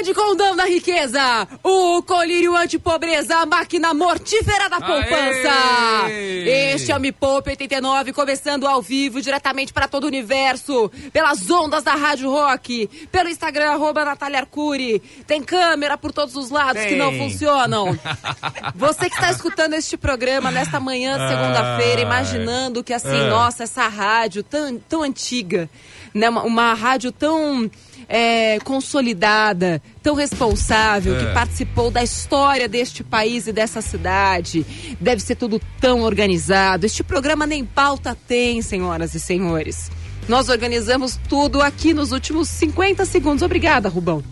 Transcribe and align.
A 0.00 0.02
varinha 0.02 0.02
de 0.02 0.14
condão 0.14 0.56
da 0.56 0.64
riqueza, 0.64 1.46
o 1.62 2.02
colírio 2.02 2.56
antipobreza, 2.56 3.36
a 3.36 3.44
máquina 3.44 3.92
mortífera 3.92 4.66
da 4.70 4.80
poupança. 4.80 6.04
Aê! 6.06 6.72
Este 6.74 6.90
é 6.90 6.96
o 6.96 7.00
Me 7.00 7.12
Poupe 7.12 7.50
89, 7.50 8.12
começando 8.14 8.66
ao 8.66 8.80
vivo, 8.80 9.20
diretamente 9.20 9.74
para 9.74 9.86
todo 9.86 10.04
o 10.04 10.06
universo, 10.06 10.90
pelas 11.12 11.50
ondas 11.50 11.82
da 11.84 11.94
Rádio 11.94 12.30
Rock, 12.30 12.86
pelo 13.12 13.28
Instagram, 13.28 13.72
arroba 13.72 14.02
Natália 14.04 14.38
Arcuri. 14.38 15.00
Tem 15.26 15.42
câmera 15.42 15.98
por 15.98 16.12
todos 16.12 16.34
os 16.34 16.48
lados 16.50 16.82
que 16.86 16.96
não 16.96 17.10
Tem. 17.10 17.18
funcionam. 17.30 17.98
Você 18.74 19.08
que 19.10 19.14
está 19.16 19.30
escutando 19.30 19.74
este 19.74 19.98
programa 19.98 20.50
nesta 20.50 20.80
manhã 20.80 21.18
de 21.18 21.28
segunda-feira, 21.28 21.96
Ai. 22.00 22.06
imaginando 22.06 22.82
que 22.82 22.94
assim, 22.94 23.08
Ah. 23.20 23.28
nossa, 23.28 23.64
essa 23.64 23.86
rádio 23.86 24.42
tão, 24.42 24.78
tão 24.78 25.02
antiga, 25.02 25.68
né? 26.14 26.28
Uma, 26.30 26.42
uma 26.44 26.74
rádio 26.74 27.12
tão 27.12 27.70
é, 28.12 28.58
consolidada, 28.64 29.80
tão 30.02 30.16
responsável, 30.16 31.16
que 31.16 31.26
É. 31.26 31.32
participou 31.32 31.92
da 31.92 32.02
história 32.02 32.68
deste 32.68 33.04
país 33.04 33.46
e 33.46 33.52
dessa 33.52 33.80
cidade. 33.80 34.66
Deve 35.00 35.22
ser 35.22 35.36
tudo 35.36 35.60
tão 35.80 36.00
organizado. 36.02 36.84
Este 36.84 37.04
programa 37.04 37.46
nem 37.46 37.64
pauta 37.64 38.18
tem, 38.26 38.60
senhoras 38.62 39.14
e 39.14 39.20
senhores. 39.20 39.90
Nós 40.28 40.48
organizamos 40.48 41.18
tudo 41.28 41.62
aqui 41.62 41.94
nos 41.94 42.10
últimos 42.10 42.48
50 42.48 43.04
segundos. 43.06 43.42
Obrigada, 43.42 43.88
Rubão. 43.88 44.22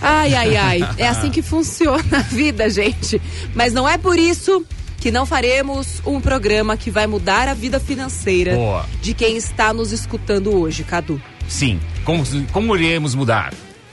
Ai, 0.00 0.34
ai, 0.34 0.56
ai. 0.56 0.80
É 0.98 1.06
assim 1.06 1.30
que 1.30 1.42
funciona 1.42 2.02
a 2.18 2.22
vida, 2.22 2.68
gente. 2.70 3.20
Mas 3.54 3.72
não 3.74 3.86
é 3.88 3.98
por 3.98 4.18
isso 4.18 4.64
que 4.98 5.10
não 5.10 5.26
faremos 5.26 6.00
um 6.06 6.18
programa 6.20 6.76
que 6.78 6.90
vai 6.90 7.06
mudar 7.06 7.48
a 7.48 7.54
vida 7.54 7.78
financeira 7.78 8.54
Boa. 8.54 8.86
de 9.02 9.12
quem 9.12 9.36
está 9.36 9.72
nos 9.74 9.92
escutando 9.92 10.54
hoje, 10.58 10.82
Cadu. 10.82 11.20
Sim. 11.48 11.80
Como, 12.04 12.22
como 12.52 12.76
iremos 12.76 13.14
mudar? 13.14 13.52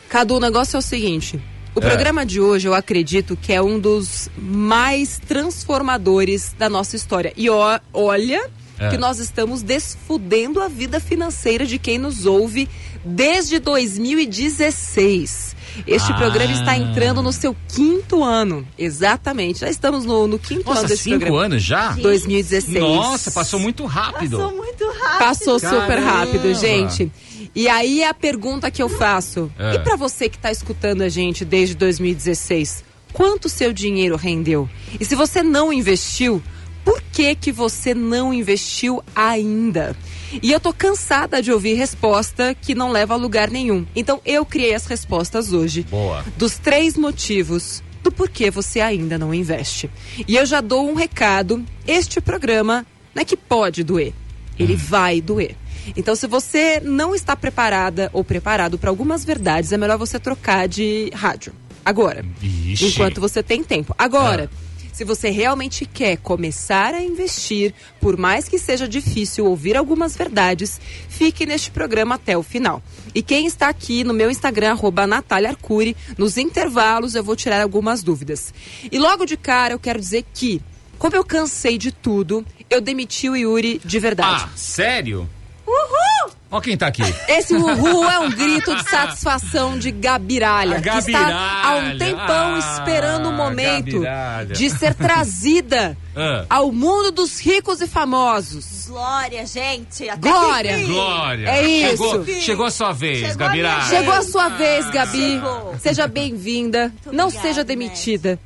Cadu, 0.09 0.35
o 0.35 0.39
negócio 0.39 0.75
é 0.75 0.79
o 0.79 0.81
seguinte. 0.81 1.39
O 1.73 1.79
É. 1.79 1.81
programa 1.81 2.25
de 2.25 2.41
hoje, 2.41 2.67
eu 2.67 2.73
acredito 2.73 3.37
que 3.41 3.53
é 3.53 3.61
um 3.61 3.79
dos 3.79 4.29
mais 4.37 5.19
transformadores 5.25 6.53
da 6.57 6.69
nossa 6.69 6.95
história. 6.97 7.31
E 7.37 7.49
ó, 7.49 7.79
olha 7.93 8.49
É. 8.77 8.89
que 8.89 8.97
nós 8.97 9.19
estamos 9.19 9.61
desfudendo 9.61 10.59
a 10.61 10.67
vida 10.67 10.99
financeira 10.99 11.65
de 11.65 11.77
quem 11.79 11.97
nos 11.97 12.25
ouve 12.25 12.67
desde 13.05 13.57
2016. 13.59 15.55
Este 15.87 16.11
Ah. 16.11 16.15
programa 16.17 16.51
está 16.51 16.75
entrando 16.77 17.21
no 17.23 17.31
seu 17.31 17.55
quinto 17.69 18.23
ano. 18.23 18.67
Exatamente. 18.77 19.59
Já 19.59 19.69
estamos 19.69 20.03
no, 20.03 20.27
no 20.27 20.37
quinto 20.37 20.69
ano 20.69 20.75
Nossa, 20.81 20.87
desse 20.87 21.03
cinco 21.03 21.19
programa. 21.19 21.45
anos 21.45 21.63
já? 21.63 21.91
2016. 21.93 22.79
Nossa, 22.83 23.31
passou 23.31 23.59
muito 23.59 23.85
rápido. 23.85 24.37
Passou 24.37 24.57
muito 24.57 24.85
rápido. 24.99 25.19
Passou 25.19 25.59
super 25.59 25.87
Caramba. 25.87 26.11
rápido, 26.11 26.53
gente. 26.55 27.11
E 27.53 27.67
aí 27.67 28.03
a 28.03 28.13
pergunta 28.13 28.71
que 28.71 28.81
eu 28.81 28.87
faço, 28.89 29.51
É. 29.59 29.75
e 29.75 29.79
pra 29.79 29.95
você 29.95 30.29
que 30.29 30.37
tá 30.37 30.51
escutando 30.51 31.01
a 31.01 31.09
gente 31.09 31.43
desde 31.43 31.75
2016, 31.75 32.83
quanto 33.11 33.49
seu 33.49 33.73
dinheiro 33.73 34.15
rendeu? 34.15 34.69
E 34.99 35.03
se 35.05 35.15
você 35.15 35.43
não 35.43 35.71
investiu, 35.73 36.41
por 36.85 37.01
que 37.11 37.35
que 37.35 37.51
você 37.51 37.93
não 37.93 38.33
investiu 38.33 39.03
ainda? 39.15 39.95
E 40.41 40.49
eu 40.51 40.59
tô 40.61 40.71
cansada 40.73 41.41
de 41.41 41.51
ouvir 41.51 41.73
resposta 41.73 42.55
que 42.55 42.73
não 42.73 42.89
leva 42.91 43.13
a 43.15 43.17
lugar 43.17 43.49
nenhum. 43.51 43.85
Então 43.95 44.21
eu 44.25 44.45
criei 44.45 44.73
as 44.73 44.85
respostas 44.85 45.51
hoje. 45.51 45.83
Boa. 45.89 46.23
Dos 46.37 46.57
três 46.57 46.95
motivos 46.95 47.83
do 48.01 48.11
porquê 48.11 48.49
você 48.49 48.79
ainda 48.79 49.17
não 49.17 49.33
investe. 49.33 49.89
E 50.27 50.35
eu 50.37 50.45
já 50.45 50.61
dou 50.61 50.89
um 50.89 50.95
recado. 50.95 51.63
Este 51.85 52.21
programa 52.21 52.85
não 53.13 53.21
é 53.21 53.25
que 53.25 53.35
pode 53.35 53.83
doer. 53.83 54.13
Ele 54.57 54.75
vai 54.75 55.19
doer. 55.19 55.55
Então, 55.95 56.15
se 56.15 56.27
você 56.27 56.79
não 56.83 57.13
está 57.15 57.35
preparada 57.35 58.09
ou 58.13 58.23
preparado 58.23 58.77
para 58.77 58.89
algumas 58.89 59.23
verdades, 59.25 59.71
é 59.71 59.77
melhor 59.77 59.97
você 59.97 60.19
trocar 60.19 60.67
de 60.67 61.09
rádio. 61.13 61.53
Agora. 61.83 62.23
Vixe. 62.39 62.85
Enquanto 62.85 63.19
você 63.19 63.41
tem 63.41 63.63
tempo. 63.63 63.95
Agora. 63.97 64.49
Se 64.91 65.05
você 65.05 65.29
realmente 65.29 65.85
quer 65.85 66.17
começar 66.17 66.93
a 66.93 67.01
investir, 67.01 67.73
por 67.99 68.17
mais 68.17 68.49
que 68.49 68.59
seja 68.59 68.87
difícil 68.87 69.45
ouvir 69.45 69.77
algumas 69.77 70.15
verdades, 70.15 70.79
fique 71.07 71.45
neste 71.45 71.71
programa 71.71 72.15
até 72.15 72.37
o 72.37 72.43
final. 72.43 72.83
E 73.15 73.23
quem 73.23 73.47
está 73.47 73.69
aqui 73.69 74.03
no 74.03 74.13
meu 74.13 74.29
Instagram, 74.29 74.71
arroba 74.71 75.07
Natália 75.07 75.49
Arcuri, 75.49 75.95
nos 76.17 76.37
intervalos 76.37 77.15
eu 77.15 77.23
vou 77.23 77.35
tirar 77.35 77.61
algumas 77.61 78.03
dúvidas. 78.03 78.53
E 78.91 78.99
logo 78.99 79.25
de 79.25 79.37
cara 79.37 79.73
eu 79.73 79.79
quero 79.79 79.97
dizer 79.97 80.25
que, 80.33 80.61
como 80.99 81.15
eu 81.15 81.23
cansei 81.23 81.77
de 81.77 81.91
tudo, 81.91 82.45
eu 82.69 82.81
demiti 82.81 83.29
o 83.29 83.35
Yuri 83.35 83.81
de 83.83 83.97
verdade. 83.97 84.43
Ah, 84.45 84.49
sério? 84.55 85.27
Uhul! 85.71 86.31
Ó 86.53 86.59
quem 86.59 86.75
tá 86.75 86.87
aqui. 86.87 87.01
Esse 87.29 87.53
uhul 87.55 88.03
é 88.11 88.19
um 88.19 88.29
grito 88.29 88.75
de 88.75 88.83
satisfação 88.89 89.79
de 89.79 89.89
Gabiralha, 89.89 90.79
A 90.79 90.81
que 90.81 90.89
está 90.89 91.19
há 91.63 91.75
um 91.77 91.81
Gabiralha. 91.83 91.97
tempão 91.97 92.55
Ah, 92.55 92.59
esperando 92.59 93.29
o 93.29 93.31
momento 93.31 94.01
Gabiralha. 94.01 94.45
de 94.53 94.69
ser 94.69 94.93
trazida 94.93 95.97
Ah. 96.13 96.45
ao 96.49 96.69
mundo 96.73 97.09
dos 97.09 97.39
ricos 97.39 97.79
e 97.79 97.87
famosos. 97.87 98.87
Glória, 98.89 99.45
gente. 99.45 100.09
Até 100.09 100.29
Glória. 100.29 100.85
Glória. 100.85 101.47
É 101.49 101.63
isso. 101.65 101.89
Chegou, 102.03 102.25
chegou 102.41 102.65
a 102.65 102.71
sua 102.71 102.91
vez, 102.91 103.19
Chegou 103.19 103.45
a 103.45 103.47
Gabirá. 103.47 103.75
minha 103.77 103.87
Chegou 103.87 104.13
a 104.13 104.21
sua 104.21 104.49
vez, 104.49 104.89
Gabi. 104.91 105.17
Chegou. 105.35 105.75
Seja 105.79 106.05
bem-vinda. 106.07 106.91
Não 107.05 107.27
obrigada, 107.27 107.47
seja 107.47 107.63
demitida. 107.63 108.37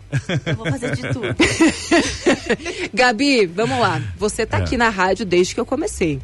Eu 0.46 0.56
vou 0.56 0.68
fazer 0.70 0.96
de 0.96 1.02
tudo. 1.12 1.26
Gabi, 2.94 3.48
vamos 3.48 3.80
lá. 3.80 4.00
Você 4.18 4.46
tá 4.46 4.60
É. 4.60 4.62
aqui 4.62 4.78
na 4.78 4.90
rádio 4.90 5.26
desde 5.26 5.56
que 5.56 5.60
eu 5.60 5.66
comecei 5.66 6.20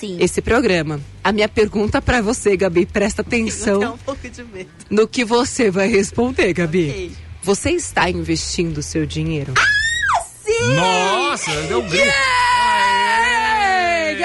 Sim. 0.00 0.16
esse 0.18 0.40
programa. 0.40 1.00
A 1.22 1.30
minha 1.30 1.48
pergunta 1.48 2.00
pra 2.00 2.22
você, 2.22 2.56
Gabi, 2.56 2.86
presta 2.86 3.20
atenção 3.22 3.94
um 3.94 3.98
pouco 3.98 4.28
de 4.28 4.42
medo. 4.44 4.70
no 4.88 5.06
que 5.06 5.24
você 5.24 5.70
vai 5.70 5.88
responder, 5.88 6.52
Gabi. 6.54 6.88
Ok. 6.90 7.12
Você 7.42 7.70
está 7.70 8.08
investindo 8.10 8.78
o 8.78 8.82
seu 8.82 9.04
dinheiro? 9.06 9.52
Nossa, 10.74 11.50
deu 11.62 11.80
um 11.80 11.88
grito. 11.88 12.04
Ei, 12.04 12.10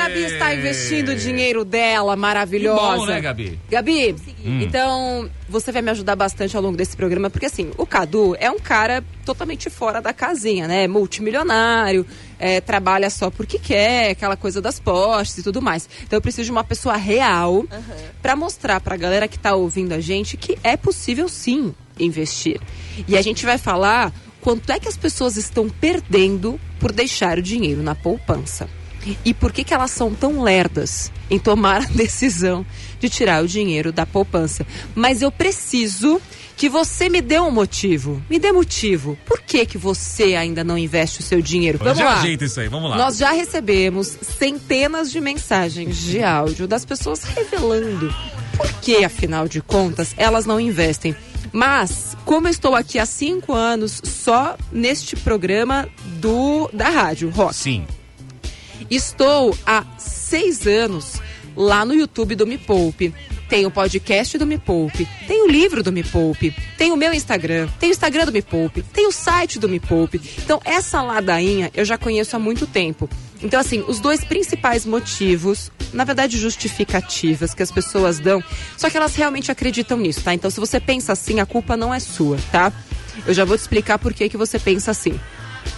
Gabi 0.07 0.23
está 0.25 0.53
investindo 0.53 1.09
o 1.09 1.15
dinheiro 1.15 1.65
dela, 1.65 2.15
maravilhosa. 2.15 2.91
Que 2.93 2.97
bom, 2.97 3.05
né, 3.05 3.21
Gabi? 3.21 3.59
Gabi, 3.69 4.15
Hum. 4.45 4.61
então 4.61 5.29
você 5.49 5.71
vai 5.71 5.81
me 5.81 5.89
ajudar 5.91 6.15
bastante 6.15 6.55
ao 6.55 6.61
longo 6.61 6.77
desse 6.77 6.95
programa, 6.95 7.29
porque 7.29 7.47
assim, 7.47 7.71
o 7.77 7.85
Cadu 7.85 8.35
é 8.39 8.49
um 8.51 8.59
cara 8.59 9.03
totalmente 9.25 9.69
fora 9.69 10.01
da 10.01 10.13
casinha, 10.13 10.67
né? 10.67 10.87
Multimilionário, 10.87 12.05
é, 12.37 12.61
trabalha 12.61 13.09
só 13.09 13.29
porque 13.31 13.57
quer, 13.57 14.11
aquela 14.11 14.37
coisa 14.37 14.61
das 14.61 14.79
postes 14.79 15.39
e 15.39 15.43
tudo 15.43 15.61
mais. 15.61 15.89
Então 16.03 16.17
eu 16.17 16.21
preciso 16.21 16.45
de 16.45 16.51
uma 16.51 16.63
pessoa 16.63 16.95
real 16.95 17.65
pra 18.21 18.35
mostrar 18.35 18.79
pra 18.79 18.95
galera 18.95 19.27
que 19.27 19.39
tá 19.39 19.55
ouvindo 19.55 19.93
a 19.93 19.99
gente 19.99 20.37
que 20.37 20.57
é 20.63 20.77
possível 20.77 21.27
sim 21.27 21.73
investir. 21.99 22.59
E 23.07 23.17
a 23.17 23.21
gente 23.21 23.45
vai 23.45 23.57
falar 23.57 24.13
quanto 24.41 24.71
é 24.71 24.79
que 24.79 24.87
as 24.87 24.97
pessoas 24.97 25.37
estão 25.37 25.67
perdendo 25.69 26.59
por 26.79 26.91
deixar 26.91 27.39
o 27.39 27.41
dinheiro 27.41 27.81
na 27.81 27.95
poupança. 27.95 28.69
E 29.23 29.33
por 29.33 29.51
que, 29.51 29.63
que 29.63 29.73
elas 29.73 29.91
são 29.91 30.13
tão 30.13 30.41
lerdas 30.41 31.11
em 31.29 31.37
tomar 31.39 31.83
a 31.83 31.87
decisão 31.93 32.65
de 32.99 33.09
tirar 33.09 33.43
o 33.43 33.47
dinheiro 33.47 33.91
da 33.91 34.05
poupança? 34.05 34.65
Mas 34.95 35.21
eu 35.21 35.31
preciso 35.31 36.21
que 36.57 36.69
você 36.69 37.09
me 37.09 37.21
dê 37.21 37.39
um 37.39 37.51
motivo. 37.51 38.21
Me 38.29 38.39
dê 38.39 38.51
motivo. 38.51 39.17
Por 39.25 39.41
que, 39.41 39.65
que 39.65 39.77
você 39.77 40.35
ainda 40.35 40.63
não 40.63 40.77
investe 40.77 41.19
o 41.19 41.23
seu 41.23 41.41
dinheiro? 41.41 41.77
Vamos 41.77 41.97
Já 41.97 42.05
lá. 42.05 42.19
ajeita 42.19 42.45
isso 42.45 42.59
aí, 42.59 42.67
vamos 42.67 42.89
lá. 42.89 42.97
Nós 42.97 43.17
já 43.17 43.31
recebemos 43.31 44.17
centenas 44.21 45.11
de 45.11 45.19
mensagens 45.19 45.97
de 45.97 46.23
áudio 46.23 46.67
das 46.67 46.85
pessoas 46.85 47.23
revelando 47.23 48.13
por 48.55 48.71
que, 48.81 49.03
afinal 49.03 49.47
de 49.47 49.61
contas, 49.61 50.13
elas 50.17 50.45
não 50.45 50.59
investem. 50.59 51.15
Mas, 51.51 52.15
como 52.25 52.47
eu 52.47 52.51
estou 52.51 52.75
aqui 52.75 52.99
há 52.99 53.05
cinco 53.05 53.53
anos 53.53 54.01
só 54.03 54.57
neste 54.71 55.15
programa 55.15 55.87
do 56.19 56.69
da 56.73 56.89
rádio 56.89 57.29
Rock, 57.29 57.55
Sim. 57.55 57.85
Estou 58.89 59.57
há 59.65 59.83
seis 59.97 60.67
anos 60.67 61.21
lá 61.55 61.85
no 61.85 61.93
YouTube 61.93 62.35
do 62.35 62.45
Me 62.45 62.57
Poupe. 62.57 63.13
Tem 63.47 63.65
o 63.65 63.71
podcast 63.71 64.39
do 64.39 64.45
Me 64.45 64.57
Poupe, 64.57 65.07
tem 65.27 65.43
o 65.43 65.47
livro 65.47 65.83
do 65.83 65.91
Me 65.91 66.03
Poupe, 66.03 66.51
tem 66.79 66.91
o 66.91 66.97
meu 66.97 67.13
Instagram, 67.13 67.69
tem 67.79 67.89
o 67.89 67.91
Instagram 67.91 68.25
do 68.25 68.31
Me 68.31 68.41
Poupe, 68.41 68.81
tem 68.81 69.05
o 69.05 69.11
site 69.11 69.59
do 69.59 69.69
Me 69.69 69.79
Poupe. 69.79 70.19
Então, 70.39 70.59
essa 70.65 70.99
ladainha 71.03 71.69
eu 71.75 71.85
já 71.85 71.95
conheço 71.95 72.35
há 72.35 72.39
muito 72.39 72.65
tempo. 72.65 73.07
Então, 73.43 73.59
assim, 73.59 73.83
os 73.87 73.99
dois 73.99 74.23
principais 74.23 74.83
motivos, 74.83 75.71
na 75.93 76.03
verdade, 76.03 76.39
justificativas 76.39 77.53
que 77.53 77.61
as 77.61 77.71
pessoas 77.71 78.19
dão, 78.19 78.43
só 78.75 78.89
que 78.89 78.97
elas 78.97 79.15
realmente 79.15 79.51
acreditam 79.51 79.99
nisso, 79.99 80.21
tá? 80.23 80.33
Então, 80.33 80.49
se 80.49 80.59
você 80.59 80.79
pensa 80.79 81.13
assim, 81.13 81.39
a 81.39 81.45
culpa 81.45 81.77
não 81.77 81.93
é 81.93 81.99
sua, 81.99 82.37
tá? 82.51 82.73
Eu 83.27 83.33
já 83.33 83.45
vou 83.45 83.55
te 83.55 83.61
explicar 83.61 83.99
por 83.99 84.11
que, 84.11 84.27
que 84.27 84.37
você 84.37 84.57
pensa 84.57 84.89
assim. 84.89 85.19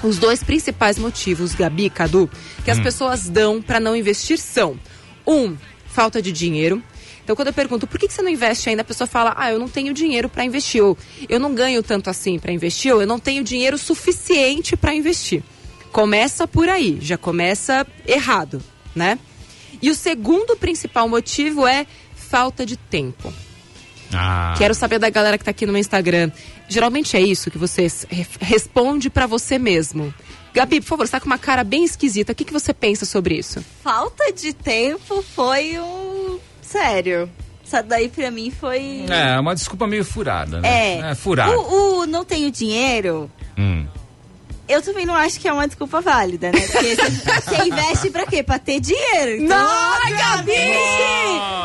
Os 0.04 0.18
dois 0.18 0.44
principais 0.44 0.98
motivos, 0.98 1.56
Gabi 1.56 1.86
e 1.86 1.89
Cadu, 1.89 2.30
que 2.63 2.72
as 2.72 2.80
pessoas 2.80 3.28
dão 3.28 3.62
para 3.62 3.80
não 3.80 3.95
investir 3.95 4.38
são: 4.38 4.80
um, 5.25 5.56
falta 5.88 6.22
de 6.22 6.31
dinheiro. 6.31 6.81
Então, 7.24 7.36
quando 7.36 7.50
eu 7.50 7.54
pergunto 7.54 7.86
por 7.86 8.00
que, 8.00 8.07
que 8.07 8.13
você 8.13 8.22
não 8.22 8.30
investe 8.30 8.69
ainda, 8.69 8.84
a 8.84 8.86
pessoa 8.86 9.07
fala: 9.07 9.34
ah, 9.36 9.51
eu 9.51 9.60
não 9.60 9.68
tenho 9.68 9.94
dinheiro 9.94 10.30
para 10.30 10.45
investir, 10.45 10.84
ou 10.84 10.98
eu 11.28 11.39
não 11.39 11.54
ganho 11.54 11.81
tanto 11.84 12.10
assim 12.10 12.39
para 12.39 12.54
investir, 12.54 12.94
ou 12.94 13.01
eu 13.01 13.07
não 13.07 13.19
tenho 13.19 13.44
dinheiro 13.44 13.78
suficiente 13.78 14.78
para 14.78 14.94
investir. 14.94 15.44
Começa 15.92 16.48
por 16.48 16.69
aí, 16.69 17.00
já 17.01 17.18
começa 17.18 17.86
errado, 18.06 18.62
né? 18.95 19.19
E 19.81 19.89
o 19.89 19.95
segundo 19.95 20.56
principal 20.56 21.10
motivo 21.10 21.68
é 21.68 21.86
falta 22.16 22.66
de 22.66 22.78
tempo. 22.78 23.34
Ah. 24.13 24.54
Quero 24.57 24.74
saber 24.74 25.00
da 25.00 25.09
galera 25.09 25.38
que 25.38 25.44
tá 25.44 25.51
aqui 25.51 25.65
no 25.65 25.71
meu 25.74 25.80
Instagram. 25.80 26.31
Geralmente 26.68 27.15
é 27.18 27.21
isso 27.21 27.51
que 27.51 27.57
você 27.57 27.88
responde 28.39 29.09
pra 29.09 29.27
você 29.27 29.57
mesmo. 29.59 30.13
Gabi, 30.54 30.80
por 30.81 30.88
favor, 30.88 31.06
você 31.06 31.12
tá 31.12 31.19
com 31.19 31.27
uma 31.27 31.38
cara 31.38 31.63
bem 31.63 31.83
esquisita. 31.83 32.31
O 32.31 32.36
que, 32.36 32.45
que 32.45 32.54
você 32.54 32.74
pensa 32.74 33.06
sobre 33.06 33.36
isso? 33.36 33.63
Falta 33.83 34.31
de 34.33 34.54
tempo 34.54 35.21
foi 35.36 35.77
um. 35.80 36.39
Sério. 36.62 37.30
Isso 37.63 37.83
daí 37.83 38.07
pra 38.07 38.31
mim 38.31 38.50
foi. 38.50 39.06
É, 39.09 39.38
uma 39.39 39.54
desculpa 39.54 39.86
meio 39.86 40.06
furada, 40.06 40.62
né? 40.62 41.12
É. 41.12 41.15
furada. 41.15 41.57
O, 41.57 42.00
o 42.00 42.06
não 42.06 42.24
tenho 42.24 42.50
dinheiro, 42.50 43.30
Hum. 43.57 43.86
Eu 44.68 44.81
também 44.81 45.06
não 45.06 45.16
acho 45.16 45.40
que 45.40 45.48
é 45.48 45.54
uma 45.54 45.68
desculpa 45.68 46.02
válida, 46.02 46.52
né? 46.52 46.60
Porque 46.60 46.96
você- 46.96 47.64
investe 47.68 48.10
pra 48.10 48.25
quê? 48.25 48.44
Pra 48.44 48.60
ter 48.60 48.80
dinheiro. 48.80 49.44
Então, 49.44 49.58
Ai, 49.68 50.14
Gabi! 50.14 50.54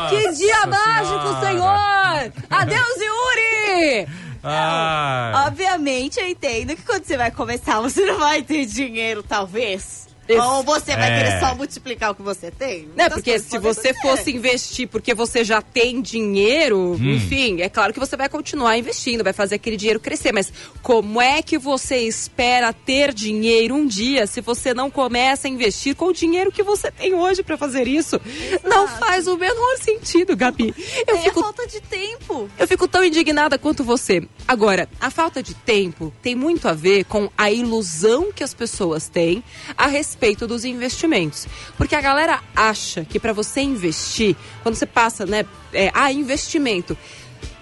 Que 0.09 0.31
dia 0.33 0.65
mágico, 0.67 1.39
Senhora! 1.45 2.21
Senhor! 2.21 2.33
Adeus, 2.49 2.97
Yuri! 2.99 4.07
Ah. 4.43 5.45
Obviamente, 5.47 6.19
eu 6.19 6.27
entendo 6.27 6.75
que 6.75 6.81
quando 6.83 7.05
você 7.05 7.15
vai 7.17 7.31
começar, 7.31 7.79
você 7.79 8.05
não 8.05 8.19
vai 8.19 8.41
ter 8.41 8.65
dinheiro, 8.65 9.23
talvez. 9.23 10.07
Isso. 10.27 10.41
Ou 10.41 10.63
você 10.63 10.95
vai 10.95 11.11
É. 11.11 11.17
querer 11.23 11.39
só 11.39 11.53
multiplicar 11.55 12.11
o 12.11 12.15
que 12.15 12.21
você 12.21 12.49
tem. 12.49 12.85
Muitas 12.87 13.13
porque 13.13 13.37
se 13.39 13.57
você 13.59 13.93
fosse 13.95 14.31
investir 14.31 14.87
porque 14.87 15.13
você 15.13 15.43
já 15.43 15.61
tem 15.61 16.01
dinheiro, 16.01 16.97
enfim, 16.99 17.61
é 17.61 17.69
claro 17.69 17.93
que 17.93 17.99
você 17.99 18.15
vai 18.15 18.29
continuar 18.29 18.77
investindo, 18.77 19.23
vai 19.23 19.33
fazer 19.33 19.55
aquele 19.55 19.75
dinheiro 19.77 19.99
crescer. 19.99 20.31
Mas 20.31 20.51
como 20.81 21.21
é 21.21 21.41
que 21.41 21.57
você 21.57 21.97
espera 21.97 22.71
ter 22.73 23.13
dinheiro 23.13 23.75
um 23.75 23.85
dia 23.85 24.25
se 24.25 24.39
você 24.41 24.73
não 24.73 24.89
começa 24.89 25.47
a 25.47 25.51
investir 25.51 25.95
com 25.95 26.05
o 26.05 26.13
dinheiro 26.13 26.51
que 26.51 26.63
você 26.63 26.89
tem 26.91 27.13
hoje 27.13 27.43
pra 27.43 27.57
fazer 27.57 27.87
isso? 27.87 28.19
Não 28.63 28.87
faz 28.87 29.27
o 29.27 29.37
menor 29.37 29.77
sentido, 29.77 30.35
Gabi. 30.35 30.73
Eu 30.99 31.05
Tem 31.05 31.17
a 31.17 31.21
fico 31.21 31.41
falta 31.41 31.67
de 31.67 31.81
tempo. 31.81 32.49
eu 32.57 32.67
fico 32.67 32.87
tão 32.87 33.03
indignada 33.03 33.57
quanto 33.57 33.83
você. 33.83 34.23
Agora, 34.47 34.87
a 35.01 35.09
falta 35.09 35.43
de 35.43 35.53
tempo 35.53 36.13
tem 36.21 36.33
muito 36.35 36.67
a 36.67 36.73
ver 36.73 37.03
com 37.05 37.29
a 37.37 37.51
ilusão 37.51 38.31
que 38.31 38.43
as 38.43 38.53
pessoas 38.53 39.07
têm 39.09 39.43
a 39.77 39.87
respeito 39.87 40.12
dos 40.47 40.65
investimentos. 40.65 41.47
Porque 41.77 41.95
a 41.95 42.01
galera 42.01 42.41
acha 42.55 43.05
que 43.05 43.19
para 43.19 43.33
você 43.33 43.61
investir, 43.61 44.35
quando 44.61 44.75
você 44.75 44.85
passa, 44.85 45.25
né, 45.25 45.45
é, 45.73 45.91
a 45.93 46.11
investimento, 46.11 46.97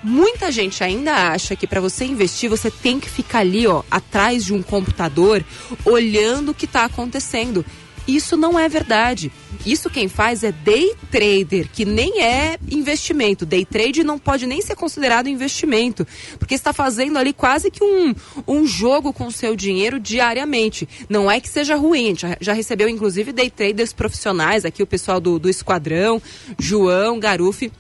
Muita 0.04 0.52
gente 0.52 0.84
ainda 0.84 1.14
acha 1.14 1.56
que 1.56 1.68
para 1.68 1.80
você 1.80 2.06
investir 2.06 2.50
você 2.50 2.72
tem 2.72 3.00
que 3.00 3.08
ficar 3.08 3.40
ali, 3.40 3.68
ó, 3.68 3.84
atrás 3.90 4.44
de 4.44 4.52
um 4.52 4.64
computador, 4.64 5.46
olhando 5.86 6.50
o 6.50 6.54
que 6.56 6.66
está 6.66 6.86
acontecendo. 6.86 7.64
Isso 8.08 8.36
não 8.36 8.58
é 8.58 8.68
verdade. 8.68 9.32
Isso 9.66 9.90
quem 9.90 10.08
faz 10.08 10.44
é 10.44 10.52
day 10.52 10.96
trader, 11.12 11.70
que 11.72 11.86
nem 11.86 12.22
é 12.22 12.58
investimento. 12.70 13.46
Day 13.46 13.64
trade 13.64 14.04
não 14.04 14.18
pode 14.18 14.48
nem 14.48 14.62
ser 14.62 14.76
considerado 14.76 15.28
investimento, 15.28 16.06
porque 16.40 16.56
está 16.56 16.74
fazendo 16.74 17.18
ali 17.18 17.32
quase 17.32 17.70
que 17.70 17.84
um, 17.84 18.14
um 18.48 18.66
jogo 18.66 19.14
com 19.14 19.28
o 19.28 19.32
seu 19.32 19.56
dinheiro 19.56 20.00
diariamente. 20.00 20.90
Não 21.08 21.30
é 21.30 21.40
que 21.40 21.50
seja 21.50 21.76
ruim, 21.76 22.16
já, 22.16 22.36
já 22.42 22.54
recebeu 22.54 22.90
inclusive 22.90 23.32
day 23.32 23.50
traders 23.50 23.94
profissionais, 23.94 24.66
aqui 24.66 24.82
o 24.82 24.88
pessoal 24.88 25.20
do, 25.20 25.38
do 25.38 25.50
Esquadrão, 25.50 26.22
João, 26.60 27.20
Garufi. 27.20 27.72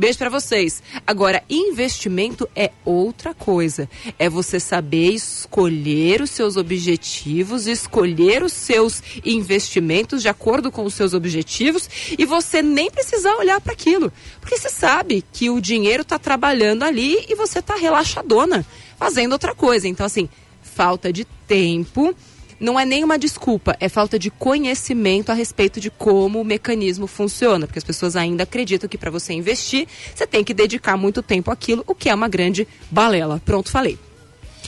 Beijo 0.00 0.16
pra 0.16 0.30
vocês. 0.30 0.82
Agora, 1.06 1.42
investimento 1.50 2.48
é 2.56 2.70
outra 2.86 3.34
coisa. 3.34 3.86
É 4.18 4.30
você 4.30 4.58
saber 4.58 5.10
escolher 5.10 6.22
os 6.22 6.30
seus 6.30 6.56
objetivos, 6.56 7.66
escolher 7.66 8.42
os 8.42 8.54
seus 8.54 9.02
investimentos 9.22 10.22
de 10.22 10.28
acordo 10.30 10.72
com 10.72 10.86
os 10.86 10.94
seus 10.94 11.12
objetivos 11.12 11.86
e 12.18 12.24
você 12.24 12.62
nem 12.62 12.90
precisar 12.90 13.34
olhar 13.34 13.60
para 13.60 13.74
aquilo. 13.74 14.10
Porque 14.40 14.56
você 14.56 14.70
sabe 14.70 15.22
que 15.34 15.50
o 15.50 15.60
dinheiro 15.60 16.02
tá 16.02 16.18
trabalhando 16.18 16.82
ali 16.82 17.26
e 17.28 17.34
você 17.34 17.60
tá 17.60 17.76
relaxadona 17.76 18.64
fazendo 18.96 19.32
outra 19.32 19.54
coisa. 19.54 19.86
Então, 19.86 20.06
assim, 20.06 20.30
falta 20.62 21.12
de 21.12 21.26
tempo 21.46 22.16
não 22.60 22.78
é 22.78 22.84
nenhuma 22.84 23.18
desculpa, 23.18 23.74
é 23.80 23.88
falta 23.88 24.18
de 24.18 24.30
conhecimento 24.30 25.30
a 25.30 25.34
respeito 25.34 25.80
de 25.80 25.90
como 25.90 26.40
o 26.40 26.44
mecanismo 26.44 27.06
funciona, 27.06 27.66
porque 27.66 27.78
as 27.78 27.84
pessoas 27.84 28.14
ainda 28.14 28.42
acreditam 28.42 28.88
que 28.88 28.98
para 28.98 29.10
você 29.10 29.32
investir, 29.32 29.88
você 30.14 30.26
tem 30.26 30.44
que 30.44 30.52
dedicar 30.52 30.96
muito 30.96 31.22
tempo 31.22 31.50
àquilo, 31.50 31.82
o 31.86 31.94
que 31.94 32.10
é 32.10 32.14
uma 32.14 32.28
grande 32.28 32.68
balela. 32.90 33.40
Pronto, 33.44 33.70
falei. 33.70 33.98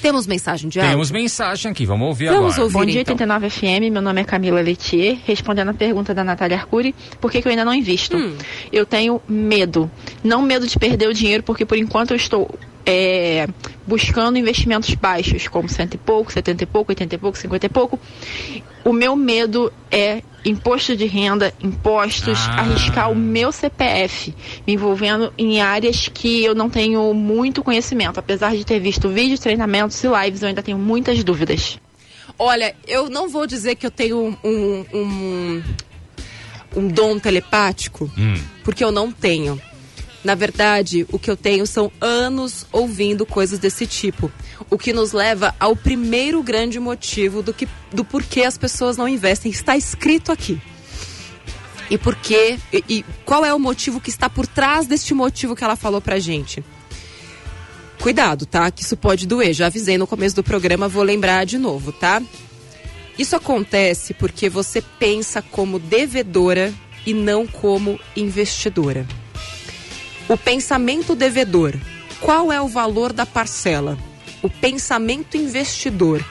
Temos 0.01 0.27
mensagem 0.27 0.69
de 0.69 0.81
áudio? 0.81 0.93
Temos 0.93 1.11
mensagem 1.13 1.71
aqui, 1.71 1.87
vamos 1.87 2.09
ouvir 2.09 2.27
Vamos 2.27 2.55
agora. 2.55 2.63
ouvir. 2.63 2.73
Bom 2.73 2.85
dia, 2.85 3.03
então. 3.03 3.15
89 3.15 3.51
FM. 3.51 3.93
Meu 3.93 4.03
nome 4.03 4.21
é 4.21 4.25
Camila 4.25 4.61
Letier. 4.61 5.17
Respondendo 5.25 5.69
a 5.69 5.75
pergunta 5.75 6.13
da 6.13 6.25
Natália 6.25 6.57
Arcuri, 6.57 6.93
por 7.21 7.31
que, 7.31 7.41
que 7.41 7.47
eu 7.47 7.51
ainda 7.51 7.65
não 7.65 7.73
invisto? 7.73 8.17
Hum. 8.17 8.35
Eu 8.73 8.85
tenho 8.85 9.23
medo. 9.29 9.89
Não 10.25 10.43
medo 10.43 10.67
de 10.67 10.77
perder 10.77 11.09
o 11.09 11.15
dinheiro, 11.15 11.45
porque 11.45 11.65
por 11.65 11.79
enquanto 11.79 12.11
eu 12.11 12.17
estou 12.17 12.53
é, 12.85 13.47
buscando 13.87 14.37
investimentos 14.39 14.93
baixos, 14.95 15.47
como 15.49 15.69
cento 15.69 15.95
e 15.95 15.99
pouco, 15.99 16.33
setenta 16.33 16.65
e 16.65 16.67
pouco, 16.67 16.91
oitenta 16.93 17.15
e 17.15 17.19
pouco, 17.19 17.39
cinquenta 17.39 17.67
e 17.67 17.69
pouco. 17.69 17.99
O 18.85 18.93
meu 18.93 19.15
medo 19.15 19.73
é 19.91 20.23
imposto 20.45 20.97
de 20.97 21.07
renda, 21.07 21.55
impostos, 21.63 22.37
Ah. 22.49 22.63
arriscar 22.63 23.11
o 23.11 23.15
meu 23.15 23.53
CPF, 23.53 24.35
me 24.67 24.75
envolvendo 24.75 25.33
em 25.39 25.61
áreas 25.61 26.09
que 26.13 26.43
eu 26.45 26.53
não 26.55 26.69
tenho 26.69 27.15
muito 27.15 27.63
conhecimento. 27.63 28.19
Apesar 28.19 28.57
de 28.57 28.65
ter 28.65 28.81
visto 28.81 29.09
vídeos, 29.09 29.39
treinamentos 29.39 30.03
e 30.03 30.09
lives, 30.09 30.43
eu 30.43 30.49
ainda 30.49 30.63
tenho 30.63 30.79
muitas 30.79 31.23
dúvidas. 31.23 31.79
Olha, 32.39 32.75
eu 32.89 33.09
não 33.09 33.29
vou 33.29 33.47
dizer 33.47 33.77
que 33.77 33.87
eu 33.87 33.91
tenho 33.91 34.37
um, 34.43 34.85
um, 34.93 35.63
um 36.75 36.89
dom 36.89 37.19
telepático, 37.21 38.11
Hum. 38.19 38.35
porque 38.65 38.83
eu 38.83 38.91
não 38.91 39.13
tenho. 39.13 39.61
Na 40.25 40.35
verdade, 40.37 41.05
o 41.11 41.19
que 41.19 41.31
eu 41.31 41.37
tenho 41.37 41.67
são 41.67 41.91
anos 42.01 42.65
ouvindo 42.71 43.27
coisas 43.27 43.59
desse 43.59 43.87
tipo. 43.87 44.31
O 44.71 44.79
que 44.79 44.93
nos 44.93 45.13
leva 45.13 45.55
ao 45.59 45.75
primeiro 45.75 46.43
grande 46.43 46.79
motivo 46.79 47.43
do, 47.43 47.53
que, 47.53 47.69
do 47.93 48.05
porquê 48.05 48.43
as 48.43 48.57
pessoas 48.57 48.97
não 48.97 49.09
investem. 49.09 49.51
Está 49.51 49.77
escrito 49.77 50.31
aqui. 50.31 50.61
E 51.91 51.99
por 51.99 52.15
quê? 52.15 52.59
E, 52.73 52.85
e 52.89 53.05
qual 53.25 53.45
é 53.45 53.53
o 53.53 53.59
motivo 53.59 54.01
que 54.01 54.11
está 54.11 54.31
por 54.31 54.47
trás 54.47 54.87
deste 54.87 55.13
motivo 55.13 55.57
que 55.57 55.65
ela 55.65 55.77
falou 55.77 56.01
pra 56.01 56.21
gente? 56.21 56.65
Cuidado, 58.01 58.47
tá? 58.47 58.71
Que 58.71 58.83
isso 58.83 58.97
pode 58.97 59.27
doer. 59.27 59.53
Já 59.53 59.67
avisei 59.67 59.99
no 59.99 60.07
começo 60.07 60.37
do 60.37 60.43
programa, 60.43 60.89
vou 60.89 61.03
lembrar 61.03 61.45
de 61.45 61.59
novo, 61.59 61.93
tá? 61.93 62.23
Isso 63.19 63.37
acontece 63.37 64.15
porque 64.15 64.49
você 64.49 64.81
pensa 64.81 65.43
como 65.43 65.79
devedora 65.79 66.73
e 67.05 67.13
não 67.13 67.47
como 67.47 67.99
investidora. 68.17 69.07
O 70.33 70.37
pensamento 70.39 71.15
devedor. 71.15 71.75
Qual 72.19 72.51
é 72.51 72.59
o 72.59 72.67
valor 72.67 73.13
da 73.13 73.27
parcela? 73.27 73.99
O 74.43 74.49
pensamento 74.49 75.37
investidor. 75.37 76.25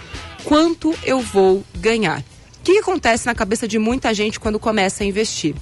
Quanto 0.43 0.95
eu 1.03 1.19
vou 1.19 1.63
ganhar? 1.75 2.21
O 2.21 2.63
que 2.63 2.79
acontece 2.79 3.27
na 3.27 3.35
cabeça 3.35 3.67
de 3.67 3.77
muita 3.77 4.11
gente 4.11 4.39
quando 4.39 4.57
começa 4.57 5.03
a 5.03 5.05
investir? 5.05 5.53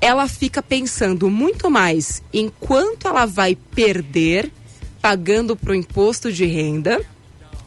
Ela 0.00 0.28
fica 0.28 0.62
pensando 0.62 1.28
muito 1.28 1.68
mais 1.68 2.22
em 2.32 2.48
quanto 2.60 3.08
ela 3.08 3.26
vai 3.26 3.56
perder 3.56 4.52
pagando 5.02 5.56
para 5.56 5.72
o 5.72 5.74
imposto 5.74 6.30
de 6.30 6.44
renda 6.44 7.04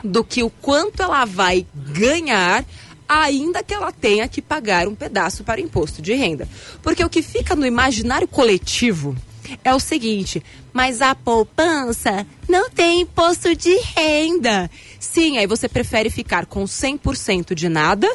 do 0.01 0.23
que 0.23 0.41
o 0.41 0.49
quanto 0.49 1.03
ela 1.03 1.25
vai 1.25 1.67
ganhar, 1.75 2.63
ainda 3.09 3.61
que 3.61 3.73
ela 3.73 3.91
tenha 3.91 4.25
que 4.29 4.41
pagar 4.41 4.87
um 4.87 4.95
pedaço 4.95 5.43
para 5.43 5.59
imposto 5.59 6.01
de 6.01 6.13
renda. 6.13 6.47
Porque 6.81 7.03
o 7.03 7.09
que 7.09 7.21
fica 7.21 7.57
no 7.57 7.65
imaginário 7.65 8.25
coletivo 8.25 9.13
é 9.63 9.73
o 9.73 9.79
seguinte: 9.79 10.43
mas 10.73 11.01
a 11.01 11.15
poupança 11.15 12.25
não 12.47 12.69
tem 12.69 13.01
imposto 13.01 13.55
de 13.55 13.75
renda. 13.95 14.69
Sim, 14.99 15.37
aí 15.37 15.47
você 15.47 15.67
prefere 15.67 16.09
ficar 16.09 16.45
com 16.45 16.63
100% 16.63 17.53
de 17.53 17.69
nada 17.69 18.09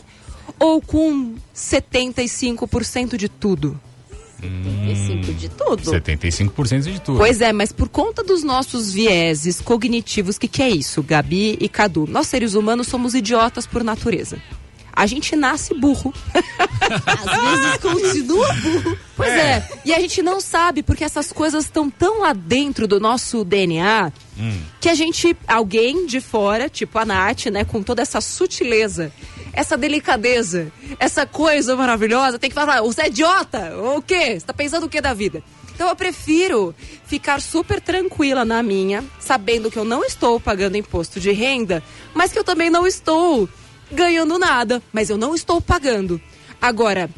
ou 0.59 0.81
com 0.81 1.35
75% 1.55 3.17
de 3.17 3.29
tudo? 3.29 3.81
35 4.41 5.35
de 5.35 5.49
tudo. 5.49 5.83
75% 5.83 6.83
de 6.93 7.01
tudo. 7.01 7.19
Pois 7.19 7.41
é, 7.41 7.53
mas 7.53 7.71
por 7.71 7.89
conta 7.89 8.25
dos 8.25 8.43
nossos 8.43 8.93
vieses 8.93 9.61
cognitivos, 9.61 10.37
o 10.37 10.41
que, 10.41 10.49
que 10.49 10.63
é 10.63 10.69
isso, 10.69 11.03
Gabi 11.03 11.57
e 11.61 11.69
Cadu? 11.69 12.07
Nós 12.09 12.27
seres 12.27 12.55
humanos 12.55 12.89
somos 12.89 13.15
idiotas 13.15 13.67
por 13.67 13.85
natureza. 13.85 14.39
A 14.93 15.07
gente 15.07 15.35
nasce 15.35 15.75
burro. 15.75 16.13
Às 16.35 17.43
vezes 17.43 17.77
continua 17.79 18.53
burro. 18.55 18.99
Pois 19.17 19.31
é. 19.31 19.69
E 19.85 19.95
a 19.95 20.01
gente 20.01 20.23
não 20.23 20.41
sabe 20.41 20.83
porque 20.83 21.05
essas 21.05 21.33
coisas 21.33 21.65
estão 21.65 21.89
tão 21.89 22.21
lá 22.21 22.33
dentro 22.33 22.87
do 22.87 23.01
nosso 23.01 23.45
DNA 23.45 24.13
que 24.81 24.89
a 24.89 24.95
gente, 24.95 25.37
alguém 25.47 26.07
de 26.07 26.21
fora, 26.21 26.69
tipo 26.69 26.99
a 26.99 27.05
Nath, 27.05 27.47
né, 27.47 27.65
com 27.65 27.83
toda 27.83 28.03
essa 28.03 28.21
sutileza, 28.21 29.13
essa 29.53 29.77
delicadeza, 29.77 30.73
essa 30.99 31.27
coisa 31.27 31.77
maravilhosa, 31.77 32.39
tem 32.39 32.51
que 32.51 32.55
falar, 32.55 32.81
você 32.83 33.03
é 33.03 33.07
idiota? 33.09 33.75
Ou 33.77 33.99
o 33.99 34.03
quê? 34.03 34.39
Você 34.39 34.47
tá 34.47 34.53
pensando 34.53 34.87
o 34.87 34.89
que 34.89 35.01
da 35.01 35.15
vida? 35.15 35.43
Então 35.75 35.89
eu 35.89 35.97
prefiro 35.97 36.75
ficar 37.07 37.41
super 37.41 37.81
tranquila 37.81 38.45
na 38.45 38.63
minha, 38.63 39.05
sabendo 39.19 39.71
que 39.71 39.79
eu 39.79 39.85
não 39.85 40.05
estou 40.05 40.39
pagando 40.39 40.77
imposto 40.77 41.19
de 41.19 41.33
renda, 41.33 41.83
mas 42.15 42.33
que 42.33 42.39
eu 42.39 42.45
também 42.45 42.71
não 42.71 42.87
estou 42.87 43.49
ganhando 43.93 44.39
nada, 44.39 44.83
mas 44.93 45.11
eu 45.11 45.17
não 45.17 45.35
estou 45.35 45.61
pagando. 45.61 46.21
Agora, 46.61 47.09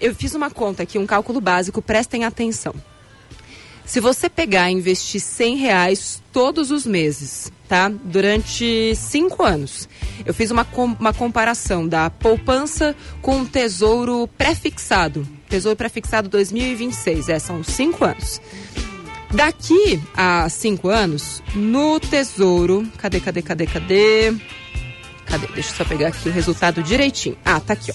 eu- 0.00 0.14
fiz 0.14 0.34
uma 0.34 0.50
conta 0.50 0.82
aqui, 0.82 0.98
um 0.98 1.06
cálculo 1.06 1.40
básico, 1.40 1.82
prestem 1.82 2.24
atenção. 2.24 2.74
Se 3.84 4.00
você 4.00 4.30
pegar 4.30 4.70
e 4.70 4.74
investir 4.74 5.20
100 5.20 5.56
reais 5.56 6.22
todos 6.32 6.70
os 6.70 6.86
meses, 6.86 7.52
tá? 7.68 7.90
Durante 7.90 8.94
cinco 8.96 9.42
anos. 9.42 9.86
Eu 10.24 10.32
fiz 10.32 10.50
uma, 10.50 10.64
com- 10.64 10.96
uma 10.98 11.12
comparação 11.12 11.86
da 11.86 12.08
poupança 12.08 12.96
com 13.20 13.42
o 13.42 13.46
tesouro 13.46 14.26
pré-fixado. 14.38 15.28
Tesouro 15.50 15.76
pré-fixado 15.76 16.30
2026, 16.30 17.28
é, 17.28 17.38
são 17.38 17.62
cinco 17.62 18.04
anos. 18.06 18.40
Daqui 19.32 20.00
a 20.16 20.48
cinco 20.48 20.88
anos, 20.88 21.42
no 21.54 21.98
tesouro. 22.00 22.86
Cadê, 22.96 23.20
cadê, 23.20 23.42
cadê, 23.42 23.66
cadê? 23.66 24.34
Cadê? 25.34 25.48
Deixa 25.48 25.70
eu 25.70 25.76
só 25.76 25.84
pegar 25.84 26.08
aqui 26.08 26.28
o 26.28 26.32
resultado 26.32 26.80
direitinho. 26.80 27.36
Ah, 27.44 27.58
tá 27.58 27.72
aqui, 27.72 27.90
ó. 27.90 27.94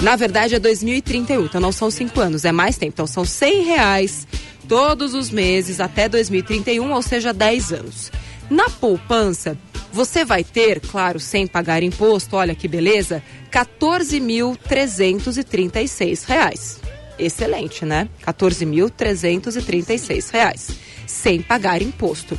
Na 0.00 0.14
verdade 0.14 0.54
é 0.54 0.60
2031, 0.60 1.46
então 1.46 1.60
não 1.60 1.72
são 1.72 1.90
cinco 1.90 2.20
anos, 2.20 2.44
é 2.44 2.52
mais 2.52 2.76
tempo. 2.76 2.92
Então 2.94 3.06
são 3.06 3.24
100 3.24 3.64
reais 3.64 4.28
todos 4.68 5.12
os 5.12 5.28
meses 5.28 5.80
até 5.80 6.08
2031, 6.08 6.92
ou 6.92 7.02
seja, 7.02 7.32
10 7.32 7.72
anos. 7.72 8.12
Na 8.48 8.70
poupança, 8.70 9.58
você 9.92 10.24
vai 10.24 10.44
ter, 10.44 10.78
claro, 10.78 11.18
sem 11.18 11.48
pagar 11.48 11.82
imposto, 11.82 12.36
olha 12.36 12.54
que 12.54 12.68
beleza, 12.68 13.20
14.336 13.50 16.24
reais. 16.26 16.78
Excelente, 17.18 17.84
né? 17.84 18.08
14.336 18.24 20.30
reais, 20.30 20.70
sem 21.08 21.42
pagar 21.42 21.82
imposto. 21.82 22.38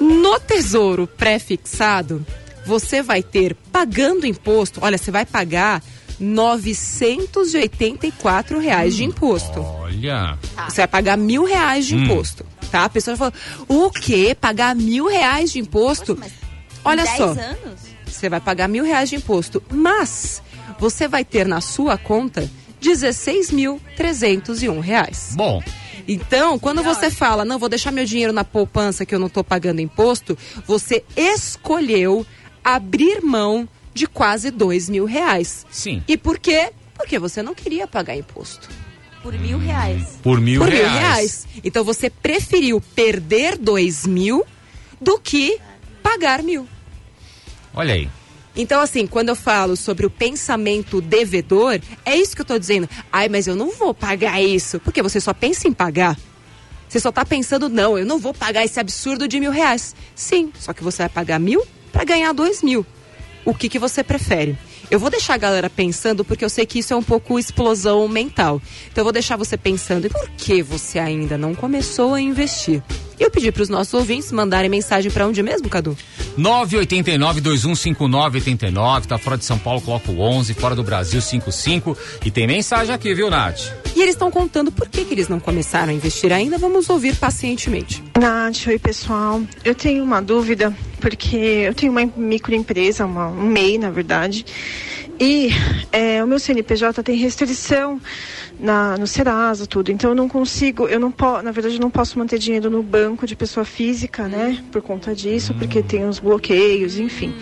No 0.00 0.40
Tesouro 0.40 1.06
pré-fixado, 1.06 2.26
você 2.66 3.00
vai 3.02 3.22
ter 3.22 3.54
pagando 3.72 4.26
imposto, 4.26 4.80
olha, 4.82 4.98
você 4.98 5.10
vai 5.10 5.24
pagar 5.24 5.82
984 6.18 8.58
reais 8.58 8.96
de 8.96 9.04
imposto. 9.04 9.60
Olha. 9.60 10.36
Você 10.68 10.80
vai 10.82 10.88
pagar 10.88 11.16
mil 11.16 11.44
reais 11.44 11.86
de 11.86 11.96
imposto, 11.96 12.44
tá? 12.70 12.84
A 12.84 12.88
pessoa 12.88 13.16
fala, 13.16 13.32
o 13.68 13.90
quê? 13.90 14.36
Pagar 14.38 14.74
mil 14.74 15.06
reais 15.08 15.52
de 15.52 15.60
imposto? 15.60 16.16
Mas 16.18 16.32
Olha 16.84 17.04
10 17.04 17.16
só, 17.16 17.28
anos? 17.30 17.80
você 18.06 18.28
vai 18.28 18.40
pagar 18.40 18.68
mil 18.68 18.84
reais 18.84 19.08
de 19.08 19.16
imposto, 19.16 19.62
mas 19.70 20.42
você 20.78 21.08
vai 21.08 21.24
ter 21.24 21.46
na 21.46 21.60
sua 21.60 21.98
conta 21.98 22.48
16.301 22.82 24.80
reais. 24.80 25.32
Bom, 25.34 25.62
Então, 26.08 26.56
quando 26.58 26.82
você 26.84 27.10
fala, 27.10 27.44
não, 27.44 27.58
vou 27.58 27.68
deixar 27.68 27.90
meu 27.90 28.04
dinheiro 28.04 28.32
na 28.32 28.44
poupança 28.44 29.04
que 29.04 29.12
eu 29.14 29.18
não 29.18 29.26
estou 29.26 29.42
pagando 29.42 29.80
imposto, 29.80 30.38
você 30.66 31.02
escolheu 31.16 32.24
abrir 32.66 33.22
mão 33.22 33.68
de 33.94 34.08
quase 34.08 34.50
dois 34.50 34.88
mil 34.88 35.04
reais. 35.04 35.64
sim. 35.70 36.02
E 36.08 36.16
por 36.16 36.36
quê? 36.36 36.72
Porque 36.96 37.16
você 37.16 37.40
não 37.40 37.54
queria 37.54 37.86
pagar 37.86 38.16
imposto. 38.16 38.68
Por 39.22 39.32
mil 39.38 39.58
reais. 39.58 40.18
Por 40.20 40.40
mil 40.40 40.60
por 40.60 40.68
reais. 40.68 40.90
mil 40.90 40.98
reais. 41.00 41.48
Então 41.62 41.84
você 41.84 42.10
preferiu 42.10 42.80
perder 42.80 43.56
dois 43.56 44.04
mil 44.04 44.44
do 45.00 45.16
que 45.18 45.60
pagar 46.02 46.42
mil. 46.42 46.66
Olha 47.72 47.94
aí. 47.94 48.08
Então, 48.58 48.80
assim, 48.80 49.06
quando 49.06 49.28
eu 49.28 49.36
falo 49.36 49.76
sobre 49.76 50.06
o 50.06 50.10
pensamento 50.10 51.00
devedor, 51.00 51.78
é 52.04 52.16
isso 52.16 52.34
que 52.34 52.40
eu 52.40 52.46
tô 52.46 52.58
dizendo. 52.58 52.88
Ai, 53.12 53.28
mas 53.28 53.46
eu 53.46 53.54
não 53.54 53.70
vou 53.70 53.92
pagar 53.92 54.40
isso. 54.40 54.80
Porque 54.80 55.02
você 55.02 55.20
só 55.20 55.34
pensa 55.34 55.68
em 55.68 55.72
pagar. 55.74 56.16
Você 56.88 56.98
só 56.98 57.12
tá 57.12 57.24
pensando, 57.24 57.68
não, 57.68 57.98
eu 57.98 58.06
não 58.06 58.18
vou 58.18 58.32
pagar 58.32 58.64
esse 58.64 58.80
absurdo 58.80 59.28
de 59.28 59.38
mil 59.38 59.50
reais. 59.50 59.94
Sim, 60.14 60.50
só 60.58 60.72
que 60.72 60.82
você 60.82 61.02
vai 61.02 61.10
pagar 61.10 61.38
mil 61.38 61.62
para 61.96 62.04
ganhar 62.04 62.34
dois 62.34 62.62
mil. 62.62 62.84
O 63.42 63.54
que, 63.54 63.70
que 63.70 63.78
você 63.78 64.04
prefere? 64.04 64.58
Eu 64.90 65.00
vou 65.00 65.08
deixar 65.08 65.32
a 65.32 65.38
galera 65.38 65.70
pensando, 65.70 66.26
porque 66.26 66.44
eu 66.44 66.50
sei 66.50 66.66
que 66.66 66.80
isso 66.80 66.92
é 66.92 66.96
um 66.96 67.02
pouco 67.02 67.38
explosão 67.38 68.06
mental. 68.06 68.60
Então 68.92 69.00
eu 69.00 69.04
vou 69.04 69.12
deixar 69.14 69.36
você 69.36 69.56
pensando, 69.56 70.06
e 70.06 70.10
por 70.10 70.28
que 70.36 70.62
você 70.62 70.98
ainda 70.98 71.38
não 71.38 71.54
começou 71.54 72.12
a 72.12 72.20
investir? 72.20 72.82
E 73.18 73.22
eu 73.22 73.30
pedi 73.30 73.50
para 73.50 73.62
os 73.62 73.68
nossos 73.68 73.94
ouvintes 73.94 74.30
mandarem 74.30 74.68
mensagem 74.68 75.10
para 75.10 75.26
onde 75.26 75.42
mesmo, 75.42 75.68
Cadu? 75.68 75.96
989-2159-89. 76.38 79.06
Tá 79.06 79.16
fora 79.16 79.38
de 79.38 79.44
São 79.44 79.58
Paulo, 79.58 79.80
coloca 79.80 80.10
o 80.10 80.20
11. 80.20 80.52
Fora 80.54 80.74
do 80.74 80.82
Brasil, 80.82 81.20
55. 81.20 81.96
E 82.24 82.30
tem 82.30 82.46
mensagem 82.46 82.94
aqui, 82.94 83.14
viu, 83.14 83.30
Nath? 83.30 83.60
E 83.94 84.02
eles 84.02 84.14
estão 84.14 84.30
contando 84.30 84.70
por 84.70 84.88
que, 84.88 85.04
que 85.04 85.14
eles 85.14 85.28
não 85.28 85.40
começaram 85.40 85.90
a 85.90 85.94
investir 85.94 86.32
ainda. 86.32 86.58
Vamos 86.58 86.90
ouvir 86.90 87.16
pacientemente. 87.16 88.04
Nath, 88.18 88.66
oi 88.66 88.78
pessoal. 88.78 89.40
Eu 89.64 89.74
tenho 89.74 90.04
uma 90.04 90.20
dúvida, 90.20 90.76
porque 91.00 91.36
eu 91.36 91.72
tenho 91.72 91.92
uma 91.92 92.04
microempresa, 92.16 93.06
uma, 93.06 93.28
um 93.28 93.46
MEI, 93.46 93.78
na 93.78 93.90
verdade, 93.90 94.44
e 95.18 95.48
é, 95.90 96.22
o 96.22 96.26
meu 96.26 96.38
CNPJ 96.38 97.02
tem 97.02 97.16
restrição 97.16 97.98
na, 98.58 98.96
no 98.96 99.06
Serasa, 99.06 99.66
tudo. 99.66 99.90
Então 99.90 100.10
eu 100.10 100.16
não 100.16 100.28
consigo, 100.28 100.86
eu 100.88 100.98
não 100.98 101.10
posso, 101.10 101.42
na 101.42 101.52
verdade, 101.52 101.76
eu 101.76 101.80
não 101.80 101.90
posso 101.90 102.18
manter 102.18 102.38
dinheiro 102.38 102.70
no 102.70 102.82
banco 102.82 103.26
de 103.26 103.36
pessoa 103.36 103.64
física, 103.64 104.28
né? 104.28 104.62
Por 104.72 104.82
conta 104.82 105.14
disso, 105.14 105.54
porque 105.54 105.82
tem 105.82 106.08
os 106.08 106.18
bloqueios, 106.18 106.98
enfim. 106.98 107.34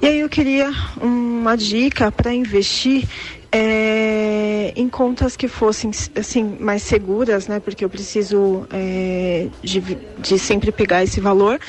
E 0.00 0.06
aí 0.06 0.20
eu 0.20 0.28
queria 0.28 0.70
uma 1.00 1.56
dica 1.56 2.12
para 2.12 2.32
investir 2.32 3.06
é, 3.56 4.72
em 4.74 4.88
contas 4.88 5.36
que 5.36 5.46
fossem 5.46 5.92
assim 6.16 6.56
mais 6.58 6.82
seguras, 6.82 7.46
né? 7.46 7.60
Porque 7.60 7.84
eu 7.84 7.88
preciso 7.88 8.66
é, 8.72 9.46
de, 9.62 9.80
de 10.18 10.38
sempre 10.40 10.72
pegar 10.72 11.04
esse 11.04 11.20
valor, 11.20 11.60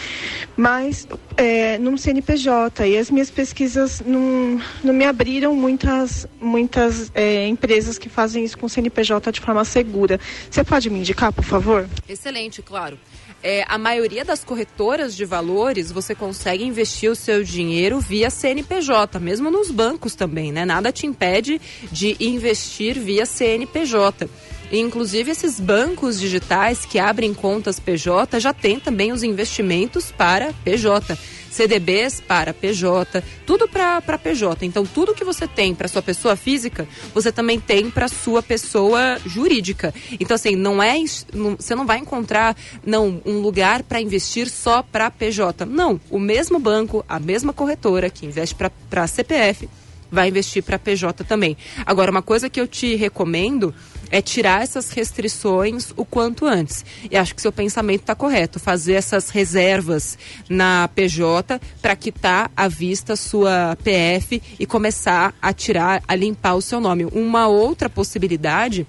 mas 0.57 1.07
é, 1.37 1.77
num 1.77 1.95
CNPJ 1.95 2.87
e 2.87 2.97
as 2.97 3.11
minhas 3.11 3.29
pesquisas 3.29 4.01
não, 4.03 4.59
não 4.83 4.93
me 4.95 5.05
abriram 5.05 5.55
muitas 5.55 6.27
muitas 6.41 7.11
é, 7.13 7.47
empresas 7.47 7.99
que 7.99 8.09
fazem 8.09 8.43
isso 8.43 8.57
com 8.57 8.67
CNPJ 8.67 9.31
de 9.31 9.39
forma 9.39 9.63
segura. 9.63 10.19
Você 10.49 10.63
pode 10.63 10.89
me 10.89 10.97
indicar, 10.97 11.31
por 11.31 11.45
favor? 11.45 11.87
Excelente, 12.09 12.63
claro. 12.63 12.97
É, 13.43 13.63
a 13.67 13.77
maioria 13.77 14.25
das 14.25 14.43
corretoras 14.43 15.15
de 15.15 15.23
valores, 15.23 15.91
você 15.91 16.15
consegue 16.15 16.63
investir 16.63 17.11
o 17.11 17.15
seu 17.15 17.43
dinheiro 17.43 17.99
via 17.99 18.29
CNPJ, 18.29 19.19
mesmo 19.19 19.51
nos 19.51 19.69
bancos 19.69 20.15
também, 20.15 20.51
né? 20.51 20.65
Nada 20.65 20.91
te 20.91 21.05
impede 21.05 21.61
de 21.91 22.15
investir 22.19 22.99
via 22.99 23.25
CNPJ. 23.25 24.27
Inclusive, 24.71 25.31
esses 25.31 25.59
bancos 25.59 26.19
digitais 26.19 26.85
que 26.85 26.99
abrem 26.99 27.33
contas 27.33 27.79
PJ 27.79 28.39
já 28.39 28.53
tem 28.53 28.79
também 28.79 29.11
os 29.11 29.23
investimentos 29.23 30.11
para 30.11 30.53
PJ. 30.63 31.17
CDBs 31.55 32.19
para 32.19 32.53
PJ, 32.53 33.23
tudo 33.45 33.65
para 33.65 34.17
PJ. 34.17 34.65
Então, 34.65 34.85
tudo 34.85 35.13
que 35.13 35.23
você 35.23 35.47
tem 35.47 35.73
para 35.73 35.87
sua 35.87 36.01
pessoa 36.01 36.35
física, 36.35 36.85
você 37.13 37.31
também 37.31 37.61
tem 37.61 37.89
para 37.89 38.09
sua 38.09 38.43
pessoa 38.43 39.17
jurídica. 39.25 39.93
Então, 40.19 40.35
assim, 40.35 40.53
não 40.53 40.83
é 40.83 40.95
não- 41.33 41.55
você 41.55 41.73
não 41.73 41.85
vai 41.85 41.99
encontrar 41.99 42.57
não 42.85 43.21
um 43.25 43.39
lugar 43.39 43.83
para 43.83 44.01
investir 44.01 44.49
só 44.49 44.83
para 44.83 45.09
PJ. 45.09 45.65
Não, 45.65 45.99
o 46.09 46.19
mesmo 46.19 46.59
banco, 46.59 47.05
a 47.07 47.21
mesma 47.21 47.53
corretora 47.53 48.09
que 48.09 48.25
investe 48.25 48.53
para 48.89 49.07
CPF 49.07 49.69
vai 50.11 50.27
investir 50.27 50.61
para 50.61 50.77
PJ 50.77 51.23
também. 51.23 51.55
Agora, 51.85 52.11
uma 52.11 52.21
coisa 52.21 52.49
que 52.49 52.59
eu 52.59 52.67
te 52.67 52.95
recomendo 52.95 53.73
é 54.09 54.21
tirar 54.21 54.63
essas 54.63 54.89
restrições 54.91 55.91
o 55.95 56.05
quanto 56.05 56.45
antes. 56.45 56.85
E 57.09 57.17
acho 57.17 57.35
que 57.35 57.41
seu 57.41 57.51
pensamento 57.51 58.01
está 58.01 58.15
correto. 58.15 58.59
Fazer 58.59 58.93
essas 58.93 59.29
reservas 59.29 60.17
na 60.49 60.87
PJ 60.89 61.59
para 61.81 61.95
quitar 61.95 62.51
à 62.55 62.67
vista 62.67 63.15
sua 63.15 63.77
PF 63.83 64.41
e 64.59 64.65
começar 64.65 65.33
a 65.41 65.53
tirar, 65.53 66.03
a 66.07 66.15
limpar 66.15 66.55
o 66.55 66.61
seu 66.61 66.79
nome. 66.79 67.05
Uma 67.05 67.47
outra 67.47 67.89
possibilidade 67.89 68.87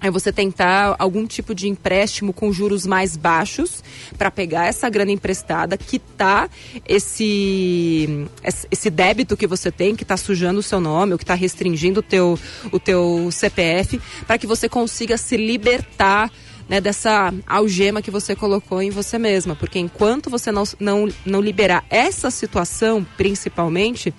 é 0.00 0.10
você 0.10 0.32
tentar 0.32 0.96
algum 0.98 1.26
tipo 1.26 1.54
de 1.54 1.68
empréstimo 1.68 2.32
com 2.32 2.52
juros 2.52 2.86
mais 2.86 3.16
baixos 3.16 3.82
para 4.18 4.30
pegar 4.30 4.66
essa 4.66 4.88
grana 4.88 5.10
emprestada, 5.10 5.76
quitar 5.76 6.50
esse 6.86 8.26
esse 8.70 8.90
débito 8.90 9.36
que 9.36 9.46
você 9.46 9.70
tem 9.70 9.94
que 9.94 10.02
está 10.02 10.16
sujando 10.16 10.60
o 10.60 10.62
seu 10.62 10.80
nome 10.80 11.12
ou 11.12 11.18
que 11.18 11.24
está 11.24 11.34
restringindo 11.34 12.00
o 12.00 12.02
teu 12.02 12.38
o 12.70 12.78
teu 12.78 13.28
CPF 13.30 14.00
para 14.26 14.38
que 14.38 14.46
você 14.46 14.68
consiga 14.68 15.16
se 15.16 15.36
libertar 15.36 16.30
né, 16.68 16.80
dessa 16.80 17.32
algema 17.46 18.02
que 18.02 18.10
você 18.10 18.34
colocou 18.34 18.82
em 18.82 18.90
você 18.90 19.18
mesma, 19.18 19.54
porque 19.54 19.78
enquanto 19.78 20.28
você 20.28 20.50
não, 20.50 20.64
não, 20.80 21.08
não 21.24 21.40
liberar 21.40 21.84
essa 21.88 22.30
situação, 22.30 23.06
principalmente, 23.16 24.12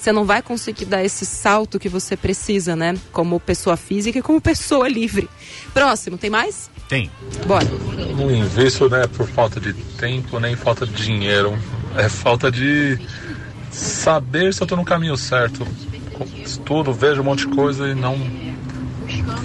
você 0.00 0.12
não 0.12 0.24
vai 0.24 0.40
conseguir 0.40 0.86
dar 0.86 1.04
esse 1.04 1.26
salto 1.26 1.78
que 1.78 1.88
você 1.88 2.16
precisa, 2.16 2.74
né? 2.74 2.96
Como 3.12 3.38
pessoa 3.38 3.76
física 3.76 4.18
e 4.18 4.22
como 4.22 4.40
pessoa 4.40 4.88
livre. 4.88 5.28
Próximo, 5.74 6.16
tem 6.16 6.30
mais? 6.30 6.70
Tem. 6.88 7.10
Bora. 7.46 7.66
Não 8.16 8.30
invisto, 8.30 8.88
né, 8.88 9.06
por 9.06 9.28
falta 9.28 9.60
de 9.60 9.74
tempo, 9.74 10.40
nem 10.40 10.56
falta 10.56 10.86
de 10.86 10.94
dinheiro. 10.94 11.56
É 11.96 12.08
falta 12.08 12.50
de 12.50 12.98
saber 13.70 14.54
se 14.54 14.62
eu 14.62 14.66
tô 14.66 14.74
no 14.74 14.84
caminho 14.84 15.16
certo. 15.16 15.66
Estudo, 16.42 16.92
vejo 16.92 17.20
um 17.20 17.24
monte 17.24 17.46
de 17.46 17.54
coisa 17.54 17.88
e 17.88 17.94
não 17.94 18.16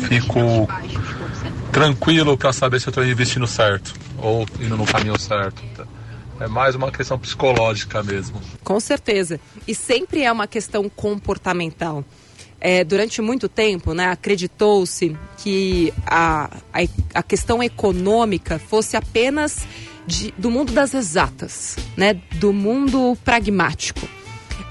fico 0.07 0.67
tranquilo 1.71 2.37
para 2.37 2.53
saber 2.53 2.79
se 2.79 2.87
eu 2.87 2.93
tô 2.93 3.03
investindo 3.03 3.45
certo 3.45 3.93
ou 4.17 4.45
indo 4.59 4.77
no 4.77 4.85
caminho 4.85 5.19
certo. 5.19 5.61
É 6.39 6.47
mais 6.47 6.75
uma 6.75 6.91
questão 6.91 7.17
psicológica 7.17 8.03
mesmo. 8.03 8.41
Com 8.63 8.79
certeza. 8.79 9.39
E 9.67 9.73
sempre 9.73 10.23
é 10.23 10.31
uma 10.31 10.47
questão 10.47 10.89
comportamental. 10.89 12.03
É, 12.59 12.83
durante 12.83 13.21
muito 13.21 13.47
tempo, 13.47 13.93
né, 13.93 14.07
acreditou-se 14.07 15.15
que 15.37 15.93
a, 16.05 16.49
a, 16.73 16.79
a, 17.13 17.23
questão 17.23 17.61
econômica 17.61 18.57
fosse 18.57 18.97
apenas 18.97 19.67
de, 20.07 20.33
do 20.37 20.49
mundo 20.49 20.73
das 20.73 20.93
exatas, 20.93 21.75
né, 21.95 22.19
do 22.35 22.51
mundo 22.51 23.17
pragmático. 23.23 24.07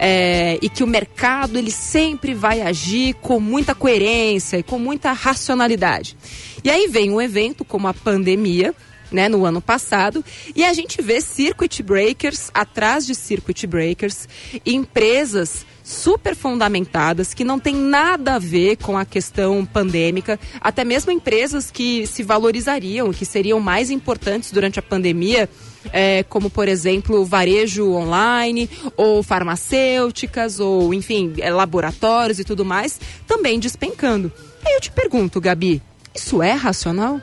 É, 0.01 0.59
e 0.61 0.69
que 0.69 0.83
o 0.83 0.89
mercado 0.89 1.57
ele 1.57 1.71
sempre 1.71 2.35
vai 2.35 2.63
agir 2.63 3.15
com 3.15 3.39
muita 3.39 3.77
coerência 3.77 4.59
e 4.59 4.63
com 4.63 4.79
muita 4.79 5.13
racionalidade. 5.13 6.17
E 6.65 6.71
aí 6.71 6.89
vem 6.89 7.13
um 7.13 7.21
evento 7.21 7.65
como 7.65 7.87
a 7.87 7.95
pandemia, 7.95 8.75
né, 9.15 9.29
no 9.29 9.47
ano 9.47 9.61
passado, 9.61 10.25
e 10.55 10.65
a 10.65 10.73
gente 10.75 11.01
vê 11.01 11.21
circuit 11.21 11.83
breakers 11.83 12.51
atrás 12.53 13.07
de 13.07 13.15
circuit 13.15 13.67
breakers, 13.67 14.29
empresas 14.67 15.65
super 15.85 16.35
fundamentadas, 16.35 17.35
que 17.35 17.45
não 17.45 17.61
tem 17.61 17.75
nada 17.77 18.35
a 18.35 18.39
ver 18.39 18.77
com 18.77 18.97
a 18.97 19.05
questão 19.05 19.65
pandêmica, 19.67 20.41
até 20.61 20.83
mesmo 20.83 21.13
empresas 21.13 21.71
que 21.71 22.07
se 22.07 22.23
valorizariam, 22.23 23.13
que 23.13 23.27
seriam 23.27 23.61
mais 23.61 23.91
importantes 23.91 24.51
durante 24.51 24.79
a 24.79 24.83
pandemia, 24.83 25.49
é, 25.93 26.23
como 26.25 26.49
por 26.49 26.69
exemplo 26.69 27.25
varejo 27.25 27.93
online, 27.93 28.69
ou 28.97 29.23
farmacêuticas, 29.23 30.59
ou 30.59 30.95
enfim, 30.95 31.35
é, 31.39 31.51
laboratórios 31.51 32.39
e 32.39 32.45
tudo 32.45 32.65
mais, 32.65 32.99
também 33.27 33.61
despencando. 33.61 34.33
Aí 34.67 34.73
eu 34.75 34.81
te 34.81 34.91
pergunto, 34.91 35.39
Gabi, 35.39 35.83
isso 36.15 36.43
é 36.43 36.53
racional? 36.53 37.21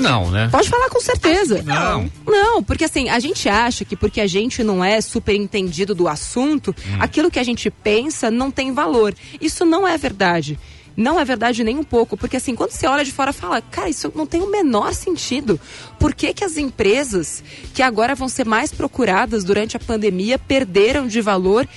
Não, 0.00 0.30
né? 0.30 0.48
Pode 0.50 0.68
falar 0.68 0.88
com 0.88 1.00
certeza. 1.00 1.62
Não. 1.62 2.10
Não, 2.26 2.62
porque 2.62 2.84
assim, 2.84 3.08
a 3.08 3.18
gente 3.18 3.48
acha 3.48 3.84
que 3.84 3.96
porque 3.96 4.20
a 4.20 4.26
gente 4.26 4.62
não 4.62 4.84
é 4.84 5.00
super 5.00 5.34
entendido 5.34 5.94
do 5.94 6.08
assunto, 6.08 6.74
hum. 6.86 6.96
aquilo 7.00 7.30
que 7.30 7.38
a 7.38 7.44
gente 7.44 7.70
pensa 7.70 8.30
não 8.30 8.50
tem 8.50 8.72
valor. 8.72 9.14
Isso 9.40 9.64
não 9.64 9.86
é 9.86 9.96
verdade. 9.96 10.58
Não 10.96 11.18
é 11.18 11.24
verdade 11.24 11.64
nem 11.64 11.76
um 11.76 11.82
pouco, 11.82 12.16
porque 12.16 12.36
assim, 12.36 12.54
quando 12.54 12.70
você 12.70 12.86
olha 12.86 13.04
de 13.04 13.10
fora 13.10 13.32
fala, 13.32 13.60
cara, 13.60 13.88
isso 13.88 14.12
não 14.14 14.26
tem 14.26 14.42
o 14.42 14.50
menor 14.50 14.94
sentido. 14.94 15.58
Por 15.98 16.14
que, 16.14 16.32
que 16.32 16.44
as 16.44 16.56
empresas 16.56 17.42
que 17.72 17.82
agora 17.82 18.14
vão 18.14 18.28
ser 18.28 18.46
mais 18.46 18.72
procuradas 18.72 19.42
durante 19.42 19.76
a 19.76 19.80
pandemia 19.80 20.38
perderam 20.38 21.08
de 21.08 21.20
valor, 21.20 21.68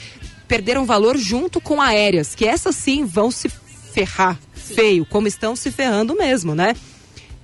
perderam 0.48 0.86
valor 0.86 1.18
junto 1.18 1.60
com 1.60 1.82
aéreas, 1.82 2.36
que 2.36 2.46
essas 2.46 2.76
sim 2.76 3.06
vão 3.06 3.32
se 3.32 3.50
ferrar 3.92 4.38
sim. 4.56 4.76
feio, 4.76 5.06
como 5.06 5.28
estão 5.28 5.56
se 5.56 5.72
ferrando 5.72 6.16
mesmo, 6.16 6.54
né? 6.54 6.76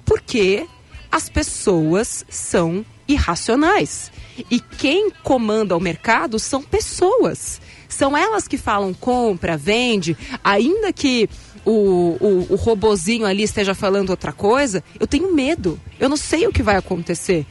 Porque 0.05 0.65
as 1.11 1.29
pessoas 1.29 2.25
são 2.29 2.85
irracionais. 3.07 4.11
E 4.49 4.59
quem 4.59 5.11
comanda 5.23 5.77
o 5.77 5.79
mercado 5.79 6.39
são 6.39 6.61
pessoas. 6.61 7.61
São 7.87 8.17
elas 8.17 8.47
que 8.47 8.57
falam 8.57 8.93
compra, 8.93 9.55
vende, 9.55 10.17
ainda 10.43 10.91
que 10.91 11.29
o, 11.63 12.17
o, 12.19 12.47
o 12.49 12.55
robozinho 12.55 13.25
ali 13.25 13.43
esteja 13.43 13.75
falando 13.75 14.09
outra 14.09 14.31
coisa, 14.31 14.83
eu 14.99 15.05
tenho 15.05 15.33
medo. 15.33 15.79
Eu 15.99 16.09
não 16.09 16.17
sei 16.17 16.47
o 16.47 16.51
que 16.51 16.63
vai 16.63 16.75
acontecer. 16.75 17.45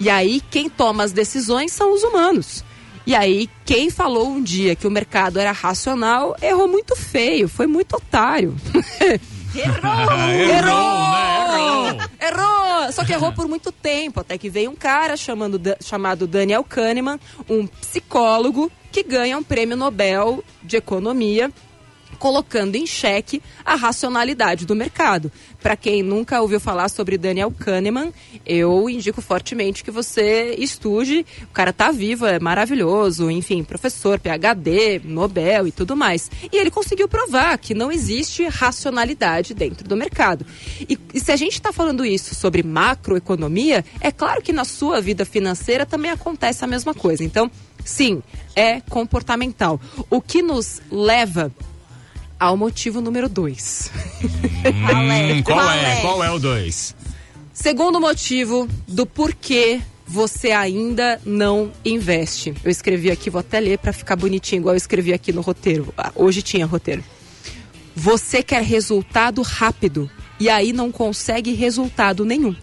E 0.00 0.10
aí, 0.10 0.42
quem 0.50 0.68
toma 0.68 1.04
as 1.04 1.12
decisões 1.12 1.72
são 1.72 1.94
os 1.94 2.02
humanos. 2.02 2.64
E 3.06 3.14
aí, 3.14 3.48
quem 3.64 3.90
falou 3.90 4.28
um 4.28 4.42
dia 4.42 4.74
que 4.74 4.86
o 4.86 4.90
mercado 4.90 5.38
era 5.38 5.52
racional, 5.52 6.34
errou 6.42 6.66
muito 6.66 6.96
feio, 6.96 7.48
foi 7.48 7.66
muito 7.66 7.94
otário. 7.96 8.54
Errou! 9.54 10.10
errou! 10.50 11.14
Errou! 11.44 12.08
Errou! 12.20 12.92
Só 12.92 13.04
que 13.04 13.12
errou 13.12 13.32
por 13.32 13.48
muito 13.48 13.72
tempo, 13.72 14.20
até 14.20 14.36
que 14.36 14.50
veio 14.50 14.70
um 14.70 14.76
cara 14.76 15.16
chamando, 15.16 15.60
chamado 15.80 16.26
Daniel 16.26 16.64
Kahneman, 16.64 17.18
um 17.48 17.66
psicólogo 17.66 18.70
que 18.92 19.02
ganha 19.02 19.38
um 19.38 19.42
prêmio 19.42 19.76
Nobel 19.76 20.44
de 20.62 20.76
Economia 20.76 21.50
colocando 22.14 22.76
em 22.76 22.86
xeque 22.86 23.42
a 23.64 23.74
racionalidade 23.74 24.66
do 24.66 24.74
mercado. 24.74 25.30
Para 25.62 25.76
quem 25.76 26.02
nunca 26.02 26.40
ouviu 26.42 26.60
falar 26.60 26.88
sobre 26.88 27.16
Daniel 27.16 27.50
Kahneman, 27.50 28.12
eu 28.44 28.88
indico 28.90 29.22
fortemente 29.22 29.82
que 29.82 29.90
você 29.90 30.54
estude. 30.58 31.24
O 31.44 31.54
cara 31.54 31.72
tá 31.72 31.90
vivo, 31.90 32.26
é 32.26 32.38
maravilhoso, 32.38 33.30
enfim, 33.30 33.64
professor, 33.64 34.18
PhD, 34.18 35.00
Nobel 35.04 35.66
e 35.66 35.72
tudo 35.72 35.96
mais. 35.96 36.30
E 36.52 36.56
ele 36.56 36.70
conseguiu 36.70 37.08
provar 37.08 37.56
que 37.58 37.74
não 37.74 37.90
existe 37.90 38.46
racionalidade 38.46 39.54
dentro 39.54 39.88
do 39.88 39.96
mercado. 39.96 40.44
E, 40.80 40.98
e 41.14 41.20
se 41.20 41.32
a 41.32 41.36
gente 41.36 41.54
está 41.54 41.72
falando 41.72 42.04
isso 42.04 42.34
sobre 42.34 42.62
macroeconomia, 42.62 43.84
é 44.00 44.10
claro 44.10 44.42
que 44.42 44.52
na 44.52 44.64
sua 44.64 45.00
vida 45.00 45.24
financeira 45.24 45.86
também 45.86 46.10
acontece 46.10 46.64
a 46.64 46.68
mesma 46.68 46.92
coisa. 46.92 47.24
Então, 47.24 47.50
sim, 47.84 48.22
é 48.54 48.80
comportamental. 48.82 49.80
O 50.10 50.20
que 50.20 50.42
nos 50.42 50.82
leva 50.90 51.50
ao 52.44 52.56
motivo 52.56 53.00
número 53.00 53.28
dois. 53.28 53.90
Hum, 54.64 55.42
qual 55.42 55.70
é? 55.70 56.00
Qual 56.00 56.24
é 56.24 56.30
o 56.30 56.38
dois? 56.38 56.96
Segundo 57.52 58.00
motivo 58.00 58.66
do 58.88 59.04
porquê 59.04 59.78
você 60.06 60.52
ainda 60.52 61.20
não 61.24 61.70
investe. 61.84 62.54
Eu 62.64 62.70
escrevi 62.70 63.10
aqui, 63.10 63.28
vou 63.28 63.40
até 63.40 63.60
ler 63.60 63.78
para 63.78 63.92
ficar 63.92 64.16
bonitinho, 64.16 64.60
igual 64.60 64.74
eu 64.74 64.78
escrevi 64.78 65.12
aqui 65.12 65.32
no 65.32 65.42
roteiro. 65.42 65.92
Ah, 65.98 66.10
hoje 66.14 66.40
tinha 66.40 66.64
roteiro. 66.64 67.04
Você 67.94 68.42
quer 68.42 68.62
resultado 68.62 69.42
rápido 69.42 70.10
e 70.40 70.48
aí 70.48 70.72
não 70.72 70.90
consegue 70.90 71.52
resultado 71.52 72.24
nenhum. 72.24 72.56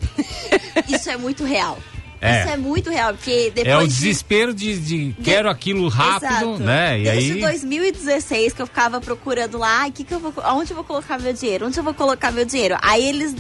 Isso 0.89 1.09
é 1.09 1.17
muito 1.17 1.43
real. 1.43 1.77
É. 2.21 2.41
Isso 2.41 2.49
é 2.49 2.57
muito 2.57 2.89
real, 2.91 3.13
porque 3.13 3.51
depois. 3.53 3.67
É 3.67 3.77
o 3.77 3.87
desespero 3.87 4.53
de, 4.53 4.77
de 4.79 5.15
quero 5.23 5.49
aquilo 5.49 5.87
rápido, 5.87 6.27
Exato. 6.27 6.59
né? 6.59 6.99
E 6.99 7.03
Desde 7.03 7.31
aí... 7.33 7.41
2016 7.41 8.53
que 8.53 8.61
eu 8.61 8.67
ficava 8.67 9.01
procurando 9.01 9.57
lá, 9.57 9.89
que 9.89 10.03
que 10.03 10.13
eu 10.13 10.19
vou, 10.19 10.31
onde 10.45 10.71
eu 10.71 10.75
vou 10.75 10.83
colocar 10.83 11.17
meu 11.17 11.33
dinheiro? 11.33 11.65
Onde 11.65 11.79
eu 11.79 11.83
vou 11.83 11.95
colocar 11.95 12.31
meu 12.31 12.45
dinheiro? 12.45 12.77
Aí 12.81 13.09
eles 13.09 13.35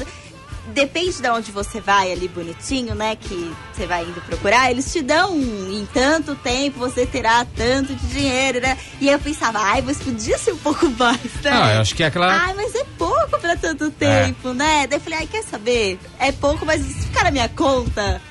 depende 0.73 1.21
de 1.21 1.29
onde 1.29 1.51
você 1.51 1.79
vai 1.79 2.11
ali 2.11 2.27
bonitinho, 2.27 2.95
né? 2.95 3.15
Que 3.15 3.53
você 3.73 3.85
vai 3.85 4.03
indo 4.03 4.19
procurar, 4.21 4.71
eles 4.71 4.91
te 4.91 5.01
dão 5.01 5.37
em 5.37 5.87
tanto 5.93 6.35
tempo 6.35 6.79
você 6.79 7.05
terá 7.05 7.45
tanto 7.55 7.93
de 7.93 8.07
dinheiro, 8.07 8.61
né? 8.61 8.77
E 8.99 9.09
eu 9.09 9.19
pensava, 9.19 9.59
ai, 9.59 9.81
mas 9.81 9.97
podia 9.99 10.37
ser 10.37 10.53
um 10.53 10.57
pouco 10.57 10.89
mais, 10.89 11.21
né? 11.43 11.51
Ah, 11.51 11.75
eu 11.75 11.81
acho 11.81 11.95
que 11.95 12.03
é 12.03 12.07
aquela. 12.07 12.33
Ai, 12.33 12.53
mas 12.55 12.73
é 12.73 12.85
pouco 12.97 13.39
pra 13.39 13.55
tanto 13.55 13.91
tempo, 13.91 14.49
é. 14.49 14.53
né? 14.53 14.87
Daí 14.87 14.97
eu 14.97 15.01
falei, 15.01 15.19
ai, 15.19 15.27
quer 15.27 15.43
saber? 15.43 15.99
É 16.19 16.31
pouco, 16.31 16.65
mas 16.65 16.81
se 16.81 16.93
ficar 16.93 17.25
na 17.25 17.31
minha 17.31 17.49
conta, 17.49 18.21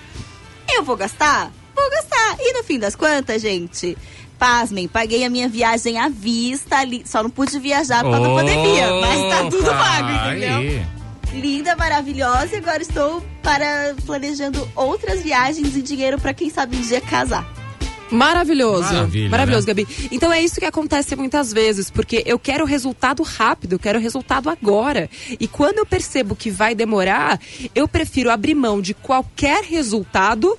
eu 0.81 0.85
vou 0.85 0.97
gastar? 0.97 1.53
Vou 1.77 1.90
gastar. 1.90 2.37
E 2.40 2.55
no 2.55 2.64
fim 2.64 2.79
das 2.79 2.97
contas, 2.97 3.40
gente, 3.43 3.97
pasmem, 4.38 4.88
paguei 4.88 5.25
a 5.25 5.31
minha 5.31 5.49
viagem 5.49 5.99
à 5.99 6.09
vista, 6.09 6.79
ali, 6.79 7.03
só 7.07 7.23
não 7.23 7.31
pude 7.31 7.59
viajar 7.59 8.03
por 8.03 8.11
causa 8.11 8.29
da 8.29 8.35
pandemia, 8.35 8.87
mas 9.01 9.31
tá 9.31 9.51
tudo 9.51 9.71
pago, 9.71 10.09
entendeu? 10.11 10.57
Aí. 10.57 10.87
Linda, 11.35 11.77
maravilhosa, 11.77 12.55
e 12.55 12.59
agora 12.59 12.83
estou 12.83 13.23
para 13.43 13.95
planejando 14.05 14.66
outras 14.75 15.23
viagens 15.23 15.77
e 15.77 15.83
dinheiro 15.83 16.19
para 16.19 16.35
quem 16.35 16.51
sabe 16.51 16.77
um 16.77 16.81
dia 16.81 17.01
casar. 17.01 17.47
Maravilhoso. 18.11 18.93
Maravilha, 18.93 19.31
Maravilhoso, 19.31 19.66
né? 19.66 19.75
Gabi. 19.75 20.09
Então 20.11 20.33
é 20.33 20.43
isso 20.43 20.59
que 20.59 20.66
acontece 20.66 21.14
muitas 21.14 21.53
vezes, 21.53 21.90
porque 21.90 22.23
eu 22.27 22.38
quero 22.38 22.64
resultado 22.64 23.23
rápido, 23.23 23.75
eu 23.75 23.79
quero 23.79 24.01
resultado 24.01 24.51
agora. 24.51 25.09
E 25.38 25.47
quando 25.47 25.79
eu 25.79 25.87
percebo 25.87 26.35
que 26.35 26.51
vai 26.51 26.75
demorar, 26.75 27.38
eu 27.75 27.87
prefiro 27.87 28.31
abrir 28.31 28.55
mão 28.55 28.81
de 28.81 28.95
qualquer 28.95 29.62
resultado 29.62 30.59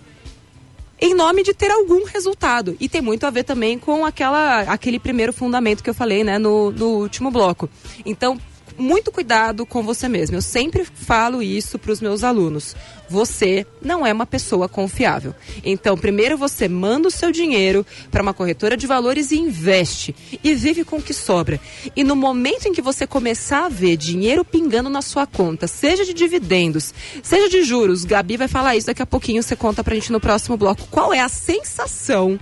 em 1.02 1.16
nome 1.16 1.44
de 1.44 1.54
ter 1.54 1.72
algum 1.72 2.06
resultado. 2.06 2.78
E 2.80 2.88
tem 2.88 3.02
muito 3.02 3.26
a 3.26 3.32
ver 3.32 3.44
também 3.44 3.80
com 3.80 4.06
aquela, 4.06 4.62
aquele 4.62 5.00
primeiro 5.00 5.34
fundamento 5.34 5.84
que 5.84 5.90
eu 5.90 5.94
falei, 5.96 6.24
né, 6.24 6.38
no, 6.38 6.72
no 6.72 6.90
último 7.00 7.32
bloco. 7.32 7.68
Então, 8.06 8.40
muito 8.78 9.12
cuidado 9.12 9.66
com 9.66 9.84
você 9.84 10.08
mesmo. 10.08 10.36
Eu 10.36 10.42
sempre 10.42 10.86
falo 10.86 11.42
isso 11.42 11.78
para 11.78 11.92
os 11.92 12.02
meus 12.02 12.24
alunos. 12.24 12.76
Você 13.10 13.66
não 13.82 14.06
é 14.06 14.14
uma 14.14 14.26
pessoa 14.26 14.70
confiável. 14.70 15.36
Então, 15.66 15.98
primeiro 15.98 16.38
você 16.38 16.70
manda 16.70 17.10
o 17.10 17.12
seu 17.12 17.32
dinheiro 17.32 17.86
para 18.10 18.24
uma 18.24 18.34
corretora 18.34 18.78
de 18.78 18.88
valores 18.88 19.32
e 19.32 19.38
investe. 19.38 20.16
E 20.44 20.56
vive 20.56 20.86
com 20.86 20.98
o 20.98 21.02
que 21.02 21.14
sobra. 21.14 21.60
E 21.96 22.04
no 22.04 22.16
momento 22.16 22.68
em 22.68 22.74
que 22.74 22.82
você 22.82 23.06
começar 23.06 23.66
a 23.66 23.70
ver 23.70 23.98
dinheiro 23.98 24.46
pingando 24.46 24.90
na 24.90 25.02
sua 25.02 25.28
conta, 25.28 25.68
seja 25.68 26.06
de 26.06 26.14
dividendos, 26.14 26.94
seja 27.22 27.50
de 27.50 27.64
juros, 27.64 28.06
Gabi 28.06 28.38
vai 28.38 28.48
falar 28.48 28.76
isso 28.76 28.88
daqui 28.88 29.02
a 29.02 29.06
pouquinho, 29.06 29.44
você 29.44 29.56
conta 29.56 29.84
pra 29.84 29.96
gente 29.96 30.12
no 30.12 30.20
próximo 30.20 30.56
bloco. 30.56 30.88
Qual 30.90 31.14
é 31.14 31.20
a 31.20 31.30
sensação 31.30 32.40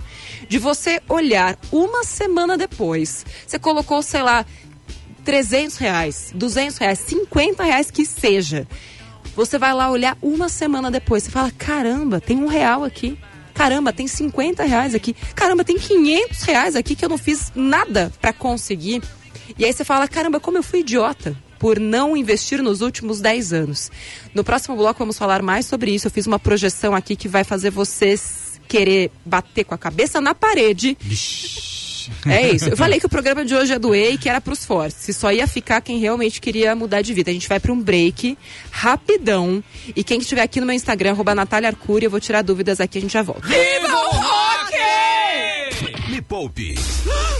de 0.48 0.58
você 0.58 1.00
olhar 1.08 1.58
uma 1.72 2.04
semana 2.04 2.56
depois? 2.56 3.26
Você 3.46 3.58
colocou, 3.58 4.02
sei 4.02 4.22
lá, 4.22 4.46
300 5.24 5.76
reais, 5.76 6.32
200 6.34 6.78
reais, 6.78 6.98
50 7.00 7.62
reais 7.62 7.90
que 7.90 8.04
seja. 8.04 8.66
Você 9.36 9.58
vai 9.58 9.72
lá 9.72 9.90
olhar 9.90 10.16
uma 10.20 10.48
semana 10.48 10.90
depois, 10.90 11.22
você 11.22 11.30
fala, 11.30 11.50
caramba, 11.50 12.20
tem 12.20 12.36
um 12.38 12.46
real 12.46 12.84
aqui. 12.84 13.18
Caramba, 13.54 13.92
tem 13.92 14.06
50 14.06 14.64
reais 14.64 14.94
aqui. 14.94 15.14
Caramba, 15.34 15.64
tem 15.64 15.78
500 15.78 16.42
reais 16.42 16.76
aqui 16.76 16.94
que 16.94 17.04
eu 17.04 17.08
não 17.08 17.18
fiz 17.18 17.52
nada 17.54 18.12
para 18.20 18.32
conseguir. 18.32 19.02
E 19.58 19.64
aí 19.64 19.72
você 19.72 19.84
fala, 19.84 20.08
caramba, 20.08 20.40
como 20.40 20.58
eu 20.58 20.62
fui 20.62 20.80
idiota. 20.80 21.36
por 21.58 21.78
não 21.78 22.16
investir 22.16 22.62
nos 22.62 22.80
últimos 22.80 23.20
10 23.20 23.52
anos. 23.52 23.90
No 24.34 24.42
próximo 24.42 24.74
bloco 24.76 24.98
vamos 24.98 25.18
falar 25.18 25.42
mais 25.42 25.66
sobre 25.66 25.90
isso. 25.94 26.06
Eu 26.06 26.10
fiz 26.10 26.26
uma 26.26 26.38
projeção 26.38 26.94
aqui 26.94 27.14
que 27.14 27.28
vai 27.28 27.44
fazer 27.44 27.68
vocês 27.68 28.58
querer 28.66 29.10
bater 29.26 29.64
com 29.64 29.74
a 29.74 29.78
cabeça 29.78 30.20
na 30.22 30.34
parede. 30.34 30.96
É 32.26 32.50
isso. 32.50 32.68
Eu 32.68 32.76
falei 32.76 33.00
que 33.00 33.06
o 33.06 33.08
programa 33.08 33.44
de 33.44 33.54
hoje 33.54 33.72
é 33.72 33.78
do 33.78 33.94
E 33.94 34.10
e 34.10 34.18
que 34.18 34.28
era 34.28 34.40
pros 34.40 34.64
fortes. 34.64 34.96
Se 34.98 35.12
só 35.12 35.32
ia 35.32 35.46
ficar 35.46 35.80
quem 35.80 35.98
realmente 35.98 36.40
queria 36.40 36.74
mudar 36.74 37.02
de 37.02 37.12
vida. 37.14 37.30
A 37.30 37.34
gente 37.34 37.48
vai 37.48 37.60
para 37.60 37.72
um 37.72 37.80
break 37.80 38.36
rapidão. 38.70 39.62
E 39.94 40.04
quem 40.04 40.20
estiver 40.20 40.42
aqui 40.42 40.60
no 40.60 40.66
meu 40.66 40.74
Instagram, 40.74 41.10
arroba 41.12 41.34
Natália 41.34 41.68
Arcuri, 41.68 42.04
eu 42.04 42.10
vou 42.10 42.20
tirar 42.20 42.42
dúvidas 42.42 42.80
aqui, 42.80 42.98
a 42.98 43.00
gente 43.00 43.12
já 43.12 43.22
volta. 43.22 43.46
Viva 43.46 43.94
o 43.94 44.10
rock! 44.10 44.50
Me 46.10 46.20
Poupe 46.20 46.74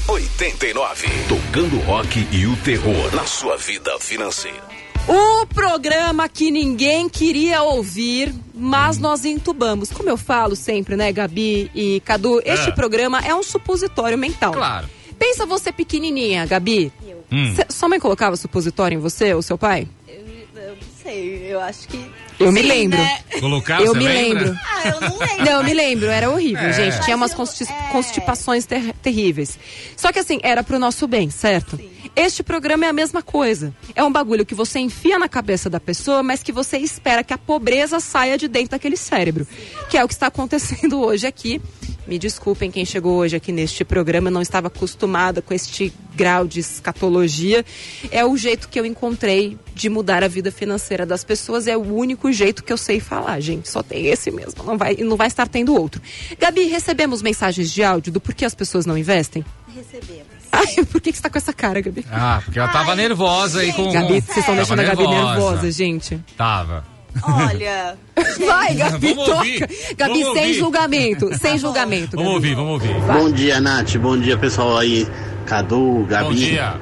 89. 0.09 1.09
Tocando 1.29 1.79
rock 1.81 2.27
e 2.33 2.47
o 2.47 2.57
terror 2.57 3.15
na 3.15 3.27
sua 3.27 3.57
vida 3.57 3.99
financeira. 3.99 4.90
O 5.09 5.47
programa 5.47 6.29
que 6.29 6.51
ninguém 6.51 7.09
queria 7.09 7.63
ouvir, 7.63 8.33
mas 8.55 8.99
nós 8.99 9.25
entubamos. 9.25 9.91
Como 9.91 10.09
eu 10.09 10.17
falo 10.17 10.55
sempre, 10.55 10.97
né, 10.97 11.11
Gabi 11.13 11.71
e 11.75 12.01
Cadu, 12.05 12.41
este 12.45 12.71
programa 12.73 13.21
é 13.21 13.35
um 13.35 13.43
supositório 13.43 14.17
mental. 14.17 14.53
Claro. 14.53 14.89
Pensa 15.19 15.45
você 15.45 15.73
pequenininha, 15.73 16.47
Gabi. 16.47 16.93
Hum. 17.33 17.55
Cê- 17.55 17.67
sua 17.71 17.89
mãe 17.89 18.01
colocava 18.01 18.37
supositório 18.37 18.97
em 18.97 19.01
você 19.01 19.35
ou 19.35 19.43
seu 19.43 19.59
pai? 19.59 19.87
Eu, 20.09 20.15
eu 20.63 20.71
não 20.75 20.83
sei, 21.03 21.47
eu 21.53 21.61
acho 21.61 21.87
que. 21.89 22.11
Eu 22.39 22.51
me 22.51 22.63
Sim, 22.63 22.69
lembro. 22.69 22.99
né? 22.99 23.19
Colocar, 23.39 23.83
eu 23.83 23.95
me 23.95 24.09
lembra? 24.09 24.45
lembro. 24.47 24.59
Ah, 24.65 24.89
eu 24.89 25.01
não 25.03 25.19
lembro. 25.19 25.45
Não, 25.45 25.53
eu 25.53 25.65
me 25.65 25.75
lembro, 25.75 26.07
era 26.09 26.31
horrível, 26.31 26.69
É. 26.69 26.73
gente. 26.73 27.05
Tinha 27.05 27.15
umas 27.17 27.33
eu- 27.33 27.37
consti- 27.37 27.65
é. 27.65 27.93
constipações 27.93 28.65
ter- 28.65 28.95
terríveis. 29.03 29.59
Só 29.97 30.11
que 30.11 30.19
assim, 30.19 30.39
era 30.43 30.63
pro 30.63 30.79
nosso 30.79 31.07
bem, 31.07 31.29
certo? 31.31 31.79
Este 32.15 32.43
programa 32.43 32.85
é 32.85 32.89
a 32.89 32.93
mesma 32.93 33.23
coisa. 33.23 33.75
É 33.95 34.03
um 34.03 34.13
bagulho 34.13 34.45
que 34.45 34.55
você 34.55 34.79
enfia 34.79 35.19
na 35.19 35.29
cabeça 35.29 35.71
da 35.71 35.81
pessoa, 35.81 36.23
mas 36.23 36.43
que 36.43 36.53
você 36.53 36.79
espera 36.79 37.25
que 37.25 37.33
a 37.33 37.39
pobreza 37.39 38.01
saia 38.01 38.37
de 38.37 38.49
dentro 38.49 38.71
daquele 38.71 38.97
cérebro. 38.97 39.47
Que 39.89 39.97
é 39.97 40.05
o 40.05 40.09
que 40.09 40.15
está 40.15 40.27
acontecendo 40.27 41.01
hoje 41.03 41.27
aqui. 41.27 41.61
Me 42.07 42.19
desculpem 42.19 42.73
quem 42.73 42.85
chegou 42.85 43.19
hoje 43.19 43.37
aqui 43.37 43.53
neste 43.53 43.85
programa, 43.85 44.29
eu 44.29 44.33
não 44.33 44.43
estava 44.43 44.67
acostumada 44.67 45.41
com 45.41 45.55
este 45.55 45.93
grau 46.13 46.45
de 46.45 46.59
escatologia. 46.59 47.65
É 48.11 48.25
o 48.25 48.37
jeito 48.37 48.69
que 48.69 48.81
eu 48.81 48.85
encontrei 48.85 49.57
de 49.75 49.89
mudar 49.89 50.25
a 50.25 50.29
vida 50.29 50.51
financeira 50.51 51.07
das 51.07 51.23
pessoas, 51.23 51.69
é 51.69 51.77
o 51.77 51.95
único 51.95 52.33
jeito 52.33 52.65
que 52.65 52.73
eu 52.73 52.77
sei 52.77 52.99
falar, 52.99 53.39
gente. 53.39 53.69
Só 53.69 53.81
tem 53.83 54.07
esse 54.07 54.31
mesmo, 54.33 54.65
não 54.65 54.77
vai, 54.77 54.97
não 54.97 55.17
vai 55.17 55.29
estar 55.29 55.47
tendo 55.47 55.73
outro. 55.75 56.03
Gabi, 56.37 56.65
recebemos 56.65 57.23
mensagens 57.23 57.71
de 57.71 57.85
áudio 57.85 58.13
do 58.13 58.21
porquê 58.21 58.45
as 58.45 58.57
pessoas 58.57 58.85
não 58.87 58.99
investem? 58.99 59.45
Recebemos. 59.73 60.40
Ai, 60.53 60.85
por 60.91 61.01
que, 61.01 61.11
que 61.13 61.17
você 61.19 61.23
tá 61.23 61.31
com 61.31 61.39
essa 61.39 61.53
cara, 61.53 61.81
Gabi? 61.81 62.05
Ah, 62.11 62.41
porque 62.45 62.59
ela 62.59 62.69
tava 62.69 62.91
Ai, 62.91 62.97
nervosa 62.97 63.61
aí 63.61 63.73
com. 63.73 63.91
Gabi, 63.93 64.21
vocês 64.21 64.37
estão 64.39 64.55
deixando 64.57 64.81
a 64.81 64.85
Gabi 64.85 65.07
nervosa. 65.07 65.33
nervosa, 65.35 65.71
gente. 65.71 66.21
Tava. 66.37 66.85
Olha. 67.23 67.97
Vai, 68.47 68.75
Gabi, 68.75 69.09
Vamos 69.15 69.25
toca. 69.25 69.39
ouvir, 69.39 69.61
Gabi, 69.97 70.21
vamos 70.23 70.39
sem 70.39 70.47
ouvir. 70.47 70.55
julgamento, 70.55 71.39
sem 71.39 71.59
julgamento. 71.59 72.17
Vamos 72.17 72.35
Gabi. 72.35 72.35
ouvir, 72.35 72.55
vamos 72.55 72.73
ouvir. 72.73 72.95
Bom 73.01 73.31
dia, 73.33 73.61
Nath. 73.61 73.97
Bom 73.97 74.17
dia, 74.19 74.37
pessoal 74.39 74.79
aí. 74.79 75.07
Cadu, 75.47 76.05
Gabi. 76.09 76.25
Bom 76.27 76.35
dia. 76.35 76.75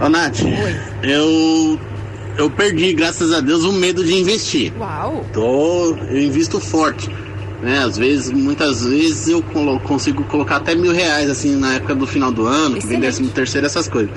Ô, 0.00 0.08
Nath, 0.08 0.40
eu, 1.02 1.80
eu 2.36 2.50
perdi, 2.50 2.92
graças 2.92 3.32
a 3.32 3.40
Deus, 3.40 3.64
o 3.64 3.72
medo 3.72 4.04
de 4.04 4.14
investir. 4.14 4.72
Uau. 4.78 5.24
Tô, 5.32 5.94
eu 5.96 6.22
invisto 6.22 6.60
forte. 6.60 7.08
Né? 7.62 7.78
Às 7.78 7.96
vezes, 7.96 8.30
muitas 8.30 8.84
vezes 8.84 9.28
eu 9.28 9.42
consigo 9.82 10.24
colocar 10.24 10.56
até 10.56 10.74
mil 10.74 10.92
reais, 10.92 11.28
assim, 11.28 11.56
na 11.56 11.74
época 11.74 11.94
do 11.94 12.06
final 12.06 12.30
do 12.30 12.46
ano, 12.46 12.76
que 12.76 12.86
vem 12.86 13.00
décimo 13.00 13.28
terceiro, 13.28 13.66
essas 13.66 13.88
coisas. 13.88 14.10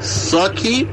Só 0.00 0.48
que 0.48 0.88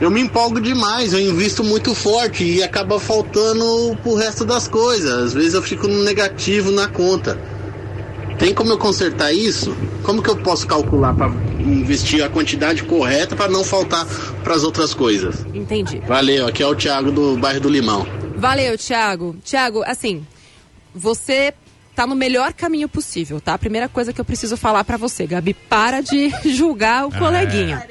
eu 0.00 0.10
me 0.10 0.20
empolgo 0.20 0.60
demais, 0.60 1.12
eu 1.12 1.20
invisto 1.20 1.62
muito 1.62 1.94
forte 1.94 2.44
e 2.44 2.62
acaba 2.62 2.98
faltando 2.98 3.96
pro 4.02 4.14
resto 4.14 4.44
das 4.44 4.66
coisas. 4.66 5.10
Às 5.10 5.34
vezes 5.34 5.54
eu 5.54 5.62
fico 5.62 5.86
no 5.86 6.02
negativo 6.02 6.70
na 6.70 6.88
conta. 6.88 7.38
Tem 8.38 8.54
como 8.54 8.70
eu 8.70 8.78
consertar 8.78 9.32
isso? 9.32 9.76
Como 10.04 10.22
que 10.22 10.30
eu 10.30 10.36
posso 10.36 10.66
calcular 10.66 11.12
para 11.12 11.28
investir 11.58 12.22
a 12.22 12.28
quantidade 12.28 12.84
correta 12.84 13.34
para 13.34 13.50
não 13.50 13.64
faltar 13.64 14.06
para 14.44 14.54
as 14.54 14.62
outras 14.62 14.94
coisas? 14.94 15.44
Entendi. 15.52 16.00
Valeu, 16.06 16.46
aqui 16.46 16.62
é 16.62 16.66
o 16.66 16.74
Thiago 16.74 17.10
do 17.10 17.36
bairro 17.36 17.60
do 17.60 17.68
Limão. 17.68 18.06
Valeu, 18.36 18.78
Thiago. 18.78 19.34
Thiago, 19.44 19.82
assim, 19.84 20.24
você 20.94 21.54
tá 21.94 22.06
no 22.06 22.14
melhor 22.14 22.52
caminho 22.52 22.88
possível, 22.88 23.40
tá? 23.40 23.54
A 23.54 23.58
primeira 23.58 23.88
coisa 23.88 24.12
que 24.12 24.20
eu 24.20 24.24
preciso 24.24 24.56
falar 24.56 24.84
pra 24.84 24.96
você, 24.96 25.26
Gabi, 25.26 25.54
para 25.54 26.00
de 26.00 26.30
julgar 26.48 27.06
o 27.06 27.10
coleguinha. 27.10 27.88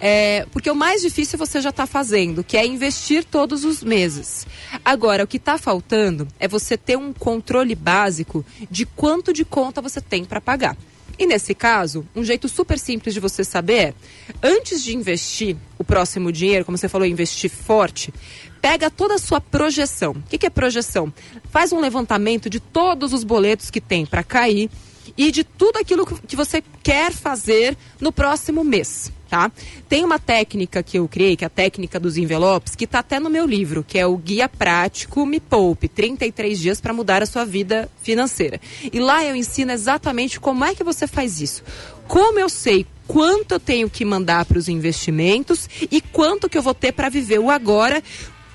É, 0.00 0.46
porque 0.52 0.70
o 0.70 0.74
mais 0.74 1.02
difícil 1.02 1.38
você 1.38 1.60
já 1.60 1.72
tá 1.72 1.86
fazendo, 1.86 2.44
que 2.44 2.56
é 2.56 2.64
investir 2.64 3.24
todos 3.24 3.64
os 3.64 3.82
meses. 3.82 4.46
Agora, 4.84 5.24
o 5.24 5.26
que 5.26 5.38
tá 5.38 5.58
faltando 5.58 6.26
é 6.38 6.46
você 6.46 6.76
ter 6.76 6.96
um 6.96 7.12
controle 7.12 7.74
básico 7.74 8.44
de 8.70 8.86
quanto 8.86 9.32
de 9.32 9.44
conta 9.44 9.80
você 9.80 10.00
tem 10.00 10.24
para 10.24 10.40
pagar. 10.40 10.76
E 11.18 11.26
nesse 11.26 11.52
caso, 11.52 12.06
um 12.14 12.22
jeito 12.22 12.48
super 12.48 12.78
simples 12.78 13.12
de 13.12 13.18
você 13.18 13.42
saber 13.42 13.74
é, 13.74 13.94
antes 14.40 14.82
de 14.82 14.94
investir 14.94 15.56
o 15.76 15.82
próximo 15.82 16.30
dinheiro, 16.30 16.64
como 16.64 16.78
você 16.78 16.88
falou, 16.88 17.04
investir 17.04 17.50
forte, 17.50 18.14
pega 18.60 18.90
toda 18.90 19.14
a 19.14 19.18
sua 19.18 19.40
projeção. 19.40 20.12
O 20.12 20.22
que, 20.28 20.38
que 20.38 20.46
é 20.46 20.50
projeção? 20.50 21.12
Faz 21.50 21.72
um 21.72 21.80
levantamento 21.80 22.48
de 22.50 22.60
todos 22.60 23.12
os 23.12 23.24
boletos 23.24 23.70
que 23.70 23.80
tem 23.80 24.04
para 24.06 24.22
cair 24.22 24.70
e 25.16 25.30
de 25.30 25.42
tudo 25.42 25.78
aquilo 25.78 26.04
que- 26.06 26.36
você 26.36 26.62
quer 26.82 27.12
fazer 27.12 27.76
no 28.00 28.12
próximo 28.12 28.62
mês. 28.62 29.10
Tá? 29.28 29.52
Tem 29.90 30.02
uma 30.06 30.18
técnica 30.18 30.82
que 30.82 30.98
eu 30.98 31.06
criei, 31.06 31.36
que 31.36 31.44
é 31.44 31.48
a 31.48 31.50
técnica 31.50 32.00
dos 32.00 32.16
envelopes, 32.16 32.74
que 32.74 32.84
está 32.84 33.00
até 33.00 33.20
no 33.20 33.28
meu 33.28 33.44
livro, 33.44 33.84
que 33.86 33.98
é 33.98 34.06
o 34.06 34.16
Guia 34.16 34.48
Prático 34.48 35.26
Me 35.26 35.38
Poupe, 35.38 35.86
33 35.86 36.58
dias 36.58 36.80
para 36.80 36.94
mudar 36.94 37.22
a 37.22 37.26
sua 37.26 37.44
vida 37.44 37.90
financeira. 38.00 38.58
E 38.90 38.98
lá 38.98 39.22
eu 39.22 39.36
ensino 39.36 39.70
exatamente 39.70 40.40
como 40.40 40.64
é 40.64 40.74
que 40.74 40.82
você 40.82 41.06
faz 41.06 41.42
isso. 41.42 41.62
Como 42.06 42.38
eu 42.38 42.48
sei 42.48 42.86
quanto 43.06 43.52
eu 43.52 43.60
tenho 43.60 43.90
que 43.90 44.02
mandar 44.02 44.46
para 44.46 44.56
os 44.58 44.66
investimentos 44.66 45.68
e 45.90 46.00
quanto 46.00 46.48
que 46.48 46.56
eu 46.56 46.62
vou 46.62 46.72
ter 46.74 46.92
para 46.92 47.10
viver 47.10 47.38
o 47.38 47.50
agora 47.50 48.02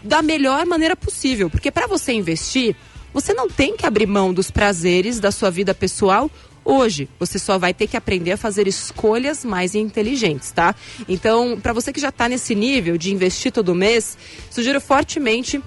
da 0.04 0.22
melhor 0.22 0.66
maneira 0.66 0.96
possível. 0.96 1.50
Porque 1.50 1.72
para 1.72 1.88
você 1.88 2.14
investir, 2.14 2.76
você 3.14 3.34
não 3.34 3.48
tem 3.48 3.78
que 3.78 3.86
abrir 3.86 4.06
mão 4.06 4.34
dos 4.34 4.52
prazeres 4.52 5.20
da 5.20 5.32
sua 5.32 5.50
vida 5.50 5.74
pessoal 5.74 6.30
hoje. 6.66 7.10
Você 7.20 7.38
só 7.38 7.58
vai 7.58 7.74
ter 7.74 7.88
que 7.88 7.98
aprender 7.98 8.32
a 8.34 8.38
fazer 8.38 8.68
escolhas 8.68 9.44
mais 9.44 9.76
inteligentes, 9.76 10.52
tá? 10.52 10.76
Então, 11.08 11.60
para 11.62 11.74
você 11.74 11.92
que 11.92 12.00
já 12.00 12.10
está 12.10 12.28
nesse 12.30 12.56
nível 12.56 12.98
de 12.98 13.14
investir 13.14 13.52
todo 13.52 13.76
mês, 13.76 14.18
sugiro 14.50 14.80
fortemente 14.80 15.62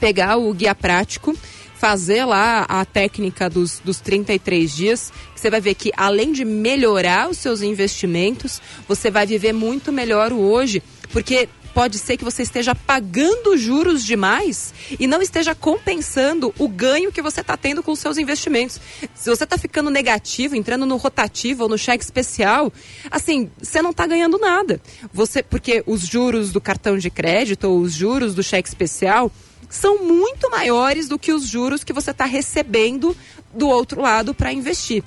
pegar 0.00 0.36
o 0.36 0.52
guia 0.52 0.74
prático, 0.74 1.36
fazer 1.74 2.24
lá 2.24 2.64
a 2.68 2.84
técnica 2.84 3.50
dos, 3.50 3.80
dos 3.84 4.00
33 4.00 4.74
dias, 4.74 5.12
você 5.34 5.50
vai 5.50 5.60
ver 5.60 5.74
que 5.74 5.92
além 5.96 6.32
de 6.32 6.44
melhorar 6.44 7.28
os 7.28 7.38
seus 7.38 7.60
investimentos, 7.60 8.60
você 8.86 9.10
vai 9.10 9.26
viver 9.26 9.52
muito 9.52 9.92
melhor 9.92 10.32
hoje, 10.32 10.82
porque 11.12 11.48
pode 11.74 11.98
ser 11.98 12.16
que 12.16 12.24
você 12.24 12.42
esteja 12.42 12.74
pagando 12.74 13.56
juros 13.56 14.04
demais 14.04 14.74
e 14.98 15.06
não 15.06 15.22
esteja 15.22 15.54
compensando 15.54 16.54
o 16.58 16.68
ganho 16.68 17.12
que 17.12 17.22
você 17.22 17.40
está 17.40 17.56
tendo 17.56 17.82
com 17.82 17.92
os 17.92 17.98
seus 17.98 18.18
investimentos. 18.18 18.80
Se 19.14 19.30
você 19.30 19.44
está 19.44 19.56
ficando 19.58 19.90
negativo, 19.90 20.54
entrando 20.54 20.86
no 20.86 20.96
rotativo 20.96 21.64
ou 21.64 21.68
no 21.68 21.78
cheque 21.78 22.04
especial, 22.04 22.72
assim, 23.10 23.50
você 23.60 23.80
não 23.82 23.90
está 23.90 24.06
ganhando 24.06 24.38
nada. 24.38 24.80
Você, 25.12 25.42
porque 25.42 25.82
os 25.86 26.02
juros 26.06 26.52
do 26.52 26.60
cartão 26.60 26.98
de 26.98 27.10
crédito 27.10 27.64
ou 27.64 27.80
os 27.80 27.92
juros 27.92 28.34
do 28.34 28.42
cheque 28.42 28.68
especial 28.68 29.30
são 29.68 30.04
muito 30.04 30.50
maiores 30.50 31.08
do 31.08 31.18
que 31.18 31.32
os 31.32 31.46
juros 31.46 31.82
que 31.82 31.92
você 31.92 32.10
está 32.10 32.26
recebendo 32.26 33.16
do 33.54 33.68
outro 33.68 34.02
lado 34.02 34.34
para 34.34 34.52
investir. 34.52 35.02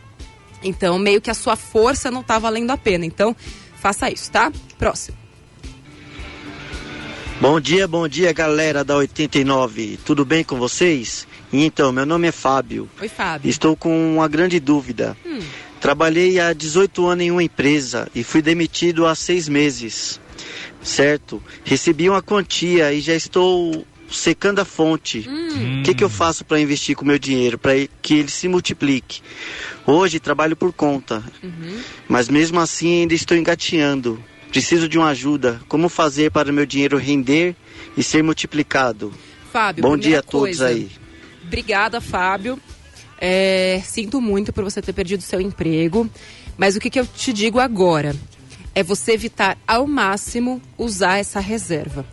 Então, 0.64 0.98
meio 0.98 1.22
que 1.22 1.30
a 1.30 1.36
sua 1.36 1.56
força 1.56 2.10
não 2.10 2.22
está 2.22 2.40
valendo 2.40 2.72
a 2.72 2.78
pena. 2.78 3.06
Então, 3.06 3.36
faça 3.76 4.10
isso, 4.10 4.32
tá? 4.32 4.52
Próximo. 4.80 5.25
Bom 7.40 7.60
dia, 7.60 7.88
bom 7.88 8.08
dia 8.08 8.32
galera 8.32 8.84
da 8.84 8.96
89, 8.96 10.00
tudo 10.06 10.24
bem 10.24 10.44
com 10.44 10.58
vocês? 10.58 11.28
Então, 11.52 11.92
meu 11.92 12.06
nome 12.06 12.28
é 12.28 12.32
Fábio, 12.32 12.90
Oi, 13.02 13.10
Fábio. 13.10 13.50
estou 13.50 13.76
com 13.76 14.16
uma 14.16 14.28
grande 14.28 14.60
dúvida. 14.60 15.18
Trabalhei 15.80 16.40
há 16.40 16.54
18 16.54 17.06
anos 17.06 17.26
em 17.26 17.32
uma 17.32 17.44
empresa 17.44 18.08
e 18.16 18.24
fui 18.24 18.42
demitido 18.42 19.06
há 19.06 19.14
seis 19.14 19.48
meses, 19.50 20.20
certo? 20.82 21.44
Recebi 21.64 22.10
uma 22.10 22.22
quantia 22.22 22.92
e 22.94 23.02
já 23.02 23.14
estou 23.14 23.86
secando 24.10 24.60
a 24.60 24.66
fonte. 24.66 25.28
O 25.80 25.84
que, 25.84 25.94
que 25.94 26.04
eu 26.04 26.10
faço 26.10 26.46
para 26.46 26.60
investir 26.60 26.96
com 26.96 27.06
meu 27.06 27.20
dinheiro, 27.20 27.58
para 27.60 27.74
que 28.02 28.16
ele 28.16 28.30
se 28.30 28.48
multiplique? 28.48 29.22
Hoje 29.86 30.20
trabalho 30.20 30.56
por 30.56 30.72
conta, 30.74 31.22
mas 32.08 32.30
mesmo 32.30 32.60
assim 32.60 33.02
ainda 33.02 33.14
estou 33.14 33.36
engateando. 33.38 34.24
Preciso 34.50 34.88
de 34.88 34.98
uma 34.98 35.10
ajuda. 35.10 35.62
Como 35.68 35.90
fazer 35.90 36.32
para 36.32 36.52
meu 36.52 36.66
dinheiro 36.66 36.98
render 36.98 37.56
e 37.98 38.04
ser 38.04 38.24
multiplicado? 38.24 39.14
Fábio, 39.52 39.82
Bom 39.82 39.98
dia 39.98 40.20
a 40.20 40.24
todos 40.24 40.58
coisa, 40.58 40.68
aí. 40.68 40.90
Obrigada, 41.44 42.00
Fábio. 42.02 42.60
É, 43.20 43.82
sinto 43.86 44.20
muito 44.20 44.52
por 44.52 44.64
você 44.64 44.82
ter 44.82 44.94
perdido 44.94 45.22
seu 45.22 45.40
emprego. 45.40 46.10
Mas 46.58 46.76
o 46.76 46.80
que, 46.80 46.90
que 46.90 47.00
eu 47.00 47.06
te 47.06 47.34
digo 47.34 47.60
agora? 47.60 48.16
é 48.76 48.84
você 48.84 49.14
evitar 49.14 49.58
ao 49.66 49.88
máximo 49.88 50.62
usar 50.78 51.18
essa 51.18 51.40
reserva. 51.40 52.06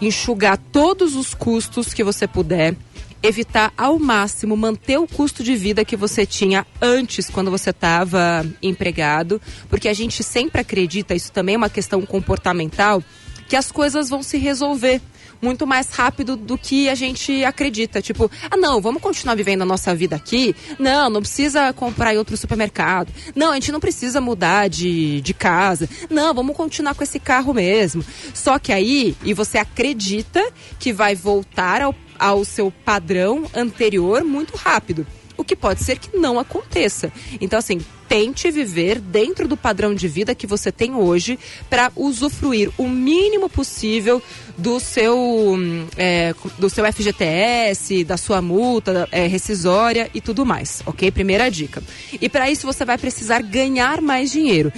Enxugar 0.00 0.56
todos 0.56 1.16
os 1.16 1.34
custos 1.34 1.92
que 1.92 2.04
você 2.04 2.28
puder, 2.28 2.76
evitar 3.22 3.72
ao 3.76 3.98
máximo 3.98 4.56
manter 4.56 4.98
o 4.98 5.06
custo 5.06 5.42
de 5.42 5.56
vida 5.56 5.84
que 5.84 5.96
você 5.96 6.24
tinha 6.24 6.66
antes 6.80 7.28
quando 7.28 7.50
você 7.50 7.70
estava 7.70 8.46
empregado, 8.62 9.40
porque 9.68 9.88
a 9.88 9.94
gente 9.94 10.22
sempre 10.22 10.60
acredita, 10.60 11.14
isso 11.14 11.32
também 11.32 11.54
é 11.54 11.58
uma 11.58 11.70
questão 11.70 12.04
comportamental, 12.06 13.02
que 13.48 13.56
as 13.56 13.72
coisas 13.72 14.08
vão 14.08 14.22
se 14.22 14.38
resolver 14.38 15.00
muito 15.40 15.66
mais 15.66 15.90
rápido 15.90 16.36
do 16.36 16.56
que 16.58 16.88
a 16.88 16.94
gente 16.94 17.44
acredita. 17.44 18.00
Tipo, 18.02 18.30
ah, 18.50 18.56
não, 18.56 18.80
vamos 18.80 19.02
continuar 19.02 19.34
vivendo 19.34 19.62
a 19.62 19.66
nossa 19.66 19.94
vida 19.94 20.16
aqui? 20.16 20.54
Não, 20.78 21.08
não 21.10 21.20
precisa 21.20 21.72
comprar 21.72 22.14
em 22.14 22.18
outro 22.18 22.36
supermercado. 22.36 23.12
Não, 23.34 23.50
a 23.50 23.54
gente 23.54 23.72
não 23.72 23.80
precisa 23.80 24.20
mudar 24.20 24.68
de, 24.68 25.20
de 25.20 25.34
casa. 25.34 25.88
Não, 26.10 26.34
vamos 26.34 26.56
continuar 26.56 26.94
com 26.94 27.02
esse 27.02 27.18
carro 27.18 27.54
mesmo. 27.54 28.04
Só 28.34 28.58
que 28.58 28.72
aí, 28.72 29.16
e 29.24 29.32
você 29.34 29.58
acredita 29.58 30.44
que 30.78 30.92
vai 30.92 31.14
voltar 31.14 31.82
ao, 31.82 31.94
ao 32.18 32.44
seu 32.44 32.70
padrão 32.70 33.44
anterior 33.54 34.24
muito 34.24 34.56
rápido 34.56 35.06
o 35.38 35.44
que 35.44 35.56
pode 35.56 35.82
ser 35.82 35.98
que 35.98 36.18
não 36.18 36.38
aconteça. 36.38 37.10
Então, 37.40 37.58
assim, 37.58 37.80
tente 38.08 38.50
viver 38.50 38.98
dentro 38.98 39.46
do 39.46 39.56
padrão 39.56 39.94
de 39.94 40.08
vida 40.08 40.34
que 40.34 40.46
você 40.46 40.72
tem 40.72 40.94
hoje 40.94 41.38
para 41.70 41.92
usufruir 41.94 42.70
o 42.76 42.88
mínimo 42.88 43.48
possível 43.48 44.20
do 44.56 44.80
seu, 44.80 45.56
é, 45.96 46.34
do 46.58 46.68
seu 46.68 46.84
FGTS, 46.92 48.02
da 48.04 48.16
sua 48.16 48.42
multa 48.42 49.08
é, 49.12 49.26
rescisória 49.26 50.10
e 50.12 50.20
tudo 50.20 50.44
mais, 50.44 50.82
ok? 50.84 51.10
Primeira 51.10 51.50
dica. 51.50 51.82
E 52.20 52.28
para 52.28 52.50
isso 52.50 52.66
você 52.66 52.84
vai 52.84 52.98
precisar 52.98 53.40
ganhar 53.42 54.00
mais 54.00 54.32
dinheiro. 54.32 54.72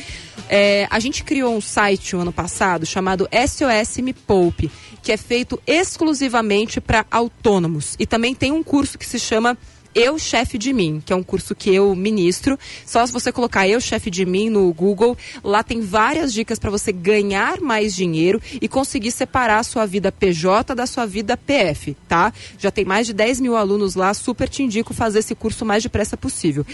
É, 0.49 0.89
a 0.91 0.99
gente 0.99 1.23
criou 1.23 1.57
um 1.57 1.61
site 1.61 2.17
o 2.17 2.21
ano 2.21 2.33
passado 2.33 2.85
chamado 2.85 3.29
SOS 3.33 3.99
Me 3.99 4.13
Poupe, 4.13 4.71
que 5.01 5.13
é 5.13 5.17
feito 5.17 5.61
exclusivamente 5.67 6.81
para 6.81 7.07
autônomos. 7.11 7.95
E 7.99 8.05
também 8.05 8.35
tem 8.35 8.51
um 8.51 8.63
curso 8.63 8.99
que 8.99 9.07
se 9.07 9.19
chama 9.19 9.57
eu 9.95 10.19
Chefe 10.19 10.57
de 10.57 10.73
Mim, 10.73 11.03
que 11.05 11.13
é 11.13 11.17
um 11.17 11.23
curso 11.23 11.55
que 11.55 11.75
eu 11.75 11.95
ministro. 11.95 12.59
Só 12.87 13.05
se 13.07 13.13
você 13.13 13.33
colocar 13.33 13.69
Eu 13.69 13.81
Chefe 13.81 14.11
de 14.11 14.25
Mim 14.25 14.49
no 14.49 14.73
Google, 14.73 15.17
lá 15.43 15.63
tem 15.63 15.81
várias 15.81 16.33
dicas 16.33 16.59
para 16.59 16.71
você 16.71 16.93
ganhar 16.93 17.61
mais 17.61 17.95
dinheiro 17.95 18.41
e 18.61 18.69
conseguir 18.69 19.11
separar 19.11 19.59
a 19.59 19.63
sua 19.63 19.87
vida 19.87 20.13
PJ 20.13 20.75
da 20.75 20.87
sua 20.87 21.07
vida 21.07 21.37
PF, 21.37 21.97
tá? 22.09 22.33
Já 22.59 22.71
tem 22.71 22.85
mais 22.85 23.07
de 23.07 23.13
10 23.13 23.41
mil 23.41 23.57
alunos 23.57 23.95
lá, 23.95 24.15
super 24.15 24.49
te 24.49 24.63
indico 24.63 24.95
fazer 24.95 25.21
esse 25.21 25.35
curso 25.35 25.65
mais 25.65 25.83
depressa 25.83 26.17
possível. 26.17 26.65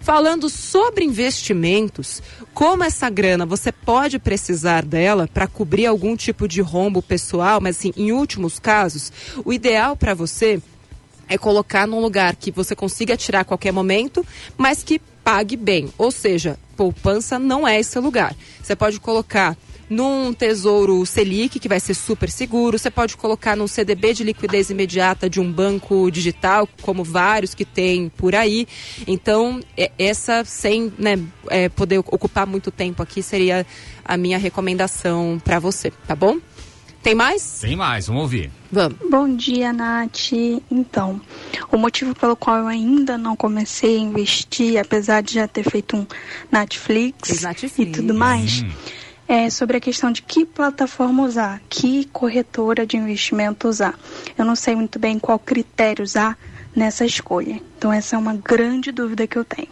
Falando 0.00 0.48
sobre 0.48 1.04
investimentos, 1.04 2.22
como 2.52 2.84
essa 2.84 3.08
grana 3.10 3.46
você 3.46 3.72
pode 3.72 4.18
precisar 4.18 4.84
dela 4.84 5.28
para 5.32 5.46
cobrir 5.46 5.86
algum 5.86 6.16
tipo 6.16 6.46
de 6.46 6.60
rombo 6.60 7.02
pessoal, 7.02 7.60
mas 7.60 7.78
assim, 7.78 7.92
em 7.96 8.12
últimos 8.12 8.58
casos, 8.58 9.12
o 9.44 9.52
ideal 9.52 9.96
para 9.96 10.14
você 10.14 10.60
é 11.28 11.38
colocar 11.38 11.86
num 11.86 12.00
lugar 12.00 12.36
que 12.36 12.50
você 12.50 12.74
consiga 12.74 13.16
tirar 13.16 13.40
a 13.40 13.44
qualquer 13.44 13.72
momento, 13.72 14.24
mas 14.56 14.82
que 14.82 15.00
pague 15.24 15.56
bem. 15.56 15.92
Ou 15.98 16.10
seja, 16.10 16.58
poupança 16.76 17.38
não 17.38 17.66
é 17.66 17.80
esse 17.80 17.98
lugar. 17.98 18.34
Você 18.62 18.76
pode 18.76 19.00
colocar 19.00 19.56
num 19.88 20.32
tesouro 20.32 21.04
Selic, 21.06 21.58
que 21.58 21.68
vai 21.68 21.80
ser 21.80 21.94
super 21.94 22.30
seguro. 22.30 22.78
Você 22.78 22.90
pode 22.90 23.16
colocar 23.16 23.56
num 23.56 23.66
CDB 23.66 24.12
de 24.12 24.24
liquidez 24.24 24.70
imediata 24.70 25.30
de 25.30 25.40
um 25.40 25.50
banco 25.50 26.10
digital, 26.10 26.68
como 26.82 27.04
vários 27.04 27.54
que 27.54 27.64
tem 27.64 28.08
por 28.08 28.34
aí. 28.34 28.66
Então, 29.06 29.60
é, 29.76 29.90
essa, 29.98 30.44
sem 30.44 30.92
né, 30.98 31.18
é, 31.48 31.68
poder 31.68 31.98
ocupar 31.98 32.46
muito 32.46 32.70
tempo 32.70 33.02
aqui, 33.02 33.22
seria 33.22 33.66
a 34.04 34.16
minha 34.16 34.38
recomendação 34.38 35.40
para 35.42 35.58
você, 35.58 35.92
tá 36.06 36.14
bom? 36.14 36.38
Tem 37.06 37.14
mais? 37.14 37.60
Tem 37.60 37.76
mais, 37.76 38.08
vamos 38.08 38.22
ouvir. 38.22 38.50
Vamos. 38.72 38.98
Bom 39.08 39.32
dia, 39.36 39.72
Nath. 39.72 40.32
Então, 40.68 41.20
o 41.70 41.76
motivo 41.76 42.12
pelo 42.16 42.34
qual 42.34 42.56
eu 42.56 42.66
ainda 42.66 43.16
não 43.16 43.36
comecei 43.36 43.96
a 43.96 44.00
investir, 44.00 44.76
apesar 44.76 45.22
de 45.22 45.34
já 45.34 45.46
ter 45.46 45.62
feito 45.62 45.96
um 45.96 46.04
Netflix, 46.50 47.42
Netflix. 47.42 47.78
e 47.78 47.86
tudo 47.92 48.12
mais, 48.12 48.62
Hum. 48.64 48.70
é 49.28 49.48
sobre 49.50 49.76
a 49.76 49.80
questão 49.80 50.10
de 50.10 50.20
que 50.20 50.44
plataforma 50.44 51.22
usar, 51.22 51.62
que 51.70 52.06
corretora 52.06 52.84
de 52.84 52.96
investimento 52.96 53.68
usar. 53.68 53.96
Eu 54.36 54.44
não 54.44 54.56
sei 54.56 54.74
muito 54.74 54.98
bem 54.98 55.16
qual 55.16 55.38
critério 55.38 56.02
usar 56.02 56.36
nessa 56.74 57.04
escolha. 57.04 57.60
Então, 57.78 57.92
essa 57.92 58.16
é 58.16 58.18
uma 58.18 58.34
grande 58.34 58.90
dúvida 58.90 59.28
que 59.28 59.36
eu 59.38 59.44
tenho. 59.44 59.68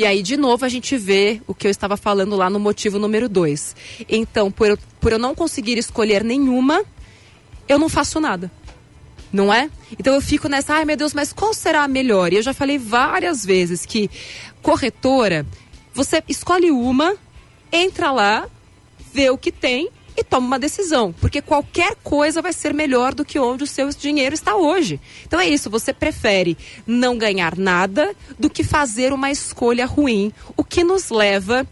E 0.00 0.06
aí, 0.06 0.22
de 0.22 0.34
novo, 0.34 0.64
a 0.64 0.68
gente 0.70 0.96
vê 0.96 1.42
o 1.46 1.52
que 1.52 1.66
eu 1.66 1.70
estava 1.70 1.94
falando 1.94 2.34
lá 2.34 2.48
no 2.48 2.58
motivo 2.58 2.98
número 2.98 3.28
dois. 3.28 3.76
Então, 4.08 4.50
por 4.50 4.68
eu, 4.68 4.78
por 4.98 5.12
eu 5.12 5.18
não 5.18 5.34
conseguir 5.34 5.76
escolher 5.76 6.24
nenhuma, 6.24 6.82
eu 7.68 7.78
não 7.78 7.86
faço 7.86 8.18
nada. 8.18 8.50
Não 9.30 9.52
é? 9.52 9.68
Então 9.98 10.14
eu 10.14 10.22
fico 10.22 10.48
nessa, 10.48 10.72
ai 10.72 10.86
meu 10.86 10.96
Deus, 10.96 11.12
mas 11.12 11.34
qual 11.34 11.52
será 11.52 11.82
a 11.82 11.88
melhor? 11.88 12.32
E 12.32 12.36
eu 12.36 12.42
já 12.42 12.54
falei 12.54 12.78
várias 12.78 13.44
vezes 13.44 13.84
que 13.84 14.10
corretora, 14.62 15.46
você 15.92 16.24
escolhe 16.26 16.70
uma, 16.70 17.14
entra 17.70 18.10
lá, 18.10 18.48
vê 19.12 19.28
o 19.28 19.36
que 19.36 19.52
tem 19.52 19.90
e 20.20 20.24
toma 20.24 20.46
uma 20.46 20.58
decisão. 20.58 21.12
Porque 21.20 21.42
qualquer 21.42 21.96
coisa 22.02 22.40
vai 22.40 22.52
ser 22.52 22.72
melhor 22.72 23.14
do 23.14 23.24
que 23.24 23.38
onde 23.38 23.64
o 23.64 23.66
seu 23.66 23.88
dinheiro 23.90 24.34
está 24.34 24.54
hoje. 24.54 25.00
Então 25.26 25.40
é 25.40 25.48
isso, 25.48 25.70
você 25.70 25.92
prefere 25.92 26.56
não 26.86 27.18
ganhar 27.18 27.56
nada 27.56 28.14
do 28.38 28.48
que 28.48 28.62
fazer 28.62 29.12
uma 29.12 29.30
escolha 29.30 29.86
ruim. 29.86 30.32
O 30.56 30.62
que 30.62 30.84
nos 30.84 31.10
leva 31.10 31.66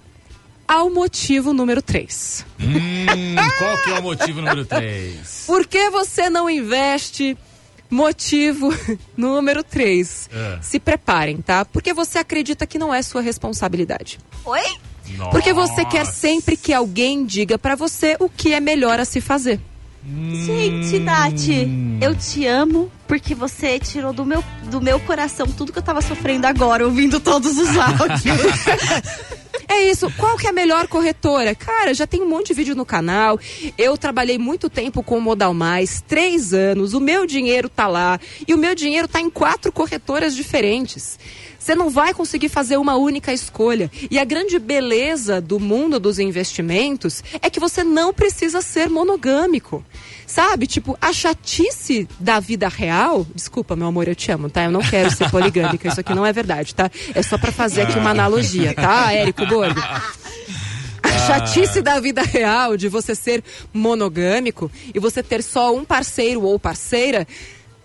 ao 0.67 0.91
motivo 0.91 1.53
número 1.55 1.81
3. 1.81 2.45
Hum, 2.61 3.07
qual 3.59 3.83
que 3.83 3.91
é 3.91 3.99
o 3.99 4.03
motivo 4.03 4.41
número 4.41 4.67
3? 4.67 5.45
Por 5.47 5.67
que 5.67 5.89
você 5.89 6.29
não 6.29 6.49
investe? 6.49 7.39
Motivo 7.91 8.69
número 9.17 9.63
3. 9.63 10.31
É. 10.33 10.59
Se 10.61 10.79
preparem, 10.79 11.39
tá? 11.39 11.65
Porque 11.65 11.93
você 11.95 12.19
acredita 12.19 12.67
que 12.67 12.79
não 12.79 12.93
é 12.93 13.03
sua 13.03 13.21
responsabilidade. 13.21 14.19
Oi? 14.45 14.63
Porque 15.31 15.53
você 15.55 15.85
quer 15.87 16.05
sempre 16.05 16.57
que 16.57 16.73
alguém 16.73 17.25
diga 17.25 17.59
pra 17.59 17.75
você 17.75 18.17
o 18.21 18.29
que 18.29 18.53
é 18.53 18.61
melhor 18.61 19.01
a 19.01 19.05
se 19.05 19.21
fazer. 19.21 19.59
Gente, 20.05 20.99
Nath, 21.01 21.49
eu 22.01 22.15
te 22.15 22.47
amo 22.47 22.91
porque 23.07 23.35
você 23.35 23.79
tirou 23.79 24.13
do 24.13 24.25
meu, 24.25 24.43
do 24.71 24.81
meu 24.81 24.99
coração 25.01 25.47
tudo 25.47 25.73
que 25.73 25.79
eu 25.79 25.83
tava 25.83 26.01
sofrendo 26.01 26.47
agora, 26.47 26.85
ouvindo 26.85 27.21
todos 27.21 27.59
os 27.59 27.69
áudios. 27.77 28.39
É 29.69 29.85
isso. 29.85 30.11
Qual 30.17 30.37
que 30.39 30.47
é 30.47 30.51
a 30.51 30.53
melhor 30.53 30.89
corretora? 30.89 31.55
Cara, 31.55 31.93
já 31.93 32.07
tem 32.07 32.23
um 32.23 32.29
monte 32.29 32.49
de 32.49 32.55
vídeo 32.55 32.75
no 32.75 32.87
canal. 32.87 33.39
Eu 33.77 33.99
trabalhei 33.99 34.39
muito 34.39 34.71
tempo 34.71 35.03
com 35.03 35.19
o 35.19 35.21
Modal 35.21 35.53
Mais, 35.53 36.03
três 36.07 36.55
anos. 36.55 36.95
O 36.95 37.01
meu 37.01 37.27
dinheiro 37.27 37.69
tá 37.69 37.87
lá. 37.87 38.19
E 38.47 38.55
o 38.55 38.59
meu 38.59 38.75
dinheiro 38.75 39.07
tá 39.07 39.21
em 39.21 39.29
quatro 39.29 39.71
corretoras 39.71 40.35
diferentes. 40.35 41.19
Você 41.59 41.75
não 41.75 41.91
vai 41.91 42.15
conseguir 42.15 42.49
fazer 42.49 42.77
uma 42.77 42.97
única 42.97 43.33
escolha. 43.33 43.91
E 44.11 44.19
a 44.19 44.25
grande 44.25 44.59
beleza 44.59 45.41
do 45.41 45.59
mundo 45.59 45.99
dos 45.99 46.19
investimentos 46.19 47.23
é 47.43 47.51
que 47.51 47.59
você 47.59 47.83
não 47.83 48.15
precisa 48.15 48.63
ser 48.63 48.89
monogâmico. 48.89 49.85
Sabe? 50.27 50.67
Tipo, 50.67 50.97
a 51.01 51.13
chatice 51.13 52.09
da 52.21 52.39
vida 52.39 52.69
real. 52.69 53.27
Desculpa, 53.35 53.75
meu 53.75 53.89
amor, 53.89 54.07
eu 54.09 54.15
te 54.15 54.31
amo, 54.31 54.49
tá? 54.49 54.65
Eu 54.65 54.71
não 54.71 54.83
quero 54.83 55.11
ser 55.11 55.31
poligâmica. 55.31 55.89
Isso 55.89 56.01
aqui 56.01 56.15
não 56.15 56.25
é 56.25 56.33
verdade, 56.33 56.75
tá? 56.75 56.91
É 57.15 57.23
só 57.23 57.37
pra 57.37 57.51
fazer 57.51 57.83
aqui 57.83 57.99
uma 57.99 58.11
analogia, 58.11 58.75
tá, 58.75 59.13
Érico 59.13 59.45
Borgo? 59.47 59.81
A 61.03 61.19
chatice 61.27 61.81
da 61.81 61.99
vida 61.99 62.23
real 62.23 62.77
de 62.77 62.89
você 62.89 63.15
ser 63.15 63.43
monogâmico 63.73 64.71
e 64.95 64.99
você 64.99 65.23
ter 65.23 65.43
só 65.43 65.75
um 65.75 65.85
parceiro 65.85 66.43
ou 66.43 66.59
parceira 66.59 67.27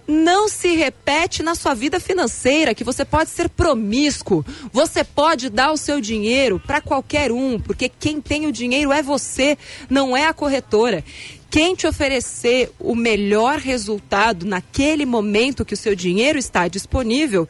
não 0.07 0.49
se 0.49 0.75
repete 0.75 1.41
na 1.41 1.55
sua 1.55 1.73
vida 1.73 1.99
financeira, 1.99 2.75
que 2.75 2.83
você 2.83 3.05
pode 3.05 3.29
ser 3.29 3.49
promíscuo, 3.49 4.45
você 4.71 5.03
pode 5.03 5.49
dar 5.49 5.71
o 5.71 5.77
seu 5.77 6.01
dinheiro 6.01 6.59
para 6.59 6.81
qualquer 6.81 7.31
um, 7.31 7.59
porque 7.59 7.89
quem 7.89 8.19
tem 8.19 8.45
o 8.45 8.51
dinheiro 8.51 8.91
é 8.91 9.01
você, 9.01 9.57
não 9.89 10.15
é 10.15 10.25
a 10.25 10.33
corretora. 10.33 11.03
Quem 11.49 11.75
te 11.75 11.85
oferecer 11.85 12.71
o 12.79 12.95
melhor 12.95 13.59
resultado 13.59 14.45
naquele 14.45 15.05
momento 15.05 15.63
que 15.63 15.75
o 15.75 15.77
seu 15.77 15.95
dinheiro 15.95 16.39
está 16.39 16.67
disponível, 16.67 17.47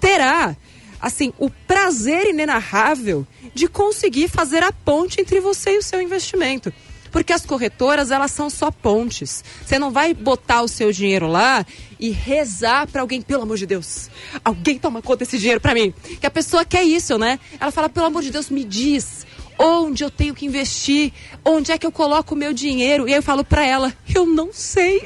terá 0.00 0.56
assim 1.00 1.32
o 1.38 1.48
prazer 1.48 2.26
inenarrável 2.28 3.26
de 3.54 3.68
conseguir 3.68 4.28
fazer 4.28 4.62
a 4.62 4.72
ponte 4.72 5.20
entre 5.20 5.40
você 5.40 5.76
e 5.76 5.78
o 5.78 5.82
seu 5.82 6.00
investimento. 6.02 6.72
Porque 7.10 7.32
as 7.32 7.44
corretoras, 7.44 8.10
elas 8.10 8.30
são 8.30 8.48
só 8.48 8.70
pontes. 8.70 9.44
Você 9.64 9.78
não 9.78 9.90
vai 9.90 10.14
botar 10.14 10.62
o 10.62 10.68
seu 10.68 10.92
dinheiro 10.92 11.26
lá 11.26 11.64
e 11.98 12.10
rezar 12.10 12.86
para 12.86 13.02
alguém, 13.02 13.20
pelo 13.20 13.42
amor 13.42 13.58
de 13.58 13.66
Deus, 13.66 14.08
alguém 14.44 14.78
toma 14.78 15.02
conta 15.02 15.18
desse 15.18 15.38
dinheiro 15.38 15.60
para 15.60 15.74
mim. 15.74 15.92
Que 16.18 16.26
a 16.26 16.30
pessoa 16.30 16.64
quer 16.64 16.82
isso, 16.82 17.18
né? 17.18 17.38
Ela 17.60 17.70
fala, 17.70 17.88
pelo 17.88 18.06
amor 18.06 18.22
de 18.22 18.30
Deus, 18.30 18.48
me 18.48 18.64
diz 18.64 19.26
onde 19.60 20.02
eu 20.02 20.10
tenho 20.10 20.34
que 20.34 20.46
investir, 20.46 21.12
onde 21.44 21.70
é 21.70 21.76
que 21.76 21.86
eu 21.86 21.92
coloco 21.92 22.34
o 22.34 22.38
meu 22.38 22.54
dinheiro. 22.54 23.06
E 23.06 23.12
aí 23.12 23.18
eu 23.18 23.22
falo 23.22 23.44
para 23.44 23.66
ela, 23.66 23.94
eu 24.12 24.24
não 24.24 24.50
sei. 24.54 25.02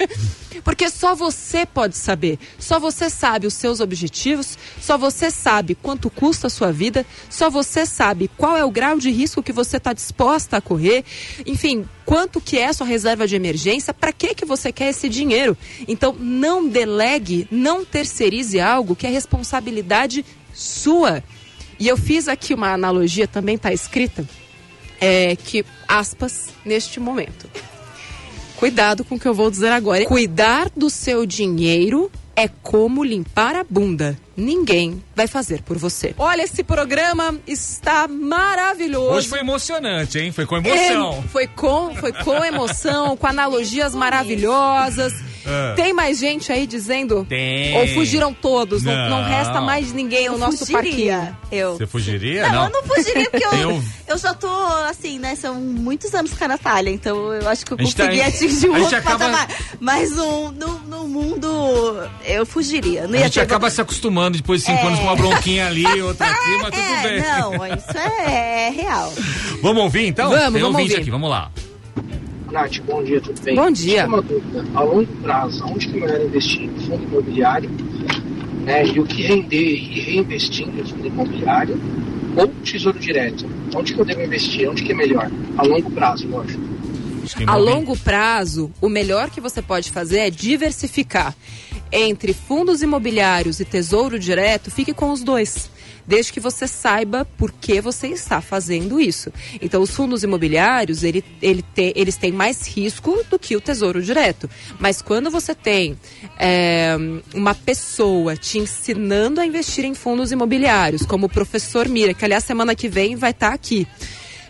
Porque 0.62 0.88
só 0.88 1.14
você 1.14 1.66
pode 1.66 1.96
saber. 1.96 2.38
Só 2.58 2.78
você 2.78 3.08
sabe 3.10 3.46
os 3.46 3.54
seus 3.54 3.80
objetivos, 3.80 4.58
só 4.80 4.96
você 4.96 5.30
sabe 5.30 5.74
quanto 5.74 6.08
custa 6.08 6.46
a 6.46 6.50
sua 6.50 6.70
vida, 6.70 7.04
só 7.28 7.50
você 7.50 7.84
sabe 7.84 8.30
qual 8.36 8.56
é 8.56 8.64
o 8.64 8.70
grau 8.70 8.98
de 8.98 9.10
risco 9.10 9.42
que 9.42 9.52
você 9.52 9.78
está 9.78 9.92
disposta 9.92 10.58
a 10.58 10.60
correr. 10.60 11.04
Enfim, 11.44 11.86
quanto 12.04 12.40
que 12.40 12.58
é 12.58 12.68
a 12.68 12.72
sua 12.72 12.86
reserva 12.86 13.26
de 13.26 13.36
emergência, 13.36 13.92
para 13.92 14.12
que 14.12 14.34
que 14.34 14.44
você 14.44 14.70
quer 14.70 14.90
esse 14.90 15.08
dinheiro? 15.08 15.56
Então, 15.88 16.14
não 16.18 16.68
delegue, 16.68 17.48
não 17.50 17.84
terceirize 17.84 18.60
algo 18.60 18.96
que 18.96 19.06
é 19.06 19.10
responsabilidade 19.10 20.24
sua. 20.52 21.22
E 21.84 21.88
eu 21.88 21.98
fiz 21.98 22.28
aqui 22.28 22.54
uma 22.54 22.72
analogia, 22.72 23.28
também 23.28 23.56
está 23.56 23.70
escrita, 23.70 24.26
é, 24.98 25.36
que 25.36 25.62
aspas 25.86 26.48
neste 26.64 26.98
momento. 26.98 27.46
Cuidado 28.56 29.04
com 29.04 29.16
o 29.16 29.20
que 29.20 29.28
eu 29.28 29.34
vou 29.34 29.50
dizer 29.50 29.70
agora. 29.70 30.06
Cuidar 30.06 30.70
do 30.74 30.88
seu 30.88 31.26
dinheiro 31.26 32.10
é 32.34 32.48
como 32.48 33.04
limpar 33.04 33.54
a 33.54 33.62
bunda. 33.68 34.18
Ninguém 34.34 35.04
vai 35.14 35.26
fazer 35.26 35.62
por 35.62 35.76
você. 35.78 36.14
Olha, 36.18 36.42
esse 36.42 36.62
programa 36.64 37.36
está 37.46 38.06
maravilhoso. 38.08 39.14
Hoje 39.16 39.28
foi 39.28 39.40
emocionante, 39.40 40.18
hein? 40.18 40.32
Foi 40.32 40.46
com 40.46 40.56
emoção. 40.56 41.22
É, 41.24 41.28
foi 41.28 41.46
com, 41.46 41.94
foi 41.94 42.12
com 42.12 42.44
emoção, 42.44 43.16
com 43.16 43.26
analogias 43.26 43.94
maravilhosas. 43.94 45.12
É. 45.46 45.74
Tem 45.74 45.92
mais 45.92 46.18
gente 46.18 46.50
aí 46.50 46.66
dizendo? 46.66 47.26
Tem. 47.28 47.76
Ou 47.76 47.86
fugiram 47.88 48.32
todos? 48.32 48.82
Não, 48.82 48.92
não 49.10 49.20
Não. 49.22 49.28
resta 49.28 49.60
mais 49.60 49.92
ninguém 49.92 50.28
no 50.30 50.38
nosso 50.38 50.58
fugiria. 50.64 51.16
parquinho. 51.18 51.36
Eu. 51.52 51.76
Você 51.76 51.86
fugiria? 51.86 52.48
Não, 52.48 52.64
eu 52.64 52.70
não 52.70 52.82
fugiria 52.82 53.30
porque 53.30 53.44
eu, 53.54 53.82
eu 54.08 54.18
já 54.18 54.32
tô, 54.32 54.48
assim, 54.88 55.18
né? 55.18 55.34
São 55.36 55.54
muitos 55.56 56.14
anos 56.14 56.32
com 56.32 56.44
a 56.44 56.48
Natália, 56.48 56.90
então 56.90 57.32
eu 57.34 57.46
acho 57.48 57.64
que 57.64 57.72
eu 57.72 57.76
tá- 57.76 57.84
consegui 57.84 58.22
atingir 58.22 58.70
um 58.70 58.74
a 58.74 58.78
gente 58.78 58.94
outro 58.94 58.98
acaba- 58.98 59.18
patamar. 59.18 59.48
Mas 59.78 60.12
no, 60.12 60.50
no, 60.52 60.78
no 60.80 61.08
mundo, 61.08 62.08
eu 62.24 62.46
fugiria. 62.46 63.06
Não 63.06 63.18
A 63.18 63.22
gente 63.24 63.34
ter 63.34 63.40
acaba 63.40 63.68
se 63.68 63.82
acostumando 63.82 64.38
depois 64.38 64.60
de 64.62 64.66
cinco 64.66 64.82
É. 64.82 64.86
anos 64.86 65.00
uma 65.04 65.16
bronquinha 65.16 65.66
ali, 65.66 66.02
outra 66.02 66.26
aqui, 66.26 66.50
mas 66.62 66.70
tudo 66.70 66.80
É, 66.94 67.02
bem. 67.02 67.22
não, 67.22 67.66
isso 67.66 67.98
é, 67.98 68.66
é 68.66 68.70
real. 68.70 69.12
Vamos 69.62 69.82
ouvir 69.82 70.06
então? 70.06 70.30
Vamos, 70.30 70.52
Tem 70.52 70.62
vamos 70.62 70.80
ouvir. 70.80 70.96
aqui, 70.96 71.10
vamos 71.10 71.30
lá. 71.30 71.50
Nath, 72.50 72.78
bom 72.86 73.02
dia, 73.02 73.20
tudo 73.20 73.40
bem? 73.42 73.54
Bom 73.56 73.70
dia. 73.70 74.06
Uma 74.06 74.22
dúvida. 74.22 74.64
A 74.74 74.80
longo 74.82 75.06
prazo, 75.22 75.64
onde 75.66 75.88
que 75.88 75.96
é 75.96 76.00
melhor 76.00 76.20
investir? 76.20 76.62
Em 76.62 76.78
fundo 76.86 77.02
imobiliário? 77.02 77.70
Né? 78.64 78.86
E 78.86 79.00
o 79.00 79.04
que 79.06 79.22
render 79.22 79.74
e 79.74 80.00
reinvestir 80.00 80.68
em 80.68 80.84
fundo 80.84 81.06
imobiliário? 81.06 81.80
Ou 82.36 82.46
tesouro 82.64 82.98
direto? 82.98 83.44
Onde 83.74 83.92
que 83.94 84.00
eu 84.00 84.04
devo 84.04 84.22
investir? 84.22 84.68
Onde 84.70 84.82
que 84.82 84.92
é 84.92 84.94
melhor? 84.94 85.30
A 85.58 85.62
longo 85.62 85.90
prazo, 85.90 86.26
lógico. 86.28 86.62
A 87.46 87.56
longo 87.56 87.96
prazo, 87.98 88.70
o 88.80 88.88
melhor 88.88 89.30
que 89.30 89.40
você 89.40 89.60
pode 89.62 89.90
fazer 89.90 90.18
é 90.18 90.30
diversificar 90.30 91.34
entre 91.96 92.34
fundos 92.34 92.82
imobiliários 92.82 93.60
e 93.60 93.64
tesouro 93.64 94.18
direto. 94.18 94.70
Fique 94.70 94.92
com 94.92 95.10
os 95.12 95.22
dois. 95.22 95.70
Desde 96.06 96.34
que 96.34 96.40
você 96.40 96.68
saiba 96.68 97.24
por 97.38 97.50
que 97.50 97.80
você 97.80 98.08
está 98.08 98.42
fazendo 98.42 99.00
isso. 99.00 99.32
Então, 99.62 99.80
os 99.80 99.90
fundos 99.90 100.22
imobiliários, 100.22 101.02
ele, 101.02 101.24
ele 101.40 101.62
te- 101.74 101.94
eles 101.96 102.16
têm 102.18 102.30
mais 102.30 102.66
risco 102.68 103.24
do 103.30 103.38
que 103.38 103.56
o 103.56 103.60
tesouro 103.60 104.02
direto. 104.02 104.50
Mas 104.78 105.00
quando 105.00 105.30
você 105.30 105.54
tem 105.54 105.96
é, 106.38 106.94
uma 107.34 107.54
pessoa 107.54 108.36
te 108.36 108.58
ensinando 108.58 109.40
a 109.40 109.46
investir 109.46 109.86
em 109.86 109.94
fundos 109.94 110.30
imobiliários, 110.30 111.06
como 111.06 111.24
o 111.24 111.30
professor 111.30 111.88
Mira, 111.88 112.12
que 112.12 112.24
aliás 112.24 112.44
semana 112.44 112.74
que 112.74 112.88
vem 112.88 113.16
vai 113.16 113.30
estar 113.30 113.54
aqui 113.54 113.86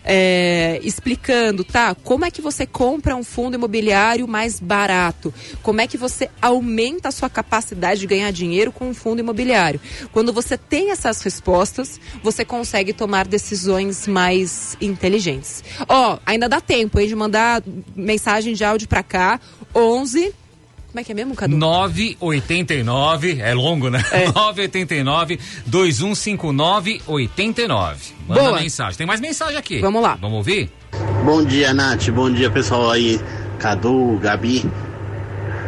é, 0.05 0.79
explicando, 0.83 1.65
tá? 1.65 1.95
Como 1.95 2.25
é 2.25 2.31
que 2.31 2.43
você 2.43 2.67
compra 2.67 3.17
um 3.17 3.25
fundo 3.25 3.55
imobiliário 3.55 4.29
mais 4.29 4.61
barato? 4.61 5.33
Como 5.63 5.81
é 5.81 5.87
que 5.87 5.97
você 5.97 6.29
aumenta 6.41 7.09
a 7.09 7.13
sua 7.13 7.31
capacidade 7.31 8.01
de 8.01 8.07
ganhar 8.07 8.31
dinheiro 8.31 8.71
com 8.71 8.91
um 8.91 8.95
fundo 8.95 9.21
imobiliário? 9.21 9.81
Quando 10.13 10.33
você 10.33 10.59
tem 10.59 10.91
essas 10.91 11.23
respostas, 11.23 11.99
você 12.23 12.45
consegue 12.45 12.93
tomar 12.93 13.27
decisões 13.27 14.07
mais 14.07 14.77
inteligentes. 14.81 15.65
Ó, 15.89 16.19
ainda 16.27 16.49
dá 16.49 16.61
tempo, 16.61 17.01
hein, 17.01 17.09
de 17.09 17.17
mandar 17.17 17.63
mensagem 17.97 18.55
de 18.55 18.65
áudio 18.65 18.89
pra 18.89 19.03
cá, 19.03 19.41
11 19.75 20.35
como 20.95 21.01
é 21.01 21.05
que 21.05 21.11
é 21.11 21.15
mesmo, 21.17 21.35
Cadu? 21.35 21.57
989, 21.57 23.41
é 23.41 23.53
longo, 23.53 23.91
né? 23.91 24.01
989 24.33 25.41
2159 25.67 27.03
89. 27.05 28.15
Manda 28.29 28.41
Boa. 28.41 28.61
mensagem. 28.61 28.97
Tem 28.97 29.05
mais 29.05 29.21
mensagem 29.21 29.57
aqui. 29.57 29.81
Vamos 29.81 30.01
lá. 30.01 30.17
Vamos 30.21 30.37
ouvir? 30.37 30.71
Bom 31.25 31.45
dia, 31.45 31.75
Nath. 31.75 32.11
Bom 32.11 32.31
dia, 32.31 32.49
pessoal 32.49 32.93
aí. 32.93 33.21
Cadu, 33.59 34.21
Gabi. 34.23 34.65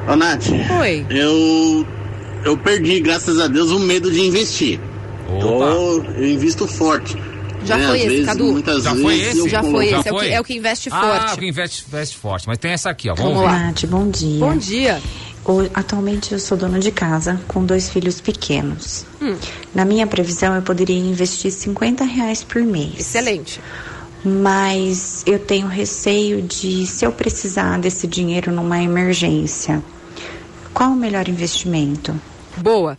Ô, 0.08 0.14
Nath. 0.14 0.46
Oi. 0.80 1.04
Eu. 1.10 1.84
Eu 2.44 2.56
perdi, 2.56 3.00
graças 3.00 3.40
a 3.40 3.48
Deus, 3.48 3.72
o 3.72 3.80
medo 3.80 4.08
de 4.12 4.20
investir. 4.20 4.78
Tô, 5.40 5.64
eu 5.66 6.24
invisto 6.24 6.68
forte. 6.68 7.16
Já 7.66 7.76
né? 7.76 7.86
foi 7.86 7.96
Às 7.98 8.04
esse, 8.04 8.08
vezes, 8.08 8.26
Cadu? 8.26 8.52
Muitas 8.52 8.82
Já 8.84 8.90
vezes 8.90 9.02
foi 9.04 9.18
esse? 9.20 9.48
Já 9.48 9.62
foi 9.62 9.88
Já 9.90 9.98
esse, 10.00 10.08
é 10.08 10.12
o, 10.12 10.18
que, 10.18 10.26
é 10.28 10.40
o 10.40 10.44
que 10.44 10.54
investe 10.56 10.88
Ah, 10.92 11.00
forte. 11.00 11.34
o 11.34 11.38
que 11.38 11.46
investe, 11.48 11.84
investe 11.88 12.16
forte. 12.16 12.46
Mas 12.48 12.58
tem 12.58 12.72
essa 12.72 12.90
aqui, 12.90 13.10
ó. 13.10 13.14
Vamos, 13.14 13.32
Vamos 13.34 13.46
lá. 13.50 13.58
Nath, 13.58 13.84
bom 13.86 14.08
dia. 14.08 14.40
Bom 14.40 14.56
dia. 14.56 15.02
Atualmente 15.74 16.32
eu 16.32 16.40
sou 16.40 16.56
dona 16.58 16.80
de 16.80 16.90
casa 16.90 17.40
com 17.46 17.64
dois 17.64 17.88
filhos 17.88 18.20
pequenos. 18.20 19.06
Hum. 19.22 19.36
Na 19.74 19.84
minha 19.84 20.04
previsão 20.06 20.54
eu 20.56 20.62
poderia 20.62 20.98
investir 20.98 21.52
50 21.52 22.02
reais 22.04 22.42
por 22.42 22.62
mês. 22.62 22.98
Excelente. 22.98 23.60
Mas 24.24 25.22
eu 25.24 25.38
tenho 25.38 25.68
receio 25.68 26.42
de, 26.42 26.84
se 26.84 27.04
eu 27.04 27.12
precisar 27.12 27.78
desse 27.78 28.08
dinheiro 28.08 28.50
numa 28.50 28.82
emergência, 28.82 29.80
qual 30.74 30.90
o 30.90 30.96
melhor 30.96 31.28
investimento? 31.28 32.12
Boa. 32.56 32.98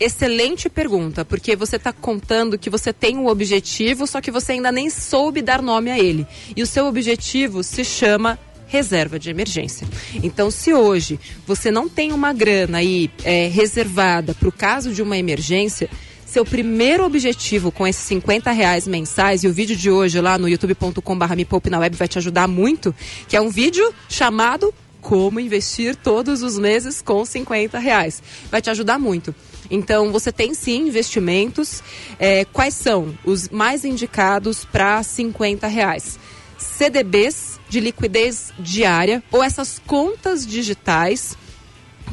Excelente 0.00 0.70
pergunta, 0.70 1.26
porque 1.26 1.54
você 1.54 1.76
está 1.76 1.92
contando 1.92 2.58
que 2.58 2.70
você 2.70 2.90
tem 2.90 3.18
um 3.18 3.26
objetivo, 3.26 4.06
só 4.06 4.18
que 4.18 4.30
você 4.30 4.52
ainda 4.52 4.72
nem 4.72 4.88
soube 4.88 5.42
dar 5.42 5.60
nome 5.60 5.90
a 5.90 5.98
ele. 5.98 6.26
E 6.56 6.62
o 6.62 6.66
seu 6.66 6.86
objetivo 6.86 7.62
se 7.62 7.84
chama 7.84 8.38
reserva 8.66 9.18
de 9.18 9.28
emergência. 9.28 9.86
Então, 10.22 10.50
se 10.50 10.72
hoje 10.72 11.20
você 11.46 11.70
não 11.70 11.86
tem 11.86 12.12
uma 12.12 12.32
grana 12.32 12.78
aí 12.78 13.10
é, 13.24 13.48
reservada 13.48 14.32
para 14.32 14.48
o 14.48 14.52
caso 14.52 14.94
de 14.94 15.02
uma 15.02 15.18
emergência, 15.18 15.90
seu 16.24 16.46
primeiro 16.46 17.04
objetivo 17.04 17.70
com 17.70 17.86
esses 17.86 18.02
50 18.04 18.50
reais 18.52 18.86
mensais, 18.86 19.44
e 19.44 19.48
o 19.48 19.52
vídeo 19.52 19.76
de 19.76 19.90
hoje 19.90 20.18
lá 20.18 20.38
no 20.38 20.48
youtube.com.br 20.48 21.34
me 21.36 21.44
poupe 21.44 21.68
na 21.68 21.78
web 21.78 21.94
vai 21.94 22.08
te 22.08 22.16
ajudar 22.16 22.48
muito, 22.48 22.94
que 23.28 23.36
é 23.36 23.40
um 23.40 23.50
vídeo 23.50 23.92
chamado 24.08 24.72
como 25.00 25.40
investir 25.40 25.96
todos 25.96 26.42
os 26.42 26.58
meses 26.58 27.02
com 27.02 27.24
50 27.24 27.78
reais. 27.78 28.22
Vai 28.50 28.62
te 28.62 28.70
ajudar 28.70 28.98
muito. 28.98 29.34
Então, 29.70 30.10
você 30.10 30.32
tem 30.32 30.52
sim 30.54 30.88
investimentos. 30.88 31.82
É, 32.18 32.44
quais 32.46 32.74
são 32.74 33.16
os 33.24 33.48
mais 33.48 33.84
indicados 33.84 34.64
para 34.64 35.02
50 35.02 35.66
reais? 35.66 36.18
CDBs 36.58 37.58
de 37.68 37.80
liquidez 37.80 38.52
diária 38.58 39.22
ou 39.30 39.42
essas 39.42 39.78
contas 39.78 40.46
digitais 40.46 41.36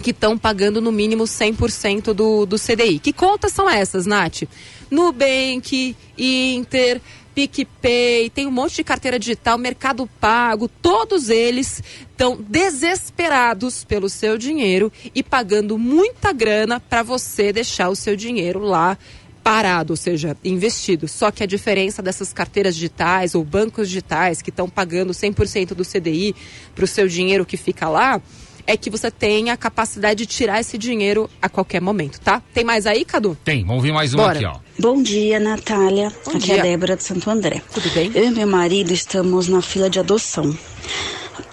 que 0.01 0.11
estão 0.11 0.37
pagando 0.37 0.79
no 0.79 0.91
mínimo 0.91 1.23
100% 1.23 2.13
do, 2.13 2.45
do 2.45 2.57
CDI. 2.57 2.99
Que 2.99 3.11
contas 3.11 3.51
são 3.51 3.69
essas, 3.69 4.05
Nath? 4.05 4.43
Nubank, 4.89 5.95
Inter, 6.17 7.01
PicPay, 7.37 8.31
tem 8.31 8.47
um 8.47 8.51
monte 8.51 8.77
de 8.77 8.83
carteira 8.83 9.19
digital, 9.19 9.59
Mercado 9.59 10.09
Pago, 10.19 10.67
todos 10.67 11.29
eles 11.29 11.83
estão 12.09 12.35
desesperados 12.35 13.83
pelo 13.83 14.09
seu 14.09 14.39
dinheiro 14.39 14.91
e 15.13 15.21
pagando 15.21 15.77
muita 15.77 16.33
grana 16.33 16.79
para 16.79 17.03
você 17.03 17.53
deixar 17.53 17.89
o 17.89 17.95
seu 17.95 18.15
dinheiro 18.15 18.61
lá 18.61 18.97
parado, 19.43 19.93
ou 19.93 19.97
seja, 19.97 20.35
investido. 20.43 21.07
Só 21.07 21.29
que 21.29 21.43
a 21.43 21.45
diferença 21.45 22.01
dessas 22.01 22.33
carteiras 22.33 22.73
digitais 22.73 23.35
ou 23.35 23.43
bancos 23.43 23.87
digitais 23.87 24.41
que 24.41 24.49
estão 24.49 24.67
pagando 24.67 25.13
100% 25.13 25.75
do 25.75 25.85
CDI 25.85 26.35
para 26.73 26.85
o 26.85 26.87
seu 26.87 27.07
dinheiro 27.07 27.45
que 27.45 27.55
fica 27.55 27.87
lá, 27.87 28.19
é 28.67 28.75
que 28.77 28.89
você 28.89 29.09
tem 29.09 29.49
a 29.49 29.57
capacidade 29.57 30.19
de 30.19 30.25
tirar 30.25 30.59
esse 30.59 30.77
dinheiro 30.77 31.29
a 31.41 31.47
qualquer 31.49 31.81
momento, 31.81 32.19
tá? 32.19 32.41
Tem 32.53 32.63
mais 32.65 32.85
aí, 32.85 33.05
Cadu? 33.05 33.37
Tem, 33.43 33.61
vamos 33.61 33.77
ouvir 33.77 33.93
mais 33.93 34.13
uma 34.13 34.23
Bora. 34.23 34.35
aqui, 34.37 34.45
ó. 34.45 34.59
Bom 34.77 35.01
dia, 35.01 35.39
Natália. 35.39 36.11
Bom 36.25 36.31
Aqui 36.31 36.39
dia. 36.39 36.57
é 36.57 36.59
a 36.59 36.63
Débora 36.63 36.95
de 36.97 37.03
Santo 37.03 37.29
André. 37.29 37.61
Tudo 37.73 37.89
bem? 37.91 38.11
Eu 38.13 38.25
e 38.25 38.29
meu 38.31 38.45
marido 38.45 38.91
estamos 38.93 39.47
na 39.47 39.61
fila 39.61 39.89
de 39.89 39.99
adoção. 39.99 40.55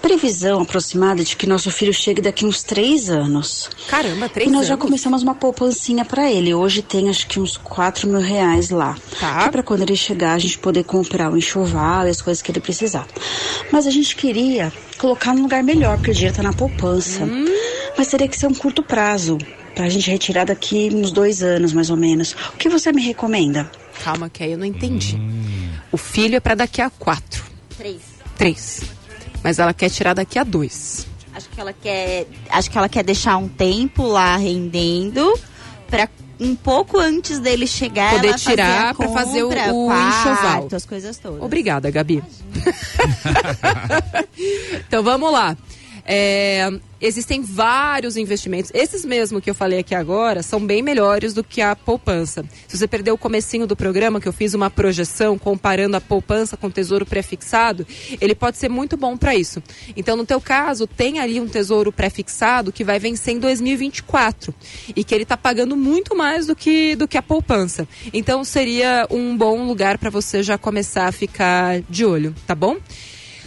Previsão 0.01 0.61
aproximada 0.61 1.23
de 1.23 1.35
que 1.35 1.47
nosso 1.47 1.69
filho 1.71 1.93
chegue 1.93 2.21
daqui 2.21 2.45
uns 2.45 2.63
três 2.63 3.09
anos. 3.09 3.69
Caramba, 3.87 4.29
três 4.29 4.47
E 4.49 4.51
nós 4.51 4.67
já 4.67 4.73
anos? 4.73 4.85
começamos 4.85 5.23
uma 5.23 5.35
poupancinha 5.35 6.03
pra 6.05 6.31
ele. 6.31 6.53
Hoje 6.53 6.81
tem 6.81 7.09
acho 7.09 7.27
que 7.27 7.39
uns 7.39 7.57
quatro 7.57 8.07
mil 8.07 8.19
reais 8.19 8.69
lá. 8.69 8.95
Tá. 9.19 9.39
Que 9.41 9.47
é 9.47 9.51
pra 9.51 9.63
quando 9.63 9.81
ele 9.81 9.95
chegar 9.95 10.33
a 10.33 10.39
gente 10.39 10.57
poder 10.57 10.83
comprar 10.83 11.31
o 11.31 11.37
enxoval 11.37 12.07
e 12.07 12.09
as 12.09 12.21
coisas 12.21 12.41
que 12.41 12.51
ele 12.51 12.59
precisar. 12.59 13.07
Mas 13.71 13.87
a 13.87 13.91
gente 13.91 14.15
queria 14.15 14.71
colocar 14.97 15.33
num 15.33 15.43
lugar 15.43 15.63
melhor, 15.63 15.97
porque 15.97 16.11
o 16.11 16.13
dinheiro 16.13 16.35
tá 16.35 16.43
na 16.43 16.53
poupança. 16.53 17.23
Hum. 17.23 17.45
Mas 17.97 18.07
teria 18.07 18.27
que 18.27 18.37
ser 18.37 18.47
um 18.47 18.53
curto 18.53 18.83
prazo. 18.83 19.37
Pra 19.73 19.89
gente 19.89 20.09
retirar 20.09 20.45
daqui 20.45 20.89
uns 20.93 21.11
dois 21.11 21.43
anos, 21.43 21.73
mais 21.73 21.89
ou 21.89 21.97
menos. 21.97 22.31
O 22.53 22.57
que 22.57 22.69
você 22.69 22.93
me 22.93 23.01
recomenda? 23.01 23.69
Calma, 24.03 24.29
que 24.29 24.41
aí 24.43 24.53
eu 24.53 24.57
não 24.57 24.65
entendi. 24.65 25.15
Hum. 25.17 25.69
O 25.91 25.97
filho 25.97 26.35
é 26.35 26.39
para 26.39 26.55
daqui 26.55 26.81
a 26.81 26.89
quatro. 26.89 27.43
Três. 27.77 27.99
Três. 28.37 28.81
Mas 29.45 29.59
ela 29.59 29.75
quer 29.75 29.91
tirar 29.91 30.15
daqui 30.15 30.39
a 30.39 30.43
dois. 30.43 31.05
Acho 31.31 31.47
que 31.49 31.61
ela 31.61 31.71
quer, 31.71 32.25
acho 32.49 32.71
que 32.71 32.75
ela 32.79 32.89
quer 32.89 33.03
deixar 33.03 33.37
um 33.37 33.47
tempo 33.47 34.01
lá 34.07 34.35
rendendo 34.37 35.37
para 35.87 36.09
um 36.39 36.55
pouco 36.55 36.97
antes 36.97 37.37
dele 37.37 37.67
chegar 37.67 38.15
Poder 38.15 38.33
tirar 38.33 38.89
a 38.89 38.93
pra 38.95 39.07
fazer 39.09 39.43
o- 39.43 39.49
o 39.49 39.85
quarto, 39.85 40.29
enxoval. 40.29 40.67
as 40.73 40.85
coisas 40.85 41.17
todas. 41.19 41.43
Obrigada, 41.43 41.91
Gabi. 41.91 42.23
então 44.87 45.03
vamos 45.03 45.31
lá. 45.31 45.55
É, 46.05 46.69
existem 47.05 47.41
vários 47.41 48.17
investimentos. 48.17 48.71
Esses 48.73 49.05
mesmo 49.05 49.39
que 49.39 49.49
eu 49.49 49.55
falei 49.55 49.79
aqui 49.79 49.93
agora 49.93 50.41
são 50.41 50.59
bem 50.59 50.81
melhores 50.81 51.33
do 51.33 51.43
que 51.43 51.61
a 51.61 51.75
poupança. 51.75 52.43
Se 52.67 52.77
você 52.77 52.87
perdeu 52.87 53.13
o 53.15 53.17
comecinho 53.17 53.67
do 53.67 53.75
programa, 53.75 54.19
que 54.19 54.27
eu 54.27 54.33
fiz 54.33 54.53
uma 54.53 54.69
projeção 54.69 55.37
comparando 55.37 55.95
a 55.97 56.01
poupança 56.01 56.57
com 56.57 56.67
o 56.67 56.71
tesouro 56.71 57.05
pré-fixado, 57.05 57.85
ele 58.19 58.33
pode 58.33 58.57
ser 58.57 58.69
muito 58.69 58.97
bom 58.97 59.15
para 59.15 59.35
isso. 59.35 59.61
Então, 59.95 60.17
no 60.17 60.25
teu 60.25 60.41
caso, 60.41 60.87
tem 60.87 61.19
ali 61.19 61.39
um 61.39 61.47
tesouro 61.47 61.91
pré-fixado 61.91 62.71
que 62.71 62.83
vai 62.83 62.99
vencer 62.99 63.35
em 63.35 63.39
2024 63.39 64.53
e 64.95 65.03
que 65.03 65.13
ele 65.13 65.23
está 65.23 65.37
pagando 65.37 65.75
muito 65.75 66.15
mais 66.15 66.47
do 66.47 66.55
que, 66.55 66.95
do 66.95 67.07
que 67.07 67.17
a 67.17 67.21
poupança. 67.21 67.87
Então, 68.13 68.43
seria 68.43 69.07
um 69.09 69.37
bom 69.37 69.65
lugar 69.65 69.97
para 69.97 70.09
você 70.09 70.41
já 70.41 70.57
começar 70.57 71.07
a 71.07 71.11
ficar 71.11 71.81
de 71.89 72.05
olho, 72.05 72.33
tá 72.47 72.55
bom? 72.55 72.77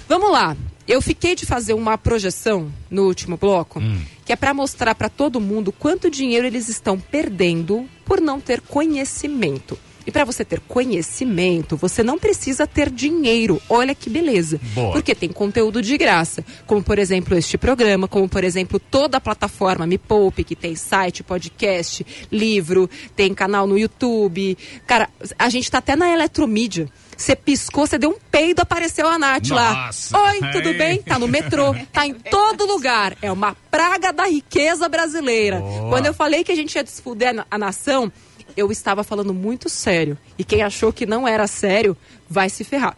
Vamos 0.08 0.30
lá. 0.30 0.56
Eu 0.88 1.02
fiquei 1.02 1.34
de 1.34 1.44
fazer 1.44 1.74
uma 1.74 1.98
projeção 1.98 2.72
no 2.90 3.04
último 3.04 3.36
bloco, 3.36 3.78
que 4.24 4.32
é 4.32 4.36
para 4.36 4.54
mostrar 4.54 4.94
para 4.94 5.10
todo 5.10 5.38
mundo 5.38 5.70
quanto 5.70 6.10
dinheiro 6.10 6.46
eles 6.46 6.66
estão 6.70 6.98
perdendo 6.98 7.86
por 8.06 8.22
não 8.22 8.40
ter 8.40 8.62
conhecimento. 8.62 9.78
E 10.06 10.10
para 10.10 10.24
você 10.24 10.42
ter 10.42 10.60
conhecimento, 10.60 11.76
você 11.76 12.02
não 12.02 12.18
precisa 12.18 12.66
ter 12.66 12.88
dinheiro. 12.88 13.60
Olha 13.68 13.94
que 13.94 14.08
beleza. 14.08 14.58
Boa. 14.72 14.92
Porque 14.92 15.14
tem 15.14 15.28
conteúdo 15.28 15.82
de 15.82 15.98
graça, 15.98 16.42
como 16.66 16.82
por 16.82 16.98
exemplo 16.98 17.36
este 17.36 17.58
programa, 17.58 18.08
como 18.08 18.26
por 18.26 18.42
exemplo 18.42 18.80
toda 18.80 19.18
a 19.18 19.20
plataforma 19.20 19.86
Me 19.86 19.98
Poupe, 19.98 20.42
que 20.42 20.56
tem 20.56 20.74
site, 20.74 21.22
podcast, 21.22 22.06
livro, 22.32 22.88
tem 23.14 23.34
canal 23.34 23.66
no 23.66 23.78
YouTube. 23.78 24.56
Cara, 24.86 25.10
a 25.38 25.50
gente 25.50 25.70
tá 25.70 25.76
até 25.76 25.94
na 25.94 26.10
eletromídia. 26.10 26.88
Você 27.18 27.34
piscou, 27.34 27.84
você 27.84 27.98
deu 27.98 28.10
um 28.10 28.18
peido, 28.30 28.60
apareceu 28.60 29.08
a 29.08 29.18
Nath 29.18 29.48
Nossa. 29.48 30.16
lá. 30.16 30.30
Oi, 30.30 30.40
tudo 30.52 30.72
bem? 30.74 31.02
Tá 31.02 31.18
no 31.18 31.26
metrô, 31.26 31.74
tá 31.92 32.06
em 32.06 32.14
todo 32.14 32.64
lugar. 32.64 33.18
É 33.20 33.30
uma 33.32 33.56
praga 33.72 34.12
da 34.12 34.24
riqueza 34.26 34.88
brasileira. 34.88 35.58
Boa. 35.58 35.88
Quando 35.90 36.06
eu 36.06 36.14
falei 36.14 36.44
que 36.44 36.52
a 36.52 36.54
gente 36.54 36.76
ia 36.76 36.84
desfuder 36.84 37.44
a 37.50 37.58
nação, 37.58 38.10
eu 38.56 38.70
estava 38.70 39.02
falando 39.02 39.34
muito 39.34 39.68
sério. 39.68 40.16
E 40.38 40.44
quem 40.44 40.62
achou 40.62 40.92
que 40.92 41.06
não 41.06 41.26
era 41.26 41.48
sério, 41.48 41.96
vai 42.30 42.48
se 42.48 42.62
ferrar. 42.62 42.96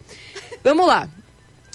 Vamos 0.62 0.86
lá. 0.86 1.08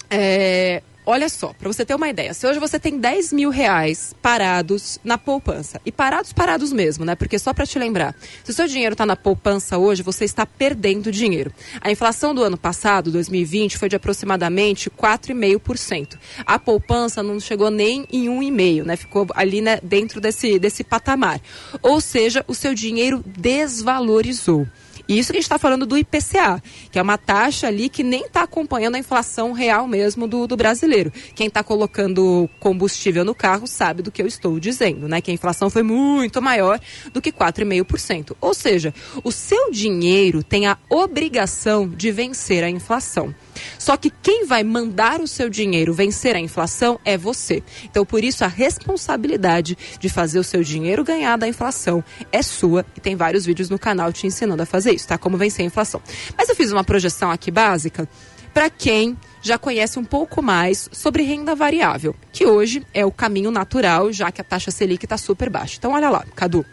É, 0.08 0.84
olha 1.06 1.28
só, 1.28 1.52
para 1.52 1.72
você 1.72 1.84
ter 1.84 1.94
uma 1.94 2.08
ideia, 2.08 2.34
se 2.34 2.46
hoje 2.46 2.58
você 2.58 2.78
tem 2.78 2.98
10 2.98 3.32
mil 3.32 3.48
reais 3.48 4.12
parados 4.20 4.98
na 5.04 5.16
poupança, 5.16 5.80
e 5.86 5.92
parados, 5.92 6.32
parados 6.32 6.72
mesmo, 6.72 7.04
né? 7.04 7.14
Porque 7.14 7.38
só 7.38 7.54
para 7.54 7.64
te 7.64 7.78
lembrar, 7.78 8.14
se 8.44 8.50
o 8.50 8.54
seu 8.54 8.66
dinheiro 8.66 8.94
está 8.94 9.06
na 9.06 9.14
poupança 9.14 9.78
hoje, 9.78 10.02
você 10.02 10.24
está 10.24 10.44
perdendo 10.44 11.12
dinheiro. 11.12 11.52
A 11.80 11.90
inflação 11.90 12.34
do 12.34 12.42
ano 12.42 12.58
passado, 12.58 13.12
2020, 13.12 13.78
foi 13.78 13.88
de 13.88 13.96
aproximadamente 13.96 14.90
4,5%. 14.90 16.18
A 16.44 16.58
poupança 16.58 17.22
não 17.22 17.38
chegou 17.38 17.70
nem 17.70 18.06
em 18.12 18.26
1,5%, 18.26 18.84
né? 18.84 18.96
Ficou 18.96 19.26
ali 19.34 19.60
né, 19.60 19.78
dentro 19.82 20.20
desse, 20.20 20.58
desse 20.58 20.82
patamar. 20.82 21.40
Ou 21.80 22.00
seja, 22.00 22.44
o 22.48 22.54
seu 22.54 22.74
dinheiro 22.74 23.22
desvalorizou. 23.24 24.66
E 25.08 25.18
isso 25.18 25.32
que 25.32 25.38
a 25.38 25.40
gente 25.40 25.44
está 25.44 25.58
falando 25.58 25.86
do 25.86 25.96
IPCA, 25.96 26.62
que 26.90 26.98
é 26.98 27.02
uma 27.02 27.16
taxa 27.16 27.68
ali 27.68 27.88
que 27.88 28.02
nem 28.02 28.24
está 28.24 28.42
acompanhando 28.42 28.96
a 28.96 28.98
inflação 28.98 29.52
real 29.52 29.86
mesmo 29.86 30.26
do, 30.26 30.46
do 30.46 30.56
brasileiro. 30.56 31.12
Quem 31.34 31.46
está 31.46 31.62
colocando 31.62 32.48
combustível 32.58 33.24
no 33.24 33.34
carro 33.34 33.66
sabe 33.66 34.02
do 34.02 34.10
que 34.10 34.20
eu 34.20 34.26
estou 34.26 34.58
dizendo, 34.58 35.08
né? 35.08 35.20
Que 35.20 35.30
a 35.30 35.34
inflação 35.34 35.70
foi 35.70 35.82
muito 35.82 36.42
maior 36.42 36.80
do 37.12 37.22
que 37.22 37.30
4,5%. 37.30 38.36
Ou 38.40 38.52
seja, 38.52 38.92
o 39.22 39.30
seu 39.30 39.70
dinheiro 39.70 40.42
tem 40.42 40.66
a 40.66 40.76
obrigação 40.88 41.88
de 41.88 42.10
vencer 42.10 42.64
a 42.64 42.70
inflação. 42.70 43.34
Só 43.78 43.96
que 43.96 44.10
quem 44.10 44.44
vai 44.44 44.62
mandar 44.64 45.20
o 45.20 45.26
seu 45.26 45.48
dinheiro 45.48 45.94
vencer 45.94 46.34
a 46.34 46.40
inflação 46.40 46.98
é 47.04 47.16
você. 47.16 47.62
Então, 47.84 48.04
por 48.04 48.24
isso, 48.24 48.44
a 48.44 48.48
responsabilidade 48.48 49.78
de 49.98 50.08
fazer 50.08 50.38
o 50.38 50.44
seu 50.44 50.62
dinheiro 50.62 51.04
ganhar 51.04 51.36
da 51.36 51.48
inflação 51.48 52.02
é 52.32 52.42
sua. 52.42 52.84
E 52.96 53.00
tem 53.00 53.16
vários 53.16 53.46
vídeos 53.46 53.70
no 53.70 53.78
canal 53.78 54.12
te 54.12 54.26
ensinando 54.26 54.62
a 54.62 54.66
fazer 54.66 54.95
isso, 54.96 55.06
tá? 55.06 55.16
Como 55.18 55.36
vencer 55.36 55.62
a 55.64 55.66
inflação. 55.66 56.00
Mas 56.36 56.48
eu 56.48 56.56
fiz 56.56 56.72
uma 56.72 56.82
projeção 56.82 57.30
aqui 57.30 57.50
básica 57.50 58.08
para 58.52 58.68
quem 58.70 59.16
já 59.42 59.58
conhece 59.58 59.98
um 59.98 60.04
pouco 60.04 60.42
mais 60.42 60.88
sobre 60.90 61.22
renda 61.22 61.54
variável, 61.54 62.16
que 62.32 62.46
hoje 62.46 62.82
é 62.94 63.04
o 63.04 63.12
caminho 63.12 63.50
natural, 63.50 64.10
já 64.12 64.32
que 64.32 64.40
a 64.40 64.44
taxa 64.44 64.70
Selic 64.70 65.04
está 65.04 65.18
super 65.18 65.50
baixa. 65.50 65.76
Então, 65.78 65.92
olha 65.92 66.08
lá, 66.10 66.24
Cadu. 66.34 66.64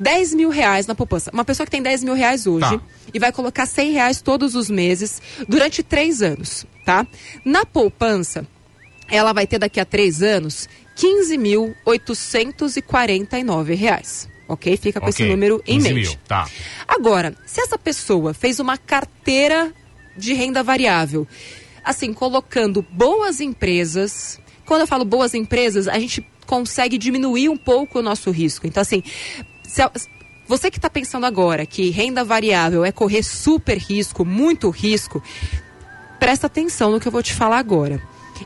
10 0.00 0.32
mil 0.34 0.48
reais 0.48 0.86
na 0.86 0.94
poupança. 0.94 1.30
Uma 1.32 1.44
pessoa 1.44 1.66
que 1.66 1.70
tem 1.70 1.82
10 1.82 2.02
mil 2.04 2.14
reais 2.14 2.46
hoje 2.46 2.78
Tá. 2.78 2.84
e 3.12 3.18
vai 3.18 3.30
colocar 3.32 3.66
100 3.66 3.92
reais 3.92 4.22
todos 4.22 4.54
os 4.54 4.70
meses 4.70 5.20
durante 5.46 5.82
três 5.82 6.22
anos, 6.22 6.64
tá? 6.86 7.06
Na 7.44 7.66
poupança, 7.66 8.46
ela 9.10 9.32
vai 9.34 9.46
ter 9.46 9.58
daqui 9.58 9.78
a 9.80 9.84
três 9.84 10.22
anos 10.22 10.66
15.849 10.96 13.74
reais. 13.74 14.27
Ok? 14.48 14.76
Fica 14.78 14.98
com 15.00 15.08
esse 15.08 15.22
Ok, 15.22 15.30
número 15.30 15.62
em 15.66 15.74
15 15.76 15.92
mente. 15.94 16.08
mil, 16.08 16.18
tá. 16.26 16.48
Agora, 16.86 17.36
se 17.46 17.60
essa 17.60 17.76
pessoa 17.78 18.32
fez 18.32 18.58
uma 18.58 18.78
carteira 18.78 19.72
de 20.16 20.32
renda 20.32 20.62
variável, 20.62 21.28
assim, 21.84 22.12
colocando 22.14 22.80
boas 22.90 23.40
empresas, 23.40 24.40
quando 24.66 24.80
eu 24.80 24.86
falo 24.86 25.04
boas 25.04 25.34
empresas, 25.34 25.86
a 25.86 25.98
gente 25.98 26.26
consegue 26.46 26.96
diminuir 26.96 27.48
um 27.50 27.56
pouco 27.58 27.98
o 27.98 28.02
nosso 28.02 28.30
risco. 28.30 28.66
Então, 28.66 28.80
assim, 28.80 29.02
se 29.62 29.82
a- 29.82 29.92
você 30.46 30.70
que 30.70 30.78
está 30.78 30.88
pensando 30.88 31.26
agora 31.26 31.66
que 31.66 31.90
renda 31.90 32.24
variável 32.24 32.82
é 32.86 32.90
correr 32.90 33.22
super 33.22 33.76
risco, 33.76 34.24
muito 34.24 34.70
risco, 34.70 35.22
presta 36.18 36.46
atenção 36.46 36.90
no 36.90 36.98
que 36.98 37.06
eu 37.06 37.12
vou 37.12 37.22
te 37.22 37.34
falar 37.34 37.58
agora. 37.58 38.00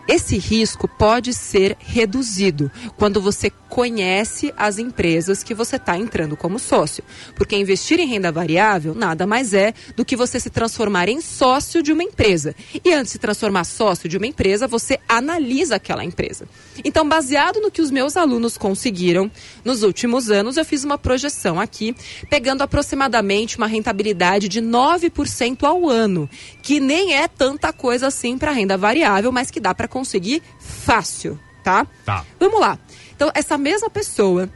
Esse 0.08 0.36
risco 0.38 0.88
pode 0.88 1.32
ser 1.34 1.76
reduzido 1.78 2.70
quando 2.96 3.20
você 3.20 3.50
conhece 3.72 4.52
as 4.54 4.76
empresas 4.76 5.42
que 5.42 5.54
você 5.54 5.76
está 5.76 5.96
entrando 5.96 6.36
como 6.36 6.58
sócio. 6.58 7.02
Porque 7.34 7.56
investir 7.56 7.98
em 7.98 8.06
renda 8.06 8.30
variável 8.30 8.94
nada 8.94 9.26
mais 9.26 9.54
é 9.54 9.72
do 9.96 10.04
que 10.04 10.14
você 10.14 10.38
se 10.38 10.50
transformar 10.50 11.08
em 11.08 11.22
sócio 11.22 11.82
de 11.82 11.90
uma 11.90 12.02
empresa. 12.02 12.54
E 12.84 12.92
antes 12.92 13.06
de 13.06 13.10
se 13.12 13.18
transformar 13.18 13.64
sócio 13.64 14.10
de 14.10 14.18
uma 14.18 14.26
empresa, 14.26 14.68
você 14.68 15.00
analisa 15.08 15.76
aquela 15.76 16.04
empresa. 16.04 16.46
Então, 16.84 17.08
baseado 17.08 17.62
no 17.62 17.70
que 17.70 17.80
os 17.80 17.90
meus 17.90 18.14
alunos 18.14 18.58
conseguiram 18.58 19.30
nos 19.64 19.82
últimos 19.82 20.30
anos, 20.30 20.58
eu 20.58 20.66
fiz 20.66 20.84
uma 20.84 20.98
projeção 20.98 21.58
aqui, 21.58 21.96
pegando 22.28 22.60
aproximadamente 22.60 23.56
uma 23.56 23.66
rentabilidade 23.66 24.50
de 24.50 24.60
9% 24.60 25.62
ao 25.62 25.88
ano, 25.88 26.28
que 26.60 26.78
nem 26.78 27.14
é 27.14 27.26
tanta 27.26 27.72
coisa 27.72 28.08
assim 28.08 28.36
para 28.36 28.52
renda 28.52 28.76
variável, 28.76 29.32
mas 29.32 29.50
que 29.50 29.58
dá 29.58 29.74
para 29.74 29.88
conseguir 29.88 30.42
fácil, 30.60 31.40
tá? 31.64 31.86
Tá. 32.04 32.22
Vamos 32.38 32.60
lá. 32.60 32.78
Então, 33.22 33.30
essa 33.36 33.56
mesma 33.56 33.88
pessoa 33.88 34.50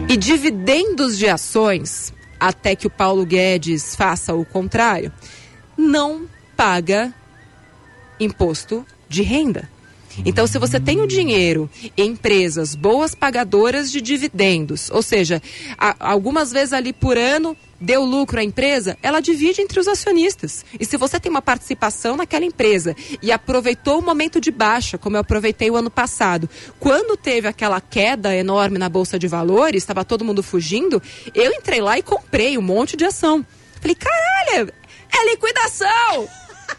E 0.08 0.16
dividendos 0.16 1.18
de 1.18 1.28
ações, 1.28 2.14
até 2.40 2.74
que 2.74 2.86
o 2.86 2.90
Paulo 2.90 3.26
Guedes 3.26 3.94
faça 3.94 4.34
o 4.34 4.44
contrário, 4.44 5.12
não 5.76 6.26
paga 6.56 7.12
imposto 8.18 8.86
de 9.06 9.22
renda. 9.22 9.68
Então, 10.24 10.46
se 10.46 10.58
você 10.58 10.80
tem 10.80 11.00
o 11.00 11.06
dinheiro 11.06 11.68
em 11.96 12.10
empresas 12.10 12.74
boas 12.74 13.14
pagadoras 13.14 13.90
de 13.92 14.00
dividendos, 14.00 14.90
ou 14.90 15.02
seja, 15.02 15.42
a- 15.76 15.94
algumas 16.00 16.50
vezes 16.50 16.72
ali 16.72 16.92
por 16.92 17.18
ano 17.18 17.56
deu 17.78 18.02
lucro 18.04 18.40
à 18.40 18.42
empresa, 18.42 18.96
ela 19.02 19.20
divide 19.20 19.60
entre 19.60 19.78
os 19.78 19.86
acionistas. 19.86 20.64
E 20.80 20.84
se 20.86 20.96
você 20.96 21.20
tem 21.20 21.28
uma 21.30 21.42
participação 21.42 22.16
naquela 22.16 22.44
empresa 22.46 22.96
e 23.22 23.30
aproveitou 23.30 23.98
o 23.98 24.02
momento 24.02 24.40
de 24.40 24.50
baixa, 24.50 24.96
como 24.96 25.16
eu 25.16 25.20
aproveitei 25.20 25.70
o 25.70 25.76
ano 25.76 25.90
passado, 25.90 26.48
quando 26.80 27.16
teve 27.16 27.46
aquela 27.46 27.80
queda 27.80 28.34
enorme 28.34 28.78
na 28.78 28.88
bolsa 28.88 29.18
de 29.18 29.28
valores, 29.28 29.82
estava 29.82 30.04
todo 30.04 30.24
mundo 30.24 30.42
fugindo, 30.42 31.02
eu 31.34 31.52
entrei 31.52 31.82
lá 31.82 31.98
e 31.98 32.02
comprei 32.02 32.56
um 32.56 32.62
monte 32.62 32.96
de 32.96 33.04
ação. 33.04 33.44
Falei, 33.80 33.94
caralho, 33.94 34.72
é 35.12 35.30
liquidação! 35.30 36.26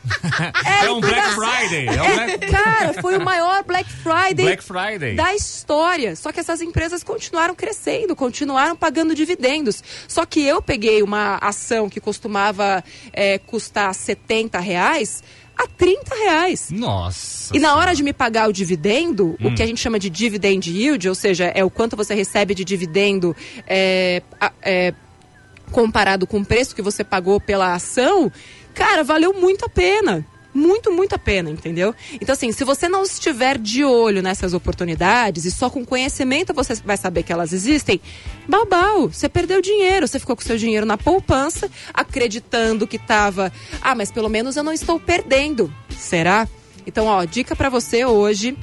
É 0.83 0.89
um 0.91 0.99
Black. 1.01 1.29
Friday. 1.35 1.87
É 1.87 2.01
um 2.01 2.05
É, 2.05 2.37
Black... 2.37 2.51
cara, 2.51 2.93
foi 3.01 3.17
o 3.17 3.23
maior 3.23 3.63
Black 3.63 3.89
Friday, 3.91 4.45
Black 4.45 4.63
Friday. 4.63 5.15
da 5.15 5.33
história. 5.35 6.15
Só 6.15 6.31
que 6.31 6.39
essas 6.39 6.61
empresas 6.61 7.03
continuaram 7.03 7.55
crescendo, 7.55 8.15
continuaram 8.15 8.75
pagando 8.75 9.13
dividendos. 9.15 9.83
Só 10.07 10.25
que 10.25 10.41
eu 10.41 10.61
peguei 10.61 11.01
uma 11.03 11.37
ação 11.41 11.89
que 11.89 11.99
costumava 11.99 12.83
é, 13.13 13.37
custar 13.39 13.93
70 13.93 14.59
reais 14.59 15.23
a 15.57 15.65
30 15.67 16.15
reais. 16.15 16.69
Nossa. 16.69 17.55
E 17.55 17.59
na 17.59 17.75
hora 17.75 17.95
de 17.95 18.03
me 18.03 18.13
pagar 18.13 18.47
o 18.47 18.53
dividendo, 18.53 19.35
Hum. 19.41 19.47
o 19.47 19.55
que 19.55 19.63
a 19.63 19.65
gente 19.65 19.81
chama 19.81 19.97
de 19.97 20.07
dividend 20.09 20.69
yield, 20.69 21.09
ou 21.09 21.15
seja, 21.15 21.45
é 21.45 21.63
o 21.63 21.69
quanto 21.69 21.97
você 21.97 22.13
recebe 22.13 22.53
de 22.53 22.63
dividendo 22.63 23.35
é, 23.65 24.21
é, 24.61 24.93
comparado 25.71 26.25
com 26.27 26.39
o 26.39 26.45
preço 26.45 26.75
que 26.75 26.81
você 26.81 27.03
pagou 27.03 27.41
pela 27.41 27.73
ação, 27.73 28.31
cara, 28.77 29.03
valeu 29.03 29.33
muito 29.33 29.65
a 29.65 29.69
pena. 29.69 30.23
Muito, 30.53 30.91
muito 30.91 31.13
a 31.13 31.19
pena, 31.19 31.51
entendeu? 31.51 31.93
Então, 32.13 32.33
assim, 32.33 32.51
se 32.51 32.63
você 32.63 32.87
não 32.87 33.03
estiver 33.03 33.57
de 33.59 33.83
olho 33.83 34.23
nessas 34.23 34.53
oportunidades 34.53 35.45
e 35.45 35.51
só 35.51 35.69
com 35.69 35.85
conhecimento 35.85 36.53
você 36.53 36.73
vai 36.75 36.97
saber 36.97 37.21
que 37.23 37.31
elas 37.31 37.53
existem, 37.53 38.01
balbal, 38.47 39.07
você 39.07 39.29
perdeu 39.29 39.61
dinheiro, 39.61 40.07
você 40.07 40.19
ficou 40.19 40.35
com 40.35 40.41
seu 40.41 40.57
dinheiro 40.57 40.85
na 40.85 40.97
poupança, 40.97 41.69
acreditando 41.93 42.87
que 42.87 42.97
tava, 42.97 43.51
ah, 43.81 43.93
mas 43.93 44.11
pelo 44.11 44.29
menos 44.29 44.55
eu 44.55 44.63
não 44.63 44.73
estou 44.73 44.99
perdendo. 44.99 45.71
Será? 45.95 46.47
Então, 46.87 47.05
ó, 47.05 47.23
dica 47.23 47.55
pra 47.55 47.69
você 47.69 48.05
hoje. 48.05 48.57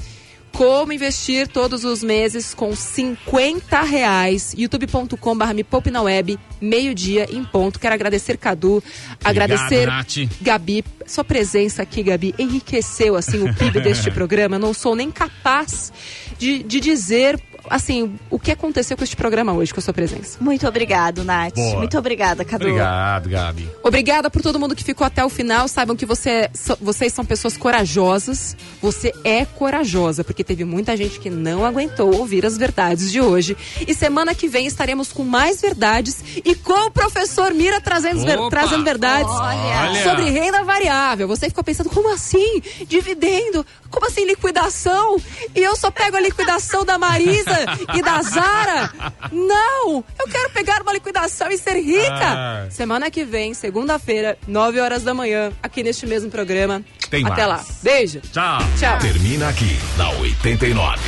Como 0.55 0.93
investir 0.93 1.49
todos 1.49 1.85
os 1.85 2.05
meses 2.05 2.55
com 2.55 2.77
50 2.77 3.83
reais. 3.83 4.55
youtube.com.br 4.57 5.53
me 5.53 5.65
poupe 5.65 5.91
na 5.91 6.01
web, 6.01 6.39
meio-dia 6.61 7.29
em 7.29 7.45
ponto. 7.45 7.81
Quero 7.81 7.93
agradecer 7.93 8.39
Cadu, 8.39 8.83
agradecer 9.23 9.89
Nath. 9.89 10.15
Gabi. 10.41 10.85
Sua 11.07 11.25
presença 11.25 11.83
aqui, 11.83 12.05
Gabi, 12.05 12.37
enriqueceu 12.39 13.17
assim 13.17 13.43
o 13.43 13.53
PIB 13.53 13.81
deste 13.83 14.13
programa. 14.13 14.55
Eu 14.55 14.61
não 14.61 14.73
sou 14.73 14.95
nem 14.95 15.11
capaz 15.11 15.93
de, 16.39 16.63
de 16.63 16.79
dizer 16.79 17.37
assim 17.71 18.19
o 18.31 18.39
que 18.39 18.51
aconteceu 18.51 18.97
com 18.97 19.05
este 19.05 19.17
programa 19.17 19.53
hoje, 19.53 19.73
com 19.73 19.81
a 19.81 19.83
sua 19.83 19.95
presença. 19.95 20.39
Muito 20.41 20.67
obrigado, 20.67 21.25
Nath. 21.25 21.55
Boa. 21.55 21.77
Muito 21.79 21.99
obrigada, 21.99 22.45
Cadu. 22.45 22.65
Obrigado, 22.67 23.29
Gabi. 23.29 23.69
Obrigada 23.83 24.31
por 24.31 24.43
todo 24.43 24.59
mundo 24.59 24.75
que 24.75 24.85
ficou 24.85 25.07
até 25.07 25.25
o 25.25 25.29
final. 25.29 25.67
Saibam 25.69 25.97
que 25.97 26.07
você, 26.07 26.51
so- 26.55 26.77
vocês 26.81 27.13
são 27.13 27.25
pessoas 27.25 27.57
corajosas. 27.57 28.57
Você 28.83 29.13
é 29.25 29.45
corajosa, 29.45 30.25
porque 30.25 30.43
teve 30.45 30.65
muita 30.65 30.97
gente 30.97 31.19
que 31.21 31.31
não 31.31 31.65
aguentou 31.65 32.15
ouvir 32.17 32.45
as 32.47 32.57
verdades 32.57 33.11
de 33.11 33.21
hoje. 33.21 33.57
E 33.87 33.95
semana 33.95 34.35
que 34.35 34.49
vem 34.49 34.67
estaremos 34.67 35.13
com 35.13 35.25
mais 35.25 35.61
verdades 35.61 36.23
e 36.45 36.55
com 36.55 36.87
o 36.87 36.91
professor 36.91 37.53
Mira 37.55 37.81
trazendo, 37.81 38.21
ver- 38.25 38.39
trazendo 38.51 38.85
verdades 38.85 39.31
Olha! 39.33 40.03
sobre 40.03 40.31
renda 40.31 40.63
variável. 40.65 41.27
Você 41.29 41.49
ficou 41.49 41.63
pensando, 41.65 41.89
como 41.91 42.13
assim? 42.13 42.61
Dividendo? 42.87 43.65
Como 43.91 44.07
assim 44.07 44.25
liquidação? 44.25 45.17
E 45.55 45.61
eu 45.63 45.77
só 45.77 45.91
pego 45.91 46.17
a 46.17 46.21
liquidação 46.21 46.85
da 46.85 46.99
Marisa 46.99 47.54
e 47.95 48.03
da 48.03 48.23
Zara? 48.23 48.93
Não! 49.33 50.05
Eu 50.19 50.29
quero 50.31 50.51
pegar 50.51 50.83
uma 50.83 50.93
liquidação 50.93 51.51
e 51.51 51.59
ser 51.59 51.77
rica! 51.81 52.15
Ah. 52.23 52.67
Semana 52.71 53.11
que 53.11 53.25
vem, 53.25 53.55
segunda-feira, 53.55 54.39
9 54.47 54.81
horas 54.81 55.03
da 55.03 55.15
manhã, 55.15 55.53
aqui 55.63 55.83
neste 55.83 56.07
mesmo 56.07 56.31
programa. 56.31 56.83
Tem 57.11 57.25
Até 57.27 57.47
mais. 57.47 57.49
lá. 57.69 57.75
Beijo. 57.83 58.21
Tchau. 58.33 58.59
Tchau. 58.79 58.99
Termina 58.99 59.49
aqui 59.49 59.79
na 59.97 60.11
89. 60.11 60.99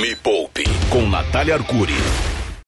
Me 0.00 0.14
Poupe 0.16 0.64
com 0.90 1.08
Natália 1.08 1.54
Arcuri. 1.54 1.94